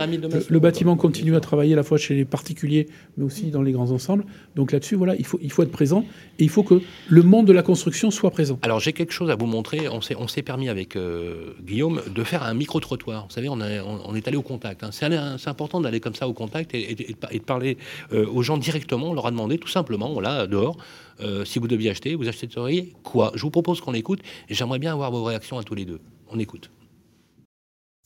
[0.50, 2.88] Le, bâtiment continue à travailler à la fois chez les particuliers,
[3.18, 4.26] mais aussi dans les grands ensembles.
[4.56, 6.06] Donc là-dessus, voilà, il faut, il faut être présent
[6.39, 8.60] et il faut que le monde de la construction soit présent.
[8.62, 9.88] Alors j'ai quelque chose à vous montrer.
[9.89, 13.26] On s'est, on s'est permis avec euh, Guillaume de faire un micro-trottoir.
[13.28, 14.84] Vous savez, on, on, est allé au contact.
[14.84, 14.89] Hein.
[14.91, 15.06] C'est,
[15.48, 17.78] important d'aller comme ça au contact et, de parler
[18.14, 19.10] euh, aux gens directement.
[19.10, 20.78] On leur a demandé tout simplement, là, dehors,
[21.22, 23.32] euh, si vous deviez acheter, vous achèteriez quoi?
[23.36, 24.20] Je vous propose qu'on écoute
[24.50, 26.00] et j'aimerais bien avoir vos réactions à tous les deux.
[26.30, 26.70] On écoute.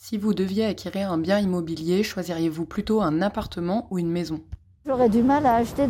[0.02, 4.39] Si vous deviez acquérir un bien immobilier, choisiriez-vous plutôt un appartement ou une maison?
[4.88, 5.88] J'aurais du mal à acheter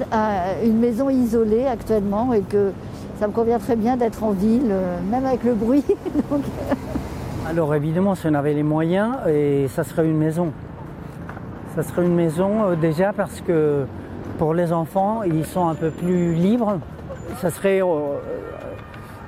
[0.63, 2.71] une maison isolée actuellement et que
[3.19, 5.85] ça me convient très bien d'être en ville, euh, même avec le bruit.
[6.31, 7.49] Euh.
[7.49, 10.51] Alors évidemment, si on avait les moyens, et ça serait une maison.
[11.75, 13.85] Ça serait une maison déjà parce que
[14.37, 16.79] pour les enfants, ils sont un peu plus libres
[17.37, 18.17] ça serait euh,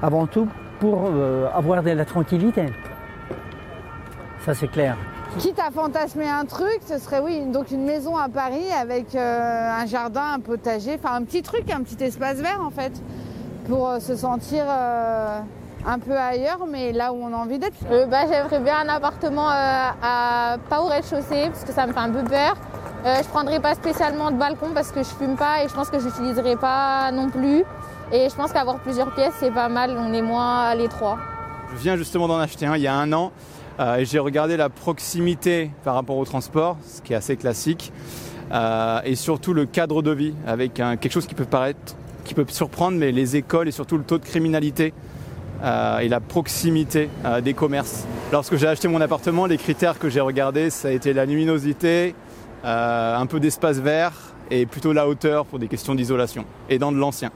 [0.01, 0.47] avant tout
[0.79, 2.65] pour euh, avoir de la tranquillité.
[4.45, 4.97] Ça c'est clair.
[5.37, 9.69] Quitte à fantasmer un truc, ce serait oui, donc une maison à Paris avec euh,
[9.81, 12.91] un jardin, un potager, enfin un petit truc, un petit espace vert en fait,
[13.69, 17.77] pour se sentir un peu ailleurs, mais là où on a envie d'être.
[18.09, 22.09] bah, J'aimerais bien un appartement à pas au rez-de-chaussée, parce que ça me fait un
[22.11, 22.55] peu peur.
[23.05, 25.99] je prendrais pas spécialement de balcon parce que je fume pas et je pense que
[25.99, 27.63] je n'utiliserai pas non plus.
[28.11, 29.95] Et je pense qu'avoir plusieurs pièces, c'est pas mal.
[29.97, 31.17] On est moins à l'étroit.
[31.73, 33.31] Je viens justement d'en acheter un il y a un an.
[33.81, 37.91] Euh, j'ai regardé la proximité par rapport au transport, ce qui est assez classique.
[38.51, 42.45] Euh, et surtout le cadre de vie, avec quelque chose qui peut paraître, qui peut
[42.47, 44.93] surprendre, mais les écoles et surtout le taux de criminalité
[45.63, 47.09] euh, et la proximité
[47.43, 48.05] des commerces.
[48.31, 52.13] Lorsque j'ai acheté mon appartement, les critères que j'ai regardés, ça a été la luminosité,
[52.63, 54.13] un peu d'espace vert
[54.51, 57.31] et plutôt la hauteur pour des questions d'isolation, et dans de l'ancien.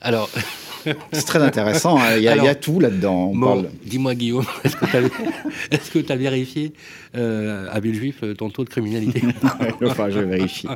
[0.00, 0.30] Alors.
[1.12, 2.16] C'est très intéressant, hein.
[2.16, 3.32] il, y a, tout là-dedans.
[3.84, 4.44] Dis-moi, Guillaume,
[5.70, 6.72] est-ce que tu as vérifié
[7.16, 9.22] euh, à Villejuif ton taux de criminalité?
[9.84, 10.66] Enfin, je vérifie.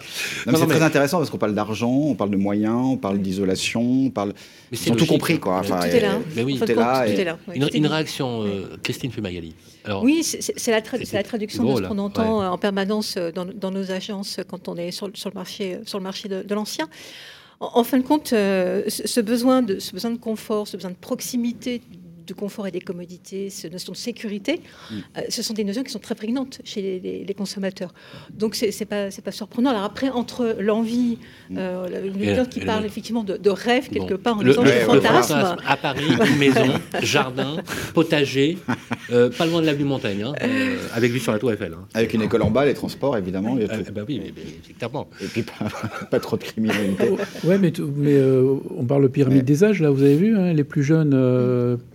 [0.46, 4.10] C'est très intéressant parce qu'on parle d'argent, on parle de moyens, on parle d'isolation, on
[4.10, 4.34] parle.
[4.70, 5.62] Mais Ils ont tout compris, quoi.
[5.64, 6.18] tout est là.
[6.36, 7.06] Mais oui, tout est là.
[7.54, 9.54] Une, réaction, euh, Christine Fumagali.
[10.02, 10.80] oui, c'est la,
[11.12, 14.90] la, traduction de ce qu'on entend en permanence dans, dans, nos agences quand on est
[14.90, 16.88] sur, sur le marché, sur le marché de, de l'ancien
[17.60, 20.96] en, fin de compte, euh, ce, besoin de, ce besoin de confort, ce besoin de
[20.96, 21.82] proximité
[22.28, 24.60] de confort et des commodités, cette notion de sécurité,
[24.90, 24.94] mm.
[24.94, 27.94] euh, ce sont des notions qui sont très prégnantes chez les, consommateurs.
[28.30, 29.70] Donc c'est n'est pas, pas surprenant.
[29.70, 31.18] Alors après, entre l'envie,
[31.50, 31.56] mm.
[31.58, 35.56] euh, qui parle effectivement de, rêve quelque part en disant le, fantasme.
[35.66, 36.66] À Paris, une maison,
[37.02, 37.56] jardin,
[37.94, 38.58] potager,
[39.10, 40.34] euh, pas loin de l'avenue Montaigne, hein,
[40.92, 41.72] avec vue sur la Tour Eiffel.
[41.72, 41.86] Hein.
[41.94, 43.58] Avec une école en bas, les transports évidemment.
[43.58, 44.28] Et bah oui, mais.
[44.28, 45.44] Et puis
[46.10, 47.10] pas, trop de criminalité.
[47.44, 48.20] ouais, mais, mais
[48.76, 51.14] on parle de pyramide des âges là, vous avez vu, hein, les plus jeunes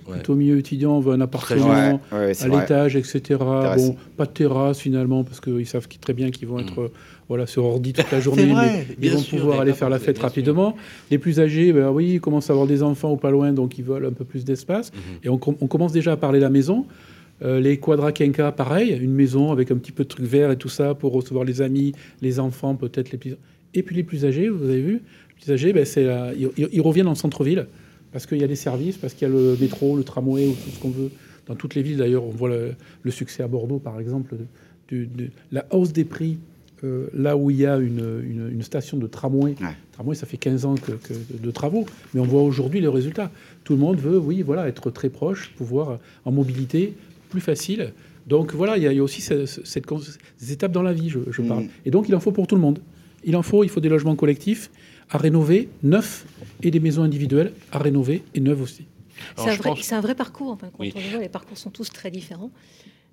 [0.10, 3.22] Plutôt milieu étudiant, on veut un appartement à l'étage, etc.
[3.40, 6.90] Bon, pas de terrasse finalement, parce qu'ils savent très bien qu'ils vont être mm.
[7.30, 8.54] voilà, sur ordi toute la journée.
[9.02, 10.76] ils vont pouvoir aller faire la fête rapidement.
[11.12, 13.78] Les plus âgés, ben, oui, ils commencent à avoir des enfants ou pas loin, donc
[13.78, 14.92] ils veulent un peu plus d'espace.
[14.92, 15.26] Mm-hmm.
[15.26, 16.86] Et on, commence déjà à parler de la maison.
[17.42, 18.12] Euh, les quadra
[18.56, 21.44] pareil, une maison avec un petit peu de trucs verts et tout ça pour recevoir
[21.44, 23.36] les amis, les enfants, peut-être les plus.
[23.74, 25.86] Et puis les plus âgés, vous avez vu, les plus âgés, ben,
[26.38, 27.68] ils, reviennent en centre-ville
[28.14, 30.70] parce qu'il y a des services, parce qu'il y a le métro, le tramway, tout
[30.70, 31.10] ce qu'on veut.
[31.48, 34.36] Dans toutes les villes, d'ailleurs, on voit le, succès à Bordeaux, par exemple,
[34.90, 35.08] de,
[35.52, 36.38] la hausse des prix.
[36.84, 39.56] Euh, là où il y a une, station de tramway,
[39.94, 40.92] tramway, ça fait 15 ans que,
[41.38, 43.32] de travaux, mais on voit aujourd'hui le résultat.
[43.64, 46.94] Tout le monde veut, oui, voilà, être très proche, pouvoir en mobilité
[47.30, 47.94] plus facile.
[48.28, 51.64] Donc voilà, il y, a, aussi cette, ces étapes dans la vie, je, parle.
[51.64, 51.70] Mm.
[51.86, 52.80] Et donc il en faut pour tout le monde.
[53.24, 54.70] Il en faut, il faut des logements collectifs,
[55.14, 56.26] à rénover, neuf,
[56.64, 58.86] et des maisons individuelles à rénover et neuves aussi.
[59.38, 62.52] C'est un, vrai parcours, enfin, quand on voit, les parcours sont tous très différents.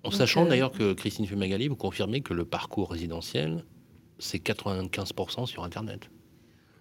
[0.03, 3.65] En sachant euh, d'ailleurs que Christine Fumagali, vous confirmez que le parcours résidentiel,
[4.19, 6.11] c'est 95% sur Internet.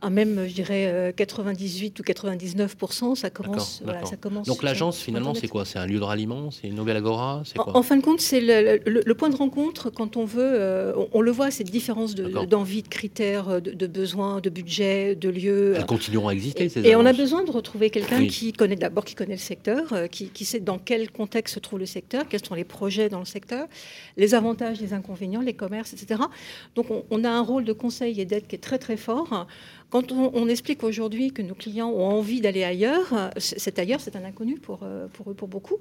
[0.01, 2.75] Ah, même, je dirais, 98 euh, ou 99
[3.15, 3.83] ça commence.
[4.05, 5.65] ça commence Donc l'agence, finalement, c'est quoi?
[5.65, 7.75] C'est un lieu de ralliement C'est une nouvelle agora quoi?
[7.75, 10.39] en, fin de compte, c'est le, point de rencontre quand on veut.
[10.41, 15.73] Euh, on, le voit, cette différence d'envie, de, critères, de, besoins, de budget, de lieux.
[15.75, 16.69] Elles continueront à exister.
[16.69, 19.91] Ces et, on a besoin de retrouver quelqu'un qui connaît d'abord, qui connaît le secteur,
[19.91, 23.19] euh, qui, sait dans quel contexte se trouve le secteur, quels sont les projets dans
[23.19, 23.67] le secteur,
[24.15, 26.21] les avantages, les inconvénients, les commerces, etc.
[26.75, 29.45] Donc on, on a un rôle de conseil et d'aide qui est très très fort.
[29.89, 34.23] Quand on, explique aujourd'hui que nos clients ont envie d'aller ailleurs, c'est ailleurs, c'est un
[34.23, 35.77] inconnu pour, euh, pour eux, pour beaucoup.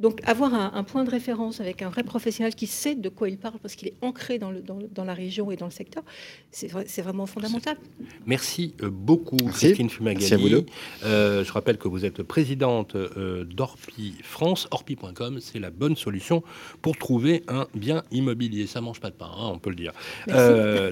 [0.00, 3.36] Donc avoir un, point de référence avec un vrai professionnel qui sait de quoi il
[3.36, 6.02] parle parce qu'il est ancré dans, le, dans, la région et dans le secteur,
[6.50, 7.76] c'est vraiment fondamental.
[8.24, 10.64] Merci euh, beaucoup Christine Fumagalli.
[11.04, 14.68] Euh, je rappelle que vous êtes présidente euh, d'Orpi France.
[14.70, 16.42] Orpi.com, c'est la bonne solution
[16.80, 18.66] pour trouver un bien immobilier.
[18.66, 19.92] Ça mange pas de pain, hein, on peut le dire.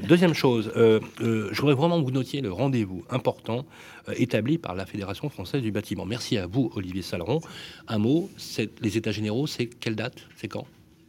[0.07, 3.65] deuxième chose, je voudrais vraiment que vous notiez le rendez-vous important
[3.98, 6.05] euh, établi par la Fédération française du bâtiment.
[6.05, 7.41] Merci à vous, Olivier Saleron.
[7.87, 8.31] Un mot,
[8.81, 10.17] les États généraux, c'est quelle date?
[10.37, 10.67] C'est quand?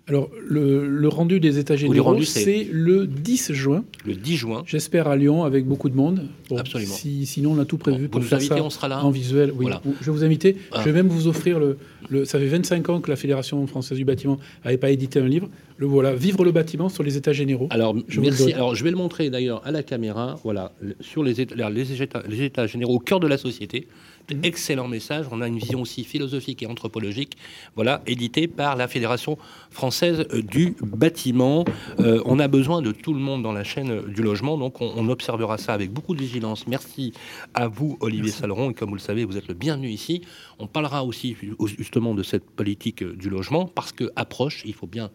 [0.10, 3.84] Alors, le, rendu des États généraux, c'est le 10 juin.
[4.06, 4.64] Le 10 juin.
[4.66, 6.26] J'espère à Lyon avec beaucoup de monde.
[6.58, 6.96] Absolument.
[6.96, 9.04] sinon, on a tout prévu pour nous faire ça on sera là.
[9.06, 9.54] en visuel.
[9.56, 9.68] Oui.
[10.02, 10.58] Je vais vous inviter.
[10.72, 10.80] Ah.
[10.80, 11.78] Je vais même vous offrir le,
[12.10, 15.28] le, Ça fait 25 ans que la Fédération française du bâtiment n'avait pas édité un
[15.28, 15.48] livre.
[15.80, 17.68] Le voilà, Vivre le bâtiment sur les États généraux.
[17.70, 18.52] Alors, je merci.
[18.52, 20.36] Alors, je vais le montrer d'ailleurs à la caméra.
[20.44, 23.88] Voilà, sur les états, les états, les états généraux au cœur de la société.
[24.30, 24.42] Mhm.
[24.44, 25.28] Excellent message.
[25.32, 27.38] On a une vision aussi philosophique et anthropologique.
[27.76, 29.38] Voilà, édité par la Fédération
[29.72, 31.64] française du bâtiment.
[32.00, 35.10] Euh, on a besoin de tout le monde dans la chaîne du logement, donc on,
[35.10, 36.68] observera ça avec beaucoup de vigilance.
[36.68, 37.14] Merci
[37.54, 40.22] à vous, Olivier Saleron, et comme vous le savez, vous êtes le bienvenu ici.
[40.60, 41.36] On parlera aussi
[41.78, 45.10] justement de cette politique du logement parce que approche, il faut bien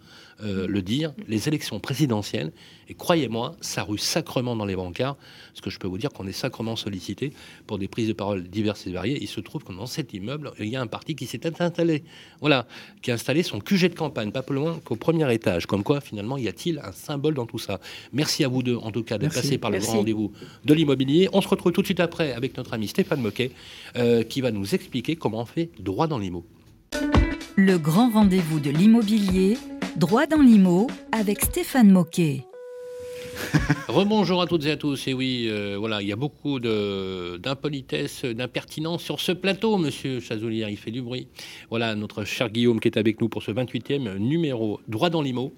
[0.44, 2.52] euh, le dire, les élections présidentielles.
[2.88, 5.16] Et croyez-moi, ça rue sacrement dans les bancards.
[5.48, 7.32] Parce que je peux vous dire qu'on est sacrement sollicité
[7.66, 9.18] pour des prises de parole diverses et variées.
[9.20, 12.04] Il se trouve que dans cet immeuble, il y a un parti qui s'est installé.
[12.40, 12.66] Voilà,
[13.00, 15.66] qui a installé son QG de campagne, pas plus loin qu'au premier étage.
[15.66, 17.80] Comme quoi, finalement, y a-t-il un symbole dans tout ça?
[18.12, 20.32] Merci à vous deux, en tout cas, d'être passés par le grand rendez-vous
[20.64, 21.28] de l'immobilier.
[21.32, 23.50] On se retrouve tout de suite après avec notre ami Stéphane Moquet,
[23.96, 26.44] euh, qui va nous expliquer comment on fait droit dans l'immo.
[27.56, 29.56] Le grand rendez-vous de l'immobilier
[29.96, 32.44] Droit dans l'IMO avec Stéphane Moquet.
[33.88, 35.06] Rebonjour à toutes et à tous.
[35.06, 40.68] Et oui, euh, voilà, il y a beaucoup d'impolitesse, d'impertinence sur ce plateau, monsieur Chazoulière.
[40.68, 41.28] Il fait du bruit.
[41.70, 45.54] Voilà, notre cher Guillaume qui est avec nous pour ce 28e numéro Droit dans l'IMO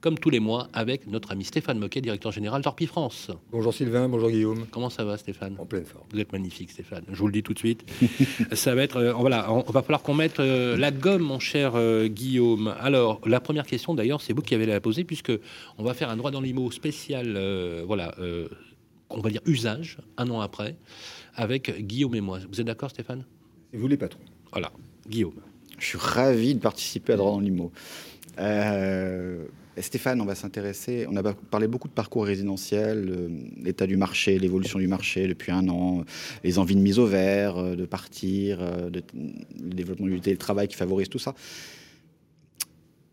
[0.00, 3.30] comme tous les mois, avec notre ami Stéphane Moquet, directeur général d'Orpi France.
[3.50, 4.66] Bonjour Sylvain, bonjour Guillaume.
[4.70, 5.56] Comment ça va Stéphane?
[5.58, 6.04] En pleine forme.
[6.12, 7.84] Vous êtes magnifique Stéphane, je vous le dis tout de suite.
[8.52, 11.72] ça va être, euh, voilà, on, va falloir qu'on mette euh, la gomme, mon cher
[11.74, 12.74] euh, Guillaume.
[12.80, 15.32] Alors, la première question d'ailleurs, c'est vous qui avez la poser, puisque
[15.78, 17.38] on va faire un droit dans l'IMO spécial,
[17.86, 18.14] voilà,
[19.10, 20.76] on va dire usage, un an après,
[21.34, 22.38] avec Guillaume et moi.
[22.50, 23.24] Vous êtes d'accord Stéphane?
[23.72, 24.20] Et vous les patrons.
[24.52, 24.70] Voilà,
[25.08, 25.40] Guillaume.
[25.78, 27.72] Je suis ravi de participer à droit dans l'IMO.
[29.80, 33.28] Stéphane, on va s'intéresser, on a parlé beaucoup de parcours résidentiel, euh,
[33.62, 36.04] l'état du marché, l'évolution du marché depuis un an,
[36.44, 40.68] les envies de mise au vert, euh, de partir, euh, de, le développement du télétravail
[40.68, 41.34] qui favorise tout ça.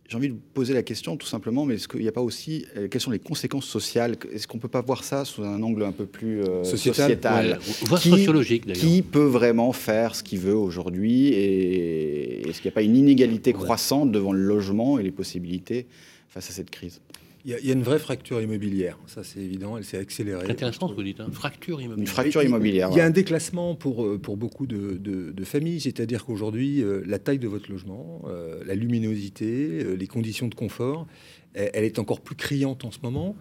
[0.08, 2.68] J'ai envie de poser la question tout simplement, mais est-ce qu'il n'y a pas aussi,
[2.92, 5.84] quelles sont les conséquences sociales Est-ce qu'on ne peut pas voir ça sous un angle
[5.84, 7.58] un peu plus sociétal,
[8.00, 12.76] qui, sociologique Qui peut vraiment faire ce qu'il veut aujourd'hui Et est-ce qu'il n'y a
[12.76, 15.88] pas une inégalité croissante devant le logement et les possibilités
[16.36, 17.02] face à cette crise
[17.46, 20.46] il y, a, une vraie fracture immobilière, ça c'est évident, elle s'est accélérée.
[20.48, 21.28] C'est intéressant ce que vous dites, hein.
[21.32, 22.02] fracture immobilière.
[22.02, 22.90] Une fracture immobilière.
[22.92, 27.04] Il y a un déclassement pour, euh, pour beaucoup de, de, familles, c'est-à-dire qu'aujourd'hui, euh,
[27.06, 31.06] la taille de votre logement, euh, la luminosité, les conditions de confort,
[31.54, 33.36] elle, est encore plus criante en ce moment.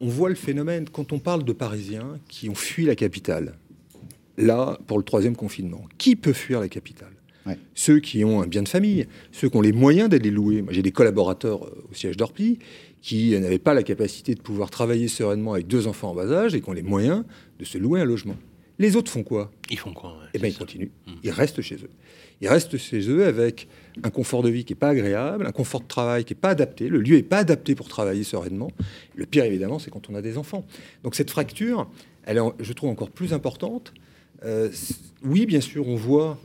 [0.00, 3.58] On voit le phénomène quand on parle de Parisiens qui ont fui la capitale,
[4.38, 5.82] là, pour le troisième confinement.
[5.98, 7.13] Qui peut fuir la capitale?
[7.74, 10.62] Ceux qui ont un bien de famille, ceux qui ont les moyens d'aller louer.
[10.62, 12.58] Moi, j'ai des collaborateurs euh, au siège d'Orpi
[13.02, 16.54] qui n'avaient pas la capacité de pouvoir travailler sereinement avec deux enfants en bas âge
[16.54, 17.24] et qui ont les moyens
[17.58, 18.36] de se louer un logement.
[18.78, 19.52] Les autres font quoi?
[19.70, 20.90] Ils font quoi Eh bien, ils continuent.
[21.06, 21.12] Mmh.
[21.22, 21.90] Ils restent chez eux.
[22.40, 23.68] Ils restent chez eux avec
[24.02, 26.50] un confort de vie qui n'est pas agréable, un confort de travail qui n'est pas
[26.50, 26.88] adapté.
[26.88, 28.70] Le lieu n'est pas adapté pour travailler sereinement.
[29.14, 30.66] Le pire, évidemment, c'est quand on a des enfants.
[31.04, 31.88] Donc cette fracture,
[32.24, 33.94] elle est, je trouve, encore plus importante.
[34.44, 34.70] Euh,
[35.22, 36.38] oui, bien sûr, on voit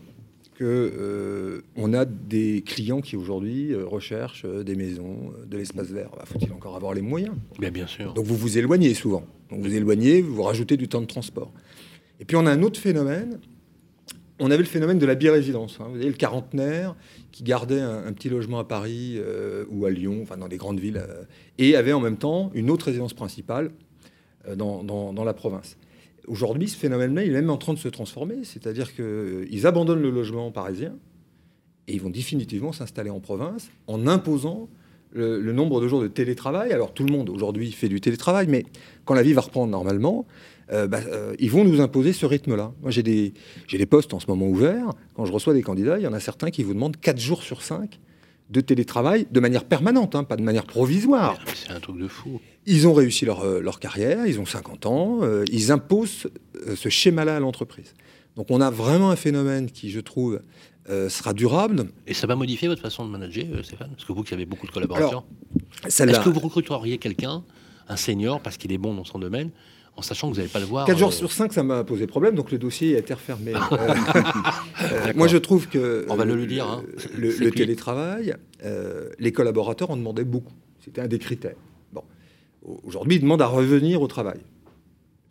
[0.66, 1.62] euh,
[1.94, 6.10] a des clients qui aujourd'hui euh, recherchent euh, des maisons, de l'espace vert.
[6.16, 7.36] Bah, faut-il encore avoir les moyens?
[7.60, 8.14] Bien, bien sûr.
[8.14, 9.24] Donc vous vous éloignez souvent.
[9.50, 11.52] Donc vous éloignez, vous rajoutez du temps de transport.
[12.20, 13.40] Et puis on a un autre phénomène.
[14.40, 15.78] On avait le phénomène de la birésidence.
[15.80, 15.86] Hein.
[15.86, 16.96] Vous voyez, le quarantenaire
[17.32, 19.20] qui gardait un, petit logement à Paris
[19.70, 21.04] ou à Lyon, enfin dans des grandes villes,
[21.58, 23.72] et avait en même temps une autre résidence principale
[24.56, 25.78] dans, dans la province.
[26.30, 28.36] Aujourd'hui, ce phénomène-là, il est même en train de se transformer.
[28.44, 30.94] C'est-à-dire qu'ils abandonnent le logement parisien
[31.88, 34.70] et ils vont définitivement s'installer en province en imposant
[35.12, 36.72] le, nombre de jours de télétravail.
[36.72, 38.64] Alors tout le monde aujourd'hui fait du télétravail, mais
[39.06, 40.28] quand la vie va reprendre normalement,
[40.72, 42.74] euh, bah, euh, ils vont nous imposer ce rythme-là.
[42.84, 43.34] Moi, j'ai des,
[43.72, 44.92] des postes en ce moment ouverts.
[45.16, 47.42] Quand je reçois des candidats, il y en a certains qui vous demandent 4 jours
[47.42, 48.00] sur 5
[48.50, 51.38] de télétravail de manière permanente, hein, pas de manière provisoire.
[51.54, 52.42] C'est un truc de fou.
[52.66, 56.28] Ils ont réussi leur, euh, leur carrière, ils ont 50 ans, euh, ils imposent
[56.68, 57.94] euh, ce schéma-là à l'entreprise.
[58.36, 60.42] Donc on a vraiment un phénomène qui, je trouve,
[61.10, 61.86] sera durable.
[62.08, 63.92] Et ça va modifier votre façon de manager, Stéphane?
[63.92, 65.24] Parce que vous qui avez beaucoup de collaborateurs,
[65.86, 67.44] est-ce que vous recruteriez quelqu'un,
[67.88, 69.52] un senior, parce qu'il est bon dans son domaine,
[70.00, 70.86] en sachant que vous n'allez pas le voir.
[70.88, 73.52] 4 jours sur 5, ça m'a posé problème, donc le dossier a été refermé.
[75.16, 76.06] moi, je trouve que.
[76.10, 76.66] On va le lui dire.
[76.66, 76.84] Hein.
[77.18, 78.36] Le, télétravail,
[79.20, 80.54] les collaborateurs en demandaient beaucoup.
[80.80, 81.56] C'était un des critères.
[82.86, 84.40] Aujourd'hui, ils demandent à revenir au travail.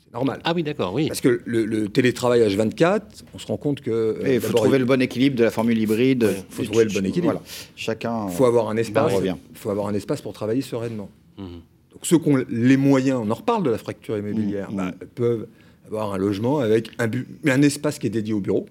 [0.03, 0.41] C'est normal.
[0.45, 1.09] Ah oui, d'accord, oui.
[1.09, 3.01] Parce que le, télétravail H24,
[3.35, 4.21] on se rend compte que.
[4.27, 6.35] il faut trouver le bon équilibre de la formule hybride.
[6.51, 7.33] Il faut trouver le bon équilibre.
[7.33, 7.43] Voilà.
[7.77, 8.27] Chacun.
[8.29, 9.15] Il faut avoir un espace.
[9.25, 11.09] Il faut avoir un espace pour travailler sereinement.
[11.39, 11.63] Mhm.
[12.03, 14.77] Ceux qui ont les moyens, on en reparle de la fracture immobilière, mhm.
[14.77, 15.47] bah, peuvent
[15.87, 17.11] avoir un logement avec un,
[17.47, 18.67] un espace qui est dédié au bureau,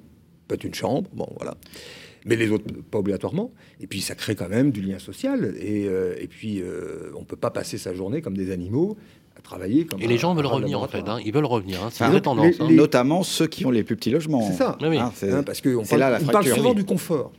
[0.48, 1.58] peut-être une chambre, bon voilà
[2.28, 3.52] mais les autres pas obligatoirement.
[3.80, 5.56] Et puis ça crée quand même du lien social.
[5.60, 8.98] Et, euh, et puis euh, on peut pas passer sa journée comme des animaux
[9.38, 10.02] à travailler comme.
[10.02, 11.08] Et les gens veulent revenir en fait.
[11.08, 11.20] Hein.
[11.26, 11.84] Ils veulent revenir.
[11.84, 11.90] Hein.
[11.92, 12.56] C'est une tendance.
[12.60, 12.70] Hein.
[12.70, 14.52] Notamment ceux qui ont les plus petits logements.
[14.52, 14.78] C'est ça.
[14.82, 17.32] Hein, parce qu'on parle, on parle souvent du confort.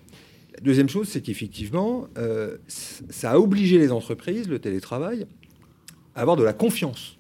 [0.55, 5.27] La deuxième chose, c'est qu'effectivement, euh, ça a obligé les entreprises, le télétravail,
[6.21, 7.19] avoir de la confiance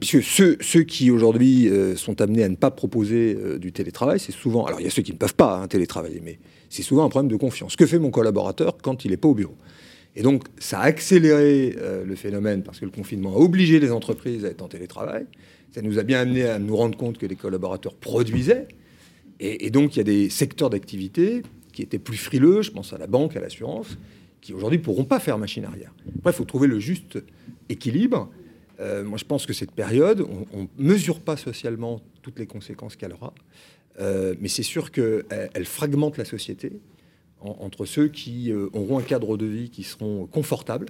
[0.00, 4.18] Puisque ceux, ceux qui aujourd'hui euh, sont amenés à ne pas proposer euh, du télétravail,
[4.18, 4.64] c'est souvent.
[4.64, 6.38] Alors il y a ceux qui ne peuvent pas hein, télétravailler, mais
[6.70, 7.76] c'est souvent un problème de confiance.
[7.76, 9.56] Que fait mon collaborateur quand il n'est pas au bureau?
[10.16, 13.92] Et donc ça a accéléré euh, le phénomène parce que le confinement a obligé les
[13.92, 15.26] entreprises à être en télétravail.
[15.74, 18.68] Ça nous a bien amené à nous rendre compte que les collaborateurs produisaient.
[19.38, 21.42] Et, et donc il y a des secteurs d'activité
[21.74, 23.98] qui étaient plus frileux, je pense à la banque, à l'assurance,
[24.40, 25.92] qui aujourd'hui ne pourront pas faire machine arrière.
[26.18, 27.18] Après, il faut trouver le juste
[27.68, 28.30] équilibre.
[28.80, 32.96] Euh, moi, je pense que cette période, on ne mesure pas socialement toutes les conséquences
[32.96, 33.34] qu'elle aura,
[33.98, 36.80] euh, mais c'est sûr qu'elle elle fragmente la société
[37.40, 40.86] entre ceux qui euh, auront un cadre de vie qui seront confortables.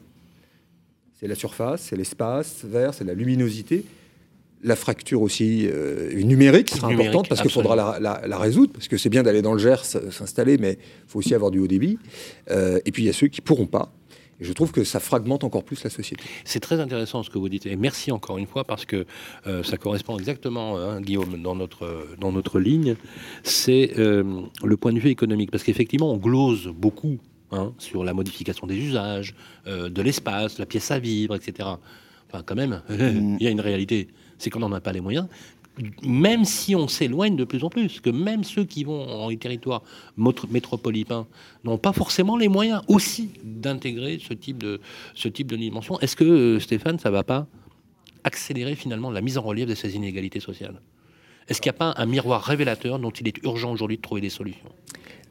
[1.14, 3.84] C'est la surface, c'est l'espace vert, c'est la luminosité.
[4.62, 5.68] La fracture aussi
[6.14, 9.54] numérique sera importante parce qu'il faudra la, la, résoudre, parce que c'est bien d'aller dans
[9.54, 11.98] le Gers, s'installer, mais il faut aussi avoir du haut débit.
[12.50, 13.90] et puis il y a ceux qui ne pourront pas,
[14.40, 16.24] et je trouve que ça fragmente encore plus la société.
[16.44, 17.66] C'est très intéressant ce que vous dites.
[17.66, 19.06] Et merci encore une fois parce que
[19.46, 22.96] euh, ça correspond exactement, hein, Guillaume, dans notre, dans notre ligne.
[23.42, 25.50] C'est euh, le point de vue économique.
[25.50, 27.18] Parce qu'effectivement, on glose beaucoup
[27.52, 29.34] hein, sur la modification des usages,
[29.66, 31.68] euh, de l'espace, la pièce à vivre, etc.
[32.28, 34.08] Enfin, quand même, il y a une réalité.
[34.40, 35.28] C'est qu'on n'en a pas les moyens
[36.04, 39.36] même si on s'éloigne de plus en plus, que même ceux qui vont dans les
[39.36, 39.82] territoires
[40.16, 41.26] métropolitains
[41.64, 44.80] n'ont pas forcément les moyens aussi d'intégrer ce type de
[45.14, 45.98] ce type de dimension.
[46.00, 47.46] Est-ce que euh, Stéphane, ça va pas
[48.24, 50.80] accélérer finalement la mise en relief de ces inégalités sociales?
[51.48, 54.20] Est-ce qu'il n'y a pas un miroir révélateur dont il est urgent aujourd'hui de trouver
[54.20, 54.68] des solutions?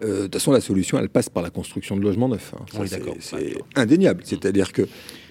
[0.02, 2.54] Euh, de toute façon, la solution, elle passe par la construction de logements neufs.
[2.58, 2.66] Hein.
[2.80, 3.16] Oui, d'accord.
[3.20, 4.22] C'est indéniable.
[4.26, 4.88] C'est-à-dire que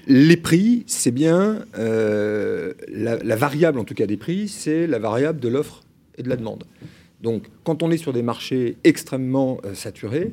[0.09, 5.39] les prix, c'est bien euh, la, variable, en tout cas des prix, c'est la variable
[5.39, 5.83] de l'offre
[6.17, 6.65] et de la demande.
[7.21, 10.33] Donc, quand on est sur des marchés extrêmement euh, saturés,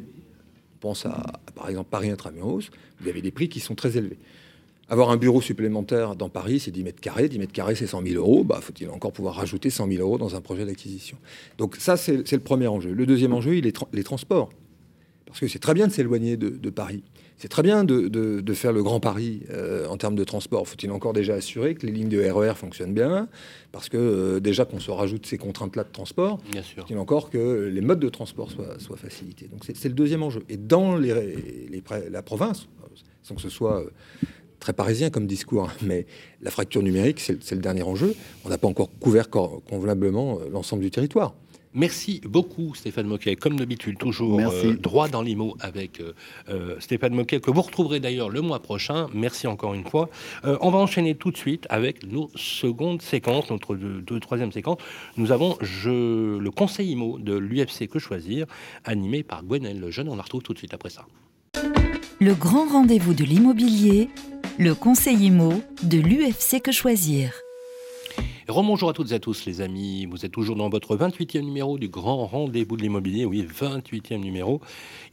[0.75, 2.61] on pense à, par exemple Paris Intramuros,
[3.01, 4.17] vous avez des prix qui sont très élevés.
[4.87, 7.27] Avoir un bureau supplémentaire dans Paris, c'est 10 mètres carrés.
[7.27, 8.43] 10 mètres carrés, c'est 100 000 euros.
[8.43, 11.17] Bah, faut-il encore pouvoir rajouter 100 000 euros dans un projet d'acquisition?
[11.57, 12.93] Donc ça, c'est le premier enjeu.
[12.93, 14.49] Le deuxième enjeu, il est les transports.
[15.25, 17.03] Parce que c'est très bien de s'éloigner de, Paris.
[17.37, 20.67] C'est très bien de, faire le Grand Paris euh, en termes de transport.
[20.67, 23.27] Faut-il encore déjà assurer que les lignes de RER e fonctionnent bien?
[23.71, 26.39] Parce que euh, déjà qu'on se rajoute ces contraintes-là de transport,
[26.77, 29.47] faut-il encore que les modes de transport soient, facilités?
[29.47, 30.43] Donc c'est le deuxième enjeu.
[30.47, 31.43] Et dans les,
[32.09, 32.67] la province,
[33.21, 33.89] sans que ce soit euh,
[34.59, 36.05] très parisien comme discours, hein, mais
[36.41, 38.15] la fracture numérique, c'est le dernier enjeu.
[38.45, 41.35] On n'a pas encore couvert convenablement l'ensemble du territoire.
[41.75, 46.01] Merci beaucoup Stéphane Moquet, comme d'habitude toujours euh, droit dans l'IMO avec
[46.49, 49.07] euh, Stéphane Moquet que vous retrouverez d'ailleurs le mois prochain.
[49.13, 50.09] Merci encore une fois.
[50.43, 54.77] on va enchaîner tout de suite avec nos secondes séquences, notre deux, troisième séquence.
[55.17, 58.45] Nous avons je, le conseil IMO de l'UFC Que Choisir,
[58.85, 60.09] animé par Gwenel Lejeune.
[60.09, 61.05] On la retrouve tout de suite après ça.
[62.19, 64.09] Le grand rendez-vous de l'immobilier
[64.57, 65.53] le conseil IMO
[65.83, 67.44] de l'UFC Que Choisir.
[68.47, 71.79] Rebonjour à toutes et à tous les amis, vous êtes toujours dans votre 28e numéro
[71.79, 74.61] du grand rendez-vous de l'immobilier, oui 28e numéro.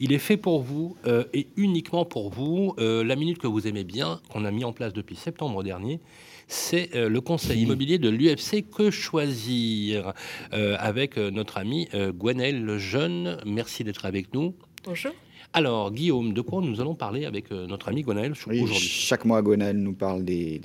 [0.01, 2.75] Il est fait pour vous euh, et uniquement pour vous.
[2.79, 6.01] Euh, la minute que vous aimez bien, qu'on a mis en place depuis septembre dernier,
[6.47, 10.13] c'est euh, le conseil immobilier de l'UFC Que Choisir
[10.51, 13.39] avec notre ami Gwenelle Lejeune.
[13.47, 14.55] Merci d'être avec nous.
[14.85, 15.13] Bonjour.
[15.55, 18.67] Alors, Guillaume, de quoi nous allons parler avec euh, notre ami Gwenaël aujourd'hui?
[18.67, 20.61] Chaque mois, Gwenaël nous parle des,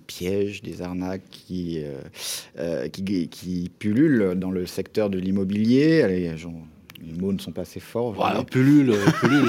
[0.00, 2.00] pièges, des arnaques qui, euh,
[2.58, 6.06] euh, qui, qui, pullulent dans le secteur de l'immobilier.
[6.08, 8.12] Les mots ne sont pas assez forts.
[8.12, 8.94] Voilà, pullule,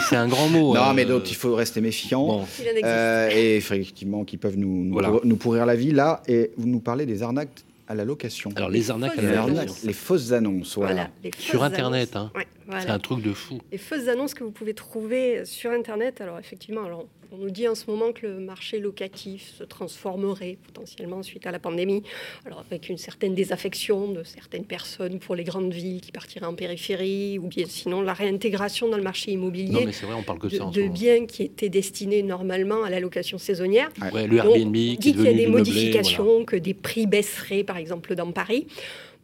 [0.10, 0.74] c'est un grand mot.
[0.76, 0.94] Non, hein.
[0.94, 2.46] mais donc il faut rester méfiant.
[2.62, 5.92] et effectivement, qui peuvent nous, nous, pourrir la vie.
[5.92, 8.52] Là, et vous nous parlez des arnaques à la location.
[8.56, 9.88] Alors les arnaques à la location.
[9.88, 11.10] Les fausses annonces, voilà.
[11.38, 12.32] Sur Internet, hein.
[12.80, 13.60] C'est un truc de fou.
[13.72, 17.68] Les fausses annonces que vous pouvez trouver sur Internet, alors effectivement, alors on nous dit
[17.68, 22.04] en ce moment que le marché locatif se transformerait potentiellement suite à la pandémie,
[22.46, 26.56] alors avec une certaine désaffection de certaines personnes pour les grandes villes qui partiraient en
[26.56, 30.58] périphérie, ou bien sinon la réintégration dans le marché immobilier vrai, on parle que de,
[30.58, 33.90] ça de biens qui étaient destinés normalement à la location saisonnière.
[34.14, 38.16] Ouais, le Airbnb dit qu'il y a des modifications, que des prix baisseraient par exemple
[38.16, 38.68] dans Paris.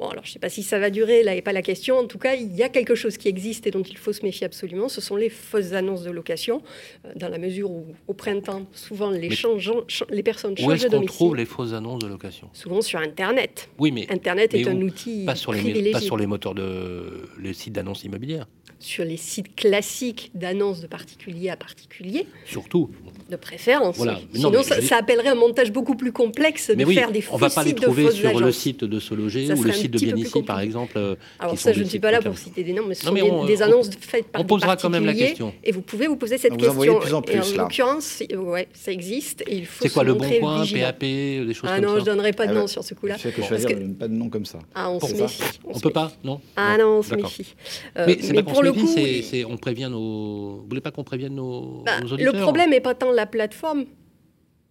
[0.01, 1.99] Bon, alors je ne sais pas si ça va durer, là n'est pas la question.
[1.99, 4.23] En tout cas, il y a quelque chose qui existe et dont il faut se
[4.23, 4.89] méfier absolument.
[4.89, 6.63] Ce sont les fausses annonces de location,
[7.05, 10.67] euh, dans la mesure où au printemps, souvent les, les personnes changent de domicile.
[10.67, 12.49] Où est-ce qu'on trouve les fausses annonces de location?
[12.51, 13.69] Souvent sur Internet.
[13.77, 17.53] Oui, mais Internet est un outil pas sur les, Pas sur les moteurs de les
[17.53, 18.47] sites d'annonces immobilières.
[18.81, 22.25] Sur les sites classiques d'annonces de particulier à particulier.
[22.45, 22.89] Surtout
[23.31, 23.97] de préférence.
[24.33, 27.49] Sinon, ça, appellerait un montage beaucoup plus complexe de faire des faux On ne va
[27.49, 30.59] pas les trouver sur le site de Se Loger ou le site de Bienici, par
[30.59, 30.93] exemple.
[30.97, 33.45] Euh, Alors ça, je ne suis pas là pour citer des noms, mais ce sont
[33.45, 35.53] des, annonces faites par on posera quand même la question.
[35.63, 36.83] Et vous pouvez vous poser cette question.
[36.83, 39.43] et en l'occurrence, ouais, ça existe.
[39.79, 42.05] C'est quoi le bon point, PAP, des choses ah comme ça Ah non, je ne
[42.05, 43.15] donnerai pas de nom sur ce coup-là.
[43.17, 44.59] Je sais que choisir pas de nom comme ça.
[44.75, 45.43] Ah, on se méfie.
[45.63, 47.55] On peut pas, non Ah non, on se méfie.
[47.95, 50.57] Mais c'est pas qu'on se méfie, on prévient nos...
[50.61, 53.85] Vous voulez pas qu'on prévienne nos bah, auditeurs Le problème n'est pas tant la plateforme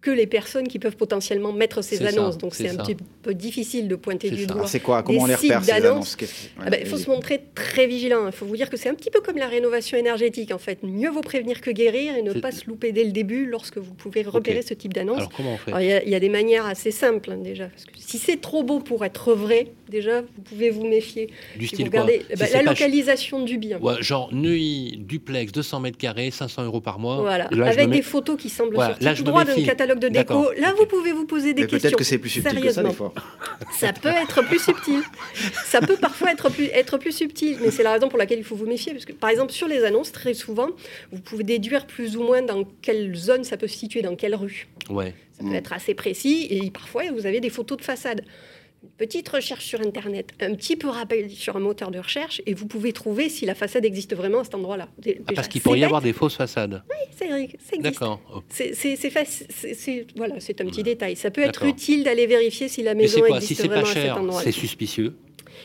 [0.01, 2.37] que les personnes qui peuvent potentiellement mettre ces annonces.
[2.37, 4.65] Donc c'est un petit peu difficile de pointer du doigt.
[4.67, 5.03] C'est quoi?
[5.03, 6.17] Comment on les repère ces annonces?
[6.59, 8.25] Ah ben, Il faut se montrer très vigilant.
[8.25, 10.79] Il faut vous dire que c'est un petit peu comme la rénovation énergétique en fait.
[10.81, 13.93] Mieux vaut prévenir que guérir et ne pas se louper dès le début lorsque vous
[13.93, 15.19] pouvez repérer ce type d'annonce.
[15.19, 15.71] Alors comment on fait?
[16.05, 17.67] Il y, a des manières assez simples hein, déjà.
[17.67, 21.29] Parce que si c'est trop beau pour être vrai, déjà vous pouvez vous méfier.
[21.57, 22.05] Du style quoi?
[22.05, 23.79] bah, La localisation du bien.
[23.99, 27.17] genre Neuilly, duplex, 200 mètres carrés, 500 euros par mois.
[27.17, 27.49] Voilà.
[27.65, 30.51] Avec des photos qui semblent sortir droit d'un catalogue de déco.
[30.57, 31.79] Là, vous pouvez vous poser des questions.
[31.79, 33.13] Peut-être que c'est plus subtil que ça, des fois.
[33.79, 35.01] Ça peut être plus subtil.
[35.65, 38.43] Ça peut parfois être plus, être plus subtil, mais c'est la raison pour laquelle il
[38.43, 38.93] faut vous méfier.
[38.93, 40.69] Parce que, par exemple, sur les annonces, très souvent,
[41.11, 44.35] vous pouvez déduire plus ou moins dans quelle zone ça peut se situer, dans quelle
[44.35, 44.67] rue.
[44.89, 45.13] Ouais.
[45.37, 48.23] Ça peut être assez précis, et parfois, vous avez des photos de façade
[48.97, 52.67] petite recherche sur Internet, un petit peu rappel sur un moteur de recherche, et vous
[52.67, 54.89] pouvez trouver si la façade existe vraiment à cet endroit-là.
[55.27, 56.83] Ah, parce qu'il pourrait y avoir des fausses façades.
[56.89, 57.81] Oui, c'est vrai, ça existe.
[57.81, 58.19] D'accord.
[58.49, 61.15] C'est voilà, c'est un petit détail.
[61.15, 63.93] Ça peut être utile d'aller vérifier si la maison quoi existe si vraiment pas à
[63.93, 64.41] cet endroit.
[64.41, 65.15] C'est suspicieux.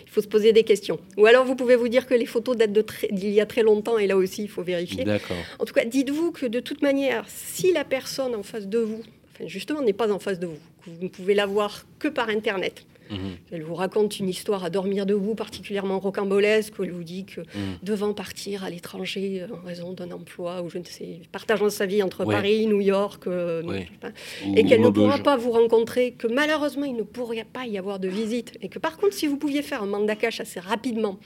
[0.04, 0.98] Il faut se poser des questions.
[1.16, 2.72] Ou alors vous pouvez vous dire que les photos datent
[3.10, 5.04] d'il y a très longtemps, et là aussi il faut vérifier.
[5.04, 5.36] D'accord.
[5.58, 9.02] En tout cas, dites-vous que de toute manière, si la personne en face de vous,
[9.32, 12.08] enfin justement n'est pas en face de vous, que vous ne pouvez la voir que
[12.08, 13.18] par Internet, Mhm.
[13.52, 17.40] elle vous raconte une histoire à dormir debout particulièrement rocambolesque, où elle vous dit que
[17.40, 17.78] Mhm.
[17.82, 21.86] devant partir à l'étranger euh, en raison d'un emploi, ou je ne sais, partageant sa
[21.86, 22.34] vie entre Ouais.
[22.34, 23.62] Paris, New York, euh,
[24.00, 24.08] pas,
[24.54, 27.98] et qu'elle ne pourra pas vous rencontrer, que malheureusement il ne pourrait pas y avoir
[27.98, 31.18] de visite, et que par contre si vous pouviez faire un mandat cash assez rapidement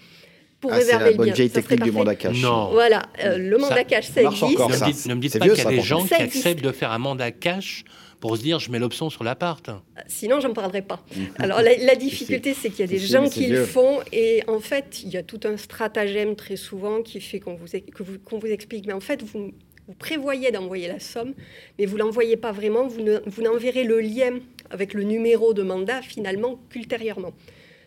[0.60, 1.98] pour Ah, c'est réserver la le bonne bien, vieille ça serait technique du parfait.
[2.04, 2.42] mandat cash.
[2.42, 2.68] Non.
[2.72, 4.42] Voilà, euh, le mandat Ça- cash, ça existe.
[4.42, 6.04] encore, Ne me dites, ne me dites C'est pas qu'il y a ça, des gens
[6.04, 7.84] qui acceptent de faire un mandat cash
[8.20, 9.70] pour se dire je mets l'option sur l'appart.
[10.06, 11.02] Sinon, j'en parlerai pas.
[11.38, 14.60] Alors, la, la difficulté, c'est qu'il y a des gens qui le font, et en
[14.60, 18.18] fait, il y a tout un stratagème très souvent qui fait qu'on vous, que vous-
[18.18, 18.86] qu'on vous explique.
[18.86, 19.52] Mais en fait, vous,
[19.88, 21.32] vous prévoyez d'envoyer la somme,
[21.78, 22.86] mais vous l'envoyez pas vraiment.
[22.86, 24.38] Vous ne- vous n'enverrez le lien
[24.70, 27.32] avec le numéro de mandat finalement qu'ultérieurement.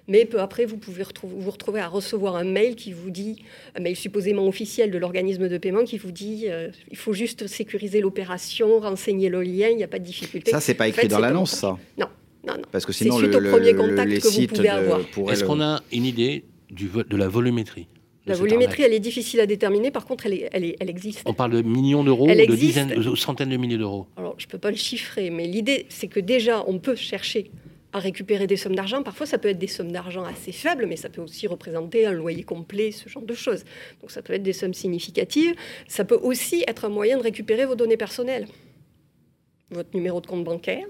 [0.07, 3.41] Mais peu après, vous pouvez retrouver, vous retrouver à recevoir un mail qui vous dit,
[3.75, 7.47] un mail supposément officiel de l'organisme de paiement qui vous dit, euh, il faut juste
[7.47, 10.51] sécuriser l'opération, renseigner le lien, il n'y a pas de difficulté.
[10.51, 11.77] Ça, c'est pas En écrit fait, dans l'annonce, ça.
[11.97, 12.07] non,
[12.45, 12.61] non, non.
[12.71, 14.67] Parce que C'est sinon, suite le, au premier le- contact les que vous pouvez de-
[14.67, 14.99] avoir.
[15.31, 17.87] Est-ce le- qu'on a une idée du de la volumétrie
[18.25, 19.89] La volumétrie, elle est difficile à déterminer.
[19.91, 21.21] Par contre, elle, est- elle, est- elle existe.
[21.25, 24.07] On parle de millions d'euros, de dizaines, de centaines de milliers d'euros.
[24.17, 27.51] Alors, je ne peux pas le chiffrer, mais l'idée, c'est que déjà, on peut chercher
[27.93, 29.03] à récupérer des sommes d'argent.
[29.03, 32.11] Parfois, ça peut être des sommes d'argent assez faibles, mais ça peut aussi représenter un
[32.11, 33.63] loyer complet, ce genre de choses.
[34.01, 35.55] Donc, ça peut être des sommes significatives.
[35.87, 38.47] Ça peut aussi être un moyen de récupérer vos données personnelles.
[39.69, 40.85] Votre numéro de compte bancaire,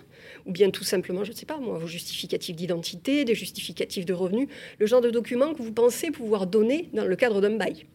[0.46, 4.14] ou bien tout simplement, je ne sais pas moi, vos justificatifs d'identité, des justificatifs de
[4.14, 4.48] revenus,
[4.80, 7.86] le genre de documents que vous pensez pouvoir donner dans le cadre d'un bail.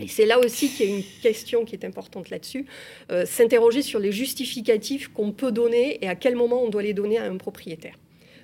[0.00, 2.66] Et c'est là aussi qu'il y a une question qui est importante là-dessus,
[3.10, 6.94] euh, s'interroger sur les justificatifs qu'on peut donner et à quel moment on doit les
[6.94, 7.96] donner à un propriétaire.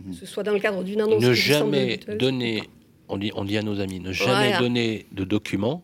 [0.04, 2.62] Que ce soit dans le cadre d'une annonce Ne jamais donner,
[3.08, 4.58] on dit, on dit à nos amis, ne jamais Voilà.
[4.60, 5.82] donner de documents.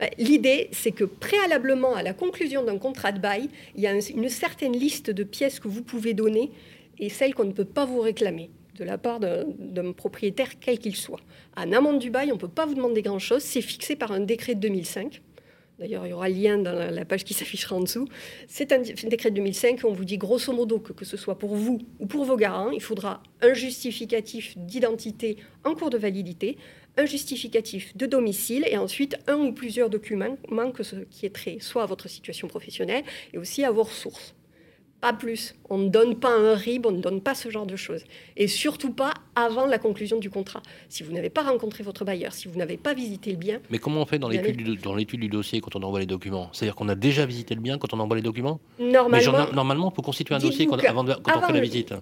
[0.00, 3.90] Euh, L'idée, c'est que préalablement à la conclusion d'un contrat de bail, il y a
[3.92, 6.50] un- une certaine liste de pièces que vous pouvez donner
[6.98, 10.78] et celles qu'on ne peut pas vous réclamer de la part d'un d'un propriétaire quel
[10.78, 11.20] qu'il soit.
[11.56, 14.20] En amont du bail, on ne peut pas vous demander grand-chose, c'est fixé par un
[14.20, 15.20] décret de 2005.
[15.78, 18.06] D'ailleurs, il y aura le lien dans la- page qui s'affichera en dessous.
[18.46, 21.38] C'est un décret de 2005 où on vous dit grosso modo que que ce soit
[21.38, 26.56] pour vous ou pour vos garants, il faudra un justificatif d'identité en cours de validité,
[26.96, 30.36] un justificatif de domicile et ensuite un ou plusieurs documents
[31.10, 34.34] qui est soit à votre situation professionnelle et aussi à vos ressources.
[35.02, 35.56] Pas plus.
[35.68, 38.04] On ne donne pas un RIB, on ne donne pas ce genre de choses.
[38.36, 40.62] Et surtout pas avant la conclusion du contrat.
[40.88, 43.78] Si vous n'avez pas rencontré votre bailleur, si vous n'avez pas visité le bien, Mais
[43.78, 46.50] comment on fait dans l'étude du, dans l'étude du dossier quand on envoie les documents?
[46.52, 48.60] C'est-à-dire qu'on a déjà visité le bien quand on envoie les documents?
[48.78, 51.46] Normalement- Mais genre, normalement, on peut constituer un dossier quand, avant de- quand on avant
[51.48, 51.94] fait la le- visite.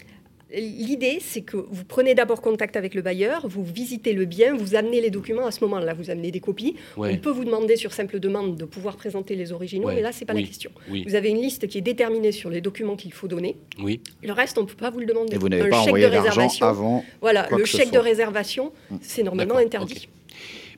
[0.53, 4.75] L'idée, c'est que vous prenez d'abord contact avec le bailleur, vous visitez le bien, vous
[4.75, 6.75] amenez les documents à ce moment-là, vous amenez des copies.
[6.97, 7.13] Ouais.
[7.15, 9.95] On peut vous demander sur simple demande de pouvoir présenter les originaux, Ouais.
[9.97, 10.43] mais là, c'est pas Oui.
[10.43, 10.71] la question.
[10.91, 11.05] Oui.
[11.07, 13.57] Vous avez une liste qui est déterminée sur les documents qu'il faut donner.
[13.81, 14.01] Oui.
[14.25, 15.35] Le reste, on ne peut pas vous le demander.
[15.37, 16.67] Et vous n'avez Un pas chèque envoyé réservation.
[16.67, 18.73] avant Voilà, quoi le que ce chèque de réservation,
[19.03, 20.09] c'est normalement interdit.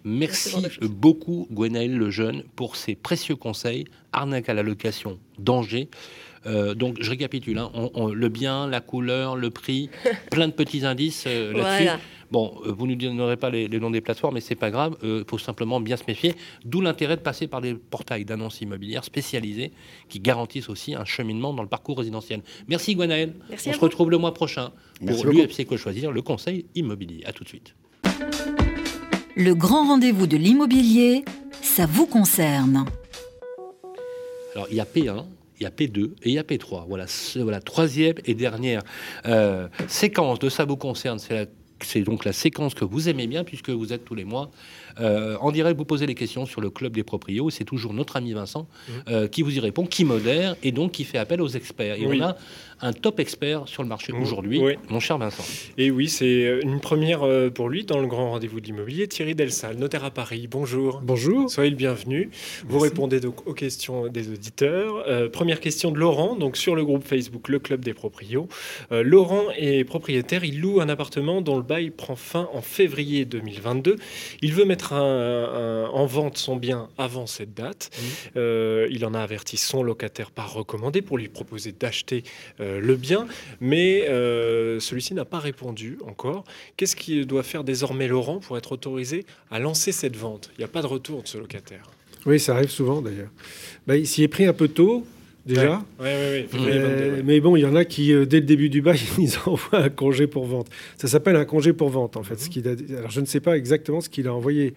[0.04, 3.84] Merci beaucoup, Gwenaël Lejeune, pour ces précieux conseils.
[4.12, 5.88] Arnaque à la location, danger.
[6.46, 7.70] Euh, donc, je récapitule hein.
[7.74, 9.90] On- on- le bien, la couleur, le prix,
[10.30, 11.84] plein de petits indices euh, là-dessus.
[11.84, 11.98] Voilà.
[12.32, 14.70] Bon, euh, vous ne nous donnerez pas les, les noms des plateformes, mais c'est pas
[14.70, 14.96] grave.
[15.02, 16.34] Il faut simplement bien se méfier.
[16.64, 19.70] D'où l'intérêt de passer par des portails d'annonces immobilières spécialisés
[20.08, 22.40] qui garantissent aussi un cheminement dans le parcours résidentiel.
[22.68, 23.34] Merci, Gwenaël.
[23.50, 23.84] Merci On se vous.
[23.84, 24.72] retrouve le mois prochain
[25.06, 27.22] pour l'UFC Que Choisir, le conseil immobilier.
[27.26, 27.74] À tout de suite.
[29.36, 31.24] Le grand rendez-vous de l'immobilier,
[31.60, 32.84] ça vous concerne.
[34.54, 35.24] Alors, il y a P1,
[35.60, 36.84] il y a P2 et il y a P3.
[36.88, 37.06] Voilà,
[37.36, 38.82] voilà troisième et dernière
[39.26, 41.18] euh, séquence de Ça vous concerne.
[41.18, 41.46] C'est la-
[41.84, 44.52] c'est donc la séquence que vous aimez bien puisque vous êtes tous les mois
[45.00, 45.76] euh, en direct.
[45.76, 47.50] Vous posez les questions sur le club des proprios.
[47.50, 48.68] C'est toujours notre ami Vincent
[49.08, 51.96] euh, qui vous y répond, qui modère et donc qui fait appel aux experts.
[51.96, 52.20] Et Oui.
[52.20, 52.36] on a
[52.82, 54.74] un top expert sur le marché aujourd'hui, Oui.
[54.90, 55.44] mon cher Vincent.
[55.78, 59.06] Et oui, c'est une première euh, pour lui dans le grand rendez-vous de l'immobilier.
[59.08, 60.48] Thierry Delsal, notaire à Paris.
[60.50, 61.00] Bonjour.
[61.02, 61.48] Bonjour.
[61.50, 62.30] Soyez le bienvenu.
[62.66, 65.04] Vous répondez donc aux questions des auditeurs.
[65.08, 68.48] Euh, première question de Laurent, donc sur le groupe Facebook Le Club des Proprios.
[68.90, 73.24] Euh, Laurent est propriétaire, il loue un appartement dont le bail prend fin en février
[73.24, 73.96] 2022.
[74.42, 77.90] Il veut mettre en vente son bien avant cette date.
[78.36, 82.24] Euh, il en a averti son locataire par recommandé pour lui proposer d'acheter
[82.60, 83.26] euh, le bien,
[83.60, 86.44] mais euh, celui-ci n'a pas répondu encore.
[86.76, 90.50] Qu'est-ce qu'il doit faire désormais Laurent pour être autorisé à lancer cette vente?
[90.56, 91.90] Il n'y a pas de retour de ce locataire.
[92.26, 93.30] Oui, ça arrive souvent d'ailleurs.
[93.86, 95.04] Bah, il s'y est pris un peu tôt,
[95.44, 95.82] déjà.
[96.00, 99.90] mais bon, il y en a qui, dès le début du bail, ils envoient un
[99.90, 100.68] congé pour vente.
[100.96, 102.38] Ça s'appelle un congé pour vente, en fait.
[102.38, 102.98] ce a...
[102.98, 104.74] Alors, je ne sais pas exactement ce qu'il a envoyé.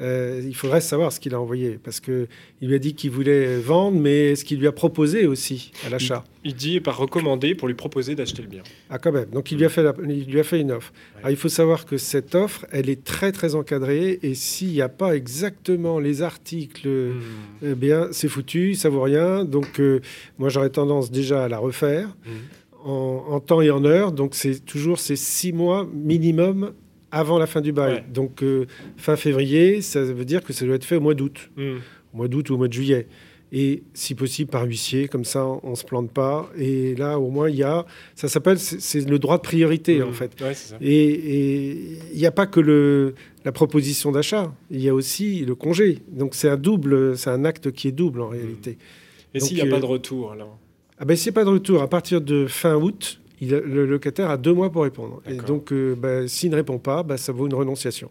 [0.00, 2.26] Euh, il faudrait savoir ce qu'il a envoyé, parce qu'il
[2.62, 6.24] lui a dit qu'il voulait vendre, mais ce qu'il lui a proposé aussi à l'achat.
[6.42, 8.62] Il, dit par recommandé pour lui proposer d'acheter le bien.
[8.88, 10.92] Ah quand même, donc il lui a fait, il lui a fait une offre.
[11.28, 14.88] il faut savoir que cette offre, elle est très très encadrée, et s'il n'y a
[14.88, 17.20] pas exactement les articles, hmm.
[17.62, 19.44] eh bien c'est foutu, ça vaut rien.
[19.44, 20.00] Donc euh,
[20.38, 22.08] moi j'aurais tendance déjà à la refaire.
[22.24, 22.30] Hmm.
[22.82, 26.72] En, en, temps et en heure, donc c'est toujours ces six mois minimum
[27.10, 28.04] avant la fin du bail.
[28.12, 28.66] Donc euh,
[28.96, 31.50] fin février, ça veut dire que ça doit être fait au mois d'août.
[31.56, 31.78] Hmm.
[32.12, 33.06] Au mois d'août ou au mois de juillet.
[33.52, 36.50] Et si possible par huissier, comme ça on ne se plante pas.
[36.56, 37.84] Et là au moins il y a,
[38.14, 40.08] ça s'appelle, c'est le droit de priorité hmm.
[40.08, 40.36] en fait.
[40.80, 43.14] Et il n'y a pas que le,
[43.44, 45.98] la proposition d'achat, il y a aussi le congé.
[46.08, 48.32] Donc c'est un double, c'est un acte qui est double en hmm.
[48.32, 48.78] réalité.
[49.34, 50.58] Et s'il n'y a pas euh, de retour alors?
[50.98, 54.30] Ah ben, S'il n'y a pas de retour, à partir de fin août, le locataire
[54.30, 55.22] a deux mois pour répondre.
[55.26, 58.10] Et donc, euh, bah, s'il ne répond pas, bah, ça vaut une renonciation.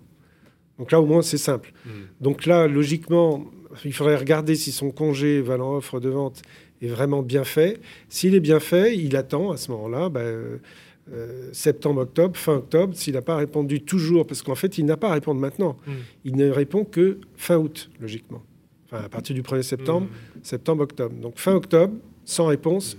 [0.80, 1.72] Donc là, au moins, c'est simple.
[1.86, 1.90] Hmm.
[2.22, 3.46] Donc là, logiquement,
[3.86, 6.42] il faudrait regarder si son congé valant offre de vente
[6.82, 7.80] est vraiment bien fait.
[8.08, 12.96] S'il est bien fait, il attend à ce moment-là, bah, euh, septembre, octobre, fin octobre,
[12.96, 15.78] s'il n'a pas répondu toujours, parce qu'en fait, il n'a pas à répondre maintenant.
[15.86, 15.92] Hmm.
[16.26, 18.42] Il ne répond que fin août, logiquement.
[18.86, 20.40] Enfin, à partir du 1er septembre, hmm.
[20.42, 21.16] septembre, octobre.
[21.22, 21.94] Donc fin octobre,
[22.26, 22.98] sans réponse,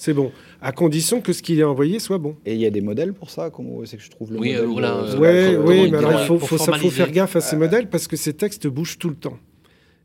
[0.00, 0.32] c'est bon,
[0.62, 2.34] à condition que ce qu'il a envoyé soit bon.
[2.46, 4.54] Et il y a des modèles pour ça Comment c'est que je trouve le oui,
[4.54, 7.90] modèle euh, ouais, oui, mais alors il faut, faut, faut, faire gaffe à ces modèles
[7.90, 9.36] parce que ces textes bougent tout le temps.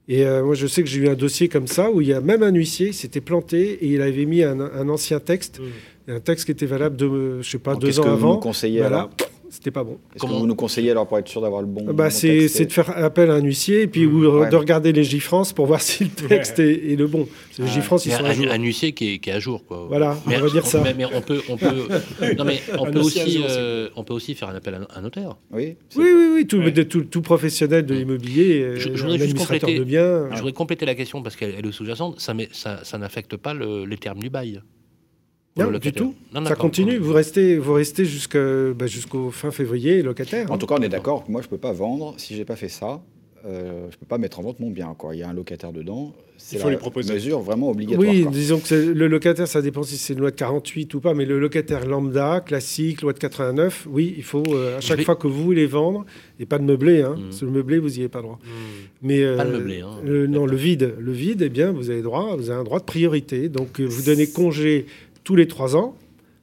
[0.09, 2.13] Et euh, moi, je sais que j'ai eu un dossier comme ça où il y
[2.13, 4.59] a même un huissier, s'était planté et il avait mis un,
[4.89, 6.11] ancien texte, mmh.
[6.11, 8.41] un texte qui était valable de, je sais pas, deux ans avant.
[8.41, 9.09] Vous voilà
[9.56, 9.98] c'était pas bon.
[10.14, 12.72] Est-ce que vous nous conseillez alors pour être sûr d'avoir le bon bah, C'est de
[12.72, 14.49] faire appel à un huissier et puis mmh.
[14.49, 17.27] de regarder les J-France pour voir si le texte est, le bon.
[17.57, 18.45] Les J-France, ils sont un, à jour.
[18.49, 19.65] Un huissier qui est, qui est, à jour.
[19.65, 19.86] Quoi.
[19.88, 20.84] Voilà, on va dire ça.
[20.84, 21.68] Mais, on peut, on peut,
[22.38, 25.38] non, mais on peut, aussi, euh, on peut aussi faire un appel à un notaire.
[25.52, 29.80] Oui, oui, oui, oui tout, tout, tout, professionnel de l'immobilier, je, je voudrais juste compléter,
[29.80, 30.30] de biens.
[30.32, 32.19] Je voudrais compléter la question parce qu'elle est sous-jacente.
[32.19, 34.61] Ça, ça, ça n'affecte pas le, les termes du bail.
[35.57, 36.14] Non, du tout.
[36.34, 36.98] ça continue.
[36.98, 38.03] Vous restez, vous restez
[38.73, 40.52] bah, jusqu'au fin février locataire.
[40.52, 40.57] En hein.
[40.57, 41.23] tout cas, on est d'accord.
[41.30, 43.02] Moi, je peux pas vendre si j'ai pas fait ça.
[43.45, 44.95] Euh, je peux pas mettre en vente mon bien.
[44.98, 45.15] Quoi.
[45.15, 46.14] Il y a un locataire dedans.
[46.38, 47.14] C'est la proposer.
[47.14, 48.10] mesure vraiment obligatoire.
[48.10, 51.14] Oui, disons que le locataire, ça dépend si c'est une loi de 48 ou pas,
[51.14, 55.15] mais le locataire lambda, classique, loi de 89, oui, il faut euh, à chaque fois
[55.15, 56.06] que vous voulez vendre,
[56.40, 57.45] et pas de meublé, hein, mmh.
[57.45, 58.40] le meublé, vous n'y avez pas droit.
[58.44, 58.49] Mmh.
[59.03, 59.82] Mais, euh, pas de meublé.
[59.82, 60.02] Hein.
[60.03, 62.86] non, le vide, le vide, eh bien, vous avez droit, vous avez un droit de
[62.86, 63.48] priorité.
[63.48, 64.88] Donc, vous donnez congé
[65.26, 65.95] tous les trois ans,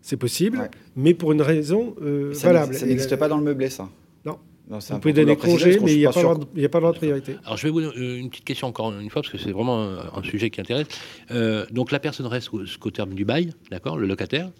[0.03, 2.75] c'est possible, mais pour une raison euh, valable.
[2.75, 3.89] Ça n'existe pas dans le meublé, ça
[4.27, 4.39] Non.
[4.69, 7.37] Vous pouvez donner congé, mais il n'y a, pas le droit de priorité.
[7.45, 9.53] Alors, je vais vous donner euh, une petite question encore une fois, parce que c'est
[9.53, 10.89] vraiment un, sujet qui intéresse.
[11.31, 14.51] Euh, donc, la personne reste jusqu'au terme du bail, d'accord, le locataire.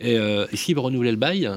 [0.00, 1.48] Et, et s'il veut renouveler le bail,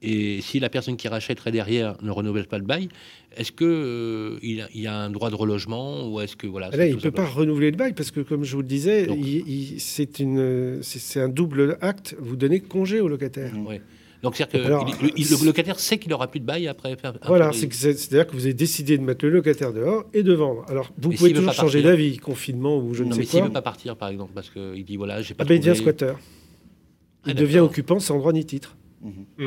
[0.00, 2.88] et si la personne qui rachèterait derrière ne renouvelle pas le bail,
[3.36, 6.96] est-ce qu'il euh, il, y a un droit de relogement ou est-ce que voilà Il
[6.96, 9.06] ne peut pas renouveler le bail parce que, comme je vous le disais,
[9.82, 12.16] c'est un double acte.
[12.18, 13.52] Vous donnez congé au locataire.
[13.66, 13.80] Oui.
[14.22, 16.96] Donc, c'est-à-dire que le locataire sait qu'il n'aura plus de bail après.
[17.26, 20.64] voilà, c'est-à-dire que vous avez décidé de mettre le locataire dehors et de vendre.
[20.68, 23.30] Alors, vous pouvez toujours changer d'avis, confinement ou je ne sais mais quoi.
[23.30, 25.44] S'il ne veut pas partir, par exemple, parce qu'il dit voilà, j'ai pas.
[25.44, 26.14] Ah ben, il devient squatter.
[27.26, 28.76] Il ah, devient occupant sans droit ni titre.
[29.02, 29.44] Mmh.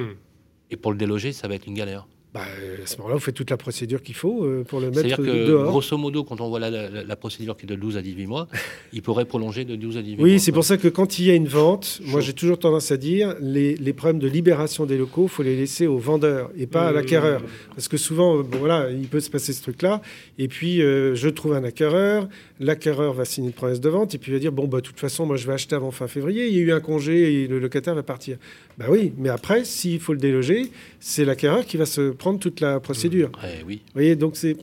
[0.70, 2.08] Et pour le déloger, ça va être une galère.
[2.34, 2.40] Bah,
[2.82, 5.18] à ce moment-là, vous faites toute la procédure qu'il faut euh, pour le mettre C'est-à-dire
[5.18, 5.66] que, dehors.
[5.66, 8.48] grosso modo, quand on voit la, procédure qui est de 12 à 18 mois,
[8.94, 10.24] il pourrait prolonger de 12 à 18 mois.
[10.24, 12.90] Oui, c'est pour ça que quand il y a une vente, moi j'ai toujours tendance
[12.90, 16.52] à dire les, les problèmes de libération des locaux, il faut les laisser au vendeur
[16.58, 17.42] et pas à l'acquéreur.
[17.76, 20.02] Parce que souvent, bon, voilà, il peut se passer ce truc-là.
[20.38, 22.30] Et puis, euh, je trouve un acquéreur,
[22.62, 24.86] l'acquéreur va signer une promesse de vente et puis il va dire bon, bah, de
[24.86, 27.44] toute façon, moi je vais acheter avant fin février, il y a eu un congé
[27.44, 28.38] et le locataire va partir.
[28.82, 32.62] Bah oui, mais après, s'il faut le déloger, c'est l'acquéreur qui va se prendre toute
[32.62, 33.30] la procédure.
[33.30, 33.68] Mmh.
[33.68, 33.82] oui.
[33.86, 34.58] Vous voyez, donc c'est.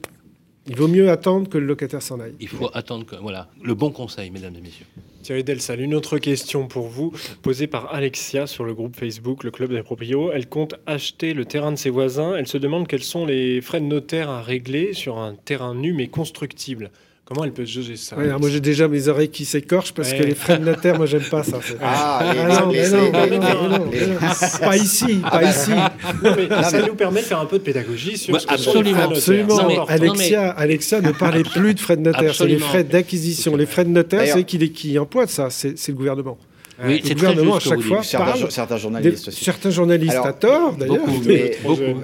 [0.66, 2.34] Il vaut mieux attendre que le locataire s'en aille.
[2.40, 3.14] Il faut attendre que.
[3.16, 4.86] Voilà, le bon conseil, mesdames et messieurs.
[5.22, 7.12] Thierry Delsal, une autre question pour vous,
[7.42, 10.32] posée par Alexia sur le groupe Facebook, le Club des Proprios.
[10.32, 12.34] Elle compte acheter le terrain de ses voisins.
[12.36, 15.92] Elle se demande quels sont les frais de notaire à régler sur un terrain nu
[15.92, 16.90] mais constructible.
[17.28, 20.12] Comment elle peut juger ça Ouais, alors moi j'ai déjà mes oreilles qui s'écorchent parce
[20.14, 20.28] que Ouais.
[20.28, 21.59] les frais de notaire, moi j'aime pas ça.
[21.82, 24.18] Ah, les- non, les- non, les- non.
[24.62, 25.70] Pas ici, Ah pas bah, ici.
[25.70, 28.46] Non, mais Non, ça nous permet de faire un peu de pédagogie sur Bah, ce
[28.46, 29.59] que sont les absolument.
[29.59, 29.84] Absolument.
[29.86, 29.92] Mais-.
[29.92, 33.56] Alexia, Alexia ne parlait plus de frais de notaire, c'est les frais d'acquisition.
[33.56, 36.38] Les frais de notaire, c'est qui, les- qui emploie ça C'est le gouvernement.
[36.82, 38.02] Oui, le gouvernement, à que chaque fois.
[38.05, 39.44] Certains, parle certains journalistes des- aussi.
[39.44, 41.02] certains journalistes Alors, à tort, d'ailleurs.
[41.26, 41.59] Mais,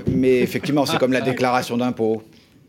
[0.09, 2.23] mais effectivement, c'est comme la déclaration d'impôt.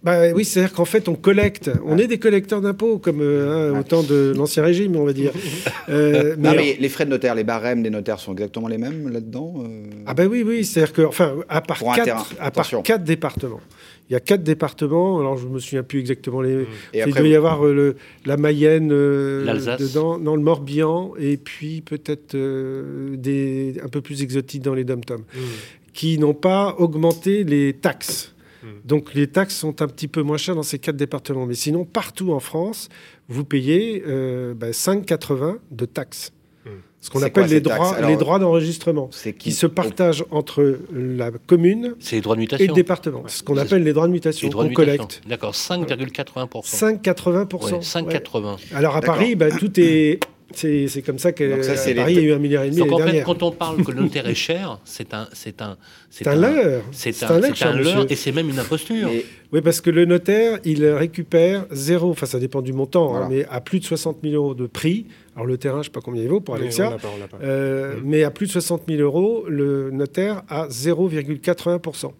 [0.06, 1.72] Bah, oui, c'est-à-dire qu'en fait, on collecte.
[1.84, 5.14] On est des collecteurs d'impôts, comme euh, hein, au temps de l'Ancien Régime, on va
[5.14, 5.32] dire.
[5.88, 9.08] Euh, Non, mais les frais de notaire, les barèmes des notaires sont exactement les mêmes
[9.10, 12.24] là-dedans euh Ah ben oui, oui, c'est-à-dire que, enfin, à part, Pour un quatre, terrain,
[12.40, 13.60] à part quatre départements.
[14.10, 16.62] Il y a quatre départements, alors je me souviens plus exactement les...
[16.94, 17.96] Et il doit y vous- avoir euh, le,
[18.26, 19.80] la Mayenne euh, L'Alsace.
[19.80, 24.84] dedans, non, le Morbihan, et puis peut-être euh, des un peu plus exotiques dans les
[24.84, 25.24] dom-toms,
[25.94, 28.35] qui n'ont pas augmenté les taxes.
[28.84, 31.46] Donc les taxes sont un petit peu moins chères dans ces quatre départements.
[31.46, 32.90] Mais sinon, partout en France,
[33.28, 36.32] vous payez euh, bah, 5,80 de taxes.
[37.00, 40.80] Ce qu'on appelle quoi, les droits, Alors, les droits d'enregistrement, qui qui- se partagent entre
[40.92, 42.66] la commune C'est les droits de et mutation.
[42.68, 43.24] le département.
[43.28, 45.22] C'est ce qu'on appelle les droits de mutation Les droits de qu'on collecte.
[45.28, 46.64] D'accord, 5,80%.
[46.64, 47.74] 5,80%.
[47.76, 48.58] Ouais, 5,80.
[48.74, 49.02] Alors à.
[49.02, 50.20] Paris, bah, tout est...
[50.54, 52.70] C'est comme ça Donc ça, c'est Paris, les- il y a eu un milliard et
[52.70, 55.62] demi Donc en fait, quand on parle que le notaire est cher, c'est un, c'est
[55.62, 55.76] un,
[56.10, 56.84] C'est un leurre.
[56.92, 57.28] C'est un,
[57.70, 59.10] un leurre, et c'est même une imposture.
[59.12, 63.28] Mais- Oui, parce que le notaire, il récupère zéro, enfin ça dépend du montant, hein,
[63.30, 65.08] mais à plus de 60 000 euros de prix.
[65.36, 66.98] Alors le terrain, je ne sais pas combien il vaut pour Mais Alexia, on l'a
[66.98, 67.38] pas, on l'a pas.
[67.44, 72.12] euh, mais à plus de 60 000 euros, le notaire a 0,80%.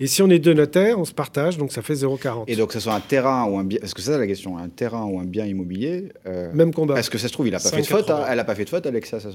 [0.00, 2.44] Et si on est deux notaires, on se partage, donc ça fait 0,40.
[2.46, 3.78] Et donc, que ce soit un terrain ou un bien.
[3.82, 6.94] Est-ce que c'est ça la question Un terrain ou un bien immobilier euh, Même combat.
[6.94, 7.88] Parce que ça se trouve, il n'a pas fait de 5,80.
[7.88, 8.10] faute.
[8.10, 8.24] hein.
[8.28, 9.20] Elle n'a pas fait de faute, Alexa.
[9.20, 9.30] ça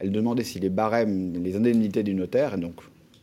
[0.00, 2.74] Elle demandait si les barèmes, les indemnités du notaire, et donc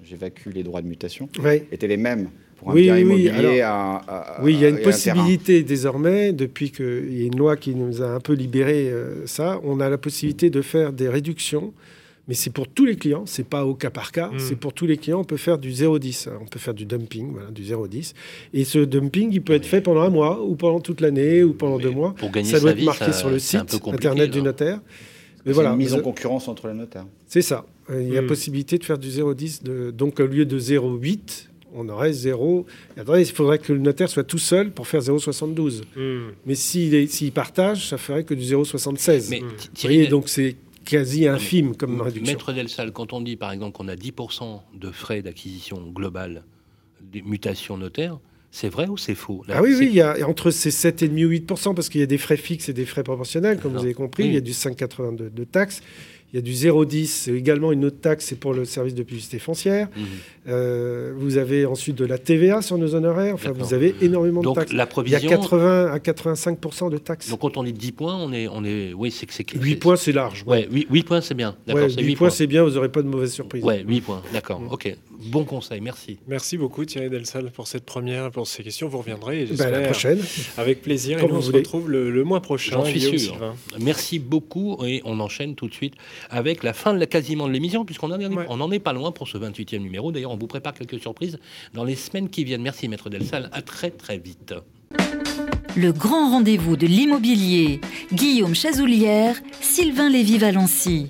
[0.04, 1.30] j'évacue les droits de mutation,
[1.72, 3.22] étaient les mêmes pour un Oui, bien oui, oui.
[3.24, 7.24] immobilier Alors, à, à- Oui, il y a une un possibilité désormais, depuis qu'il y
[7.24, 10.50] a une loi qui nous a un peu libéré euh, ça, on a la possibilité
[10.50, 11.74] de faire des réductions,
[12.32, 14.40] mais c'est pour tous les clients, c'est pas au cas par cas, Mm.
[14.40, 16.86] c'est pour tous les clients, on peut faire du 0,10, hein, on peut faire du
[16.86, 18.14] dumping, voilà, du 0,10.
[18.54, 21.52] Et ce dumping, il peut être fait pendant un mois, ou pendant toute l'année, ou
[21.54, 22.14] pendant Mais deux mois.
[22.18, 24.44] pour gagner ça doit sa être vie, marqué ça- sur le site internet du là.
[24.46, 24.78] notaire.
[24.78, 27.06] Mais C'est voilà, une mise en concurrence entre les notaires.
[27.28, 27.66] c'est ça.
[27.90, 28.28] Euh, Il y a Mm.
[28.28, 29.62] possibilité de faire du 0,10.
[29.64, 29.92] De...
[29.92, 32.66] Donc, au lieu de 0,8, on aurait 0.
[32.96, 35.82] Attendez, il faudrait que le notaire soit tout seul pour faire 0,72.
[35.98, 36.30] Hmm.
[36.46, 39.30] Mais s'il partage, ça ferait que du 0,76.
[39.30, 39.42] Mais
[39.74, 40.56] Thierry, voyez, donc c'est
[40.86, 42.34] quasi infime comme réduction.
[42.34, 46.44] Maître Delsal, quand on dit par exemple qu'on a 10% de frais d'acquisition globale
[47.02, 48.20] des mutations notaires,
[48.52, 49.44] c'est vrai ou c'est faux?
[49.48, 52.04] Là, Ah oui, oui, il y a entre ces 7,5 ou 8% parce qu'il y
[52.04, 54.24] a des frais fixes et des frais proportionnels, comme vous avez compris.
[54.24, 54.30] Oui.
[54.30, 55.82] Il y a du 5,80 de, de taxes.
[56.34, 59.04] Il y a du 0,10, c'est également une autre taxe, c'est pour le service de
[59.04, 59.90] publicité foncière.
[59.98, 60.04] Mhm.
[60.48, 63.34] Euh, vous avez ensuite de la TVA sur nos honoraires.
[63.34, 64.72] Enfin, vous avez énormément Donc, de taxes.
[64.72, 67.30] la Il y a provision- 80 à 85% de taxes.
[67.30, 69.76] Donc quand on dit 10 points, on est, on est, oui, c'est que c'est 8
[69.76, 70.44] points, c'est large.
[70.48, 71.56] Ouais, 8, points, c'est bien.
[71.68, 72.36] D'accord, Ouais, c'est 8 8 points, points.
[72.38, 73.64] c'est bien, vous n'aurez pas de mauvaise surprise.
[73.64, 74.22] Ouais, 8 points.
[74.32, 74.62] D'accord.
[74.72, 74.96] Ok.
[75.26, 75.82] Bon conseil.
[75.82, 76.18] Merci.
[76.28, 78.88] Merci beaucoup Thierry Delsal pour cette première, pour ces questions.
[78.88, 79.72] Vous reviendrez, Bah, j'espère.
[79.72, 80.20] la prochaine.
[80.58, 81.18] Avec plaisir.
[81.20, 82.72] Quand et nous, on se retrouve le, le mois prochain.
[82.78, 83.54] J'en suis sûr.
[83.80, 85.94] Merci beaucoup et on enchaîne tout de suite
[86.30, 88.46] avec la fin de la quasiment de l'émission puisqu'on en, est- Ouais.
[88.50, 90.12] on en est pas loin pour ce 28e numéro.
[90.12, 91.38] D'ailleurs, on vous prépare quelques surprises
[91.74, 92.62] dans les semaines qui viennent.
[92.62, 93.50] Merci Maître Delsal.
[93.52, 94.54] À très très vite.
[95.78, 97.80] Le grand rendez-vous de l'immobilier.
[98.14, 101.08] Guillaume Chazoulière, Sylvain Lévy-Valency.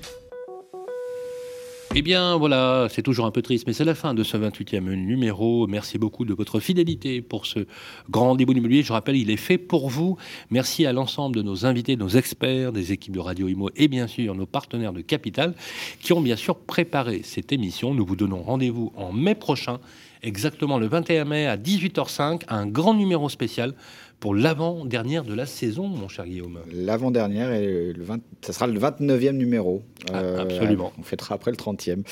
[1.93, 4.79] Eh bien voilà, c'est toujours un peu triste, mais c'est la fin de ce 28e
[4.79, 5.67] numéro.
[5.67, 7.67] Merci beaucoup de votre fidélité pour ce
[8.09, 8.81] grand rendez-vous immobilier.
[8.81, 10.15] Je rappelle, il est fait pour vous.
[10.51, 14.07] Merci à l'ensemble de nos invités, nos experts, des équipes de Radio Imo et bien
[14.07, 15.53] sûr nos partenaires de Capital
[15.99, 17.93] qui ont bien sûr préparé cette émission.
[17.93, 19.81] Nous vous donnons rendez-vous en mai prochain,
[20.23, 23.73] exactement le 21 mai à 18h05, un grand numéro spécial
[24.21, 26.59] pour l'avant-dernière de la saison, mon cher Guillaume.
[26.71, 29.81] L'avant-dernière, et le 20 ça sera le 29e numéro.
[30.13, 30.93] Ah, Euh, absolument.
[30.99, 32.03] On fêtera après le 30e.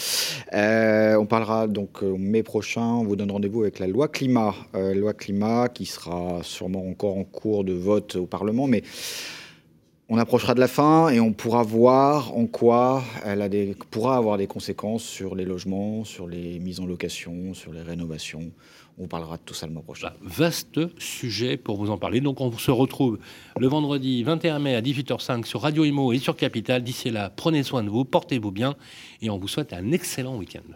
[0.54, 4.56] Euh, on parlera donc au mai prochain, on vous donne rendez-vous avec la loi climat.
[4.74, 8.82] Euh, loi climat qui sera sûrement encore en cours de vote au Parlement, mais
[10.10, 14.18] on approchera de la fin et on pourra voir en quoi elle a des, pourra
[14.18, 18.50] avoir des conséquences sur les logements, sur les mises en location, sur les rénovations.
[19.02, 20.12] On parlera de tout ça le mois prochain.
[20.22, 22.20] Vaste sujet pour vous en parler.
[22.20, 23.18] Donc on se retrouve
[23.58, 26.84] le vendredi 21 mai à 18h05 sur Radio Imo et sur Capital.
[26.84, 28.76] D'ici là, prenez soin de vous, portez-vous bien
[29.22, 30.76] et on vous souhaite un excellent week-end.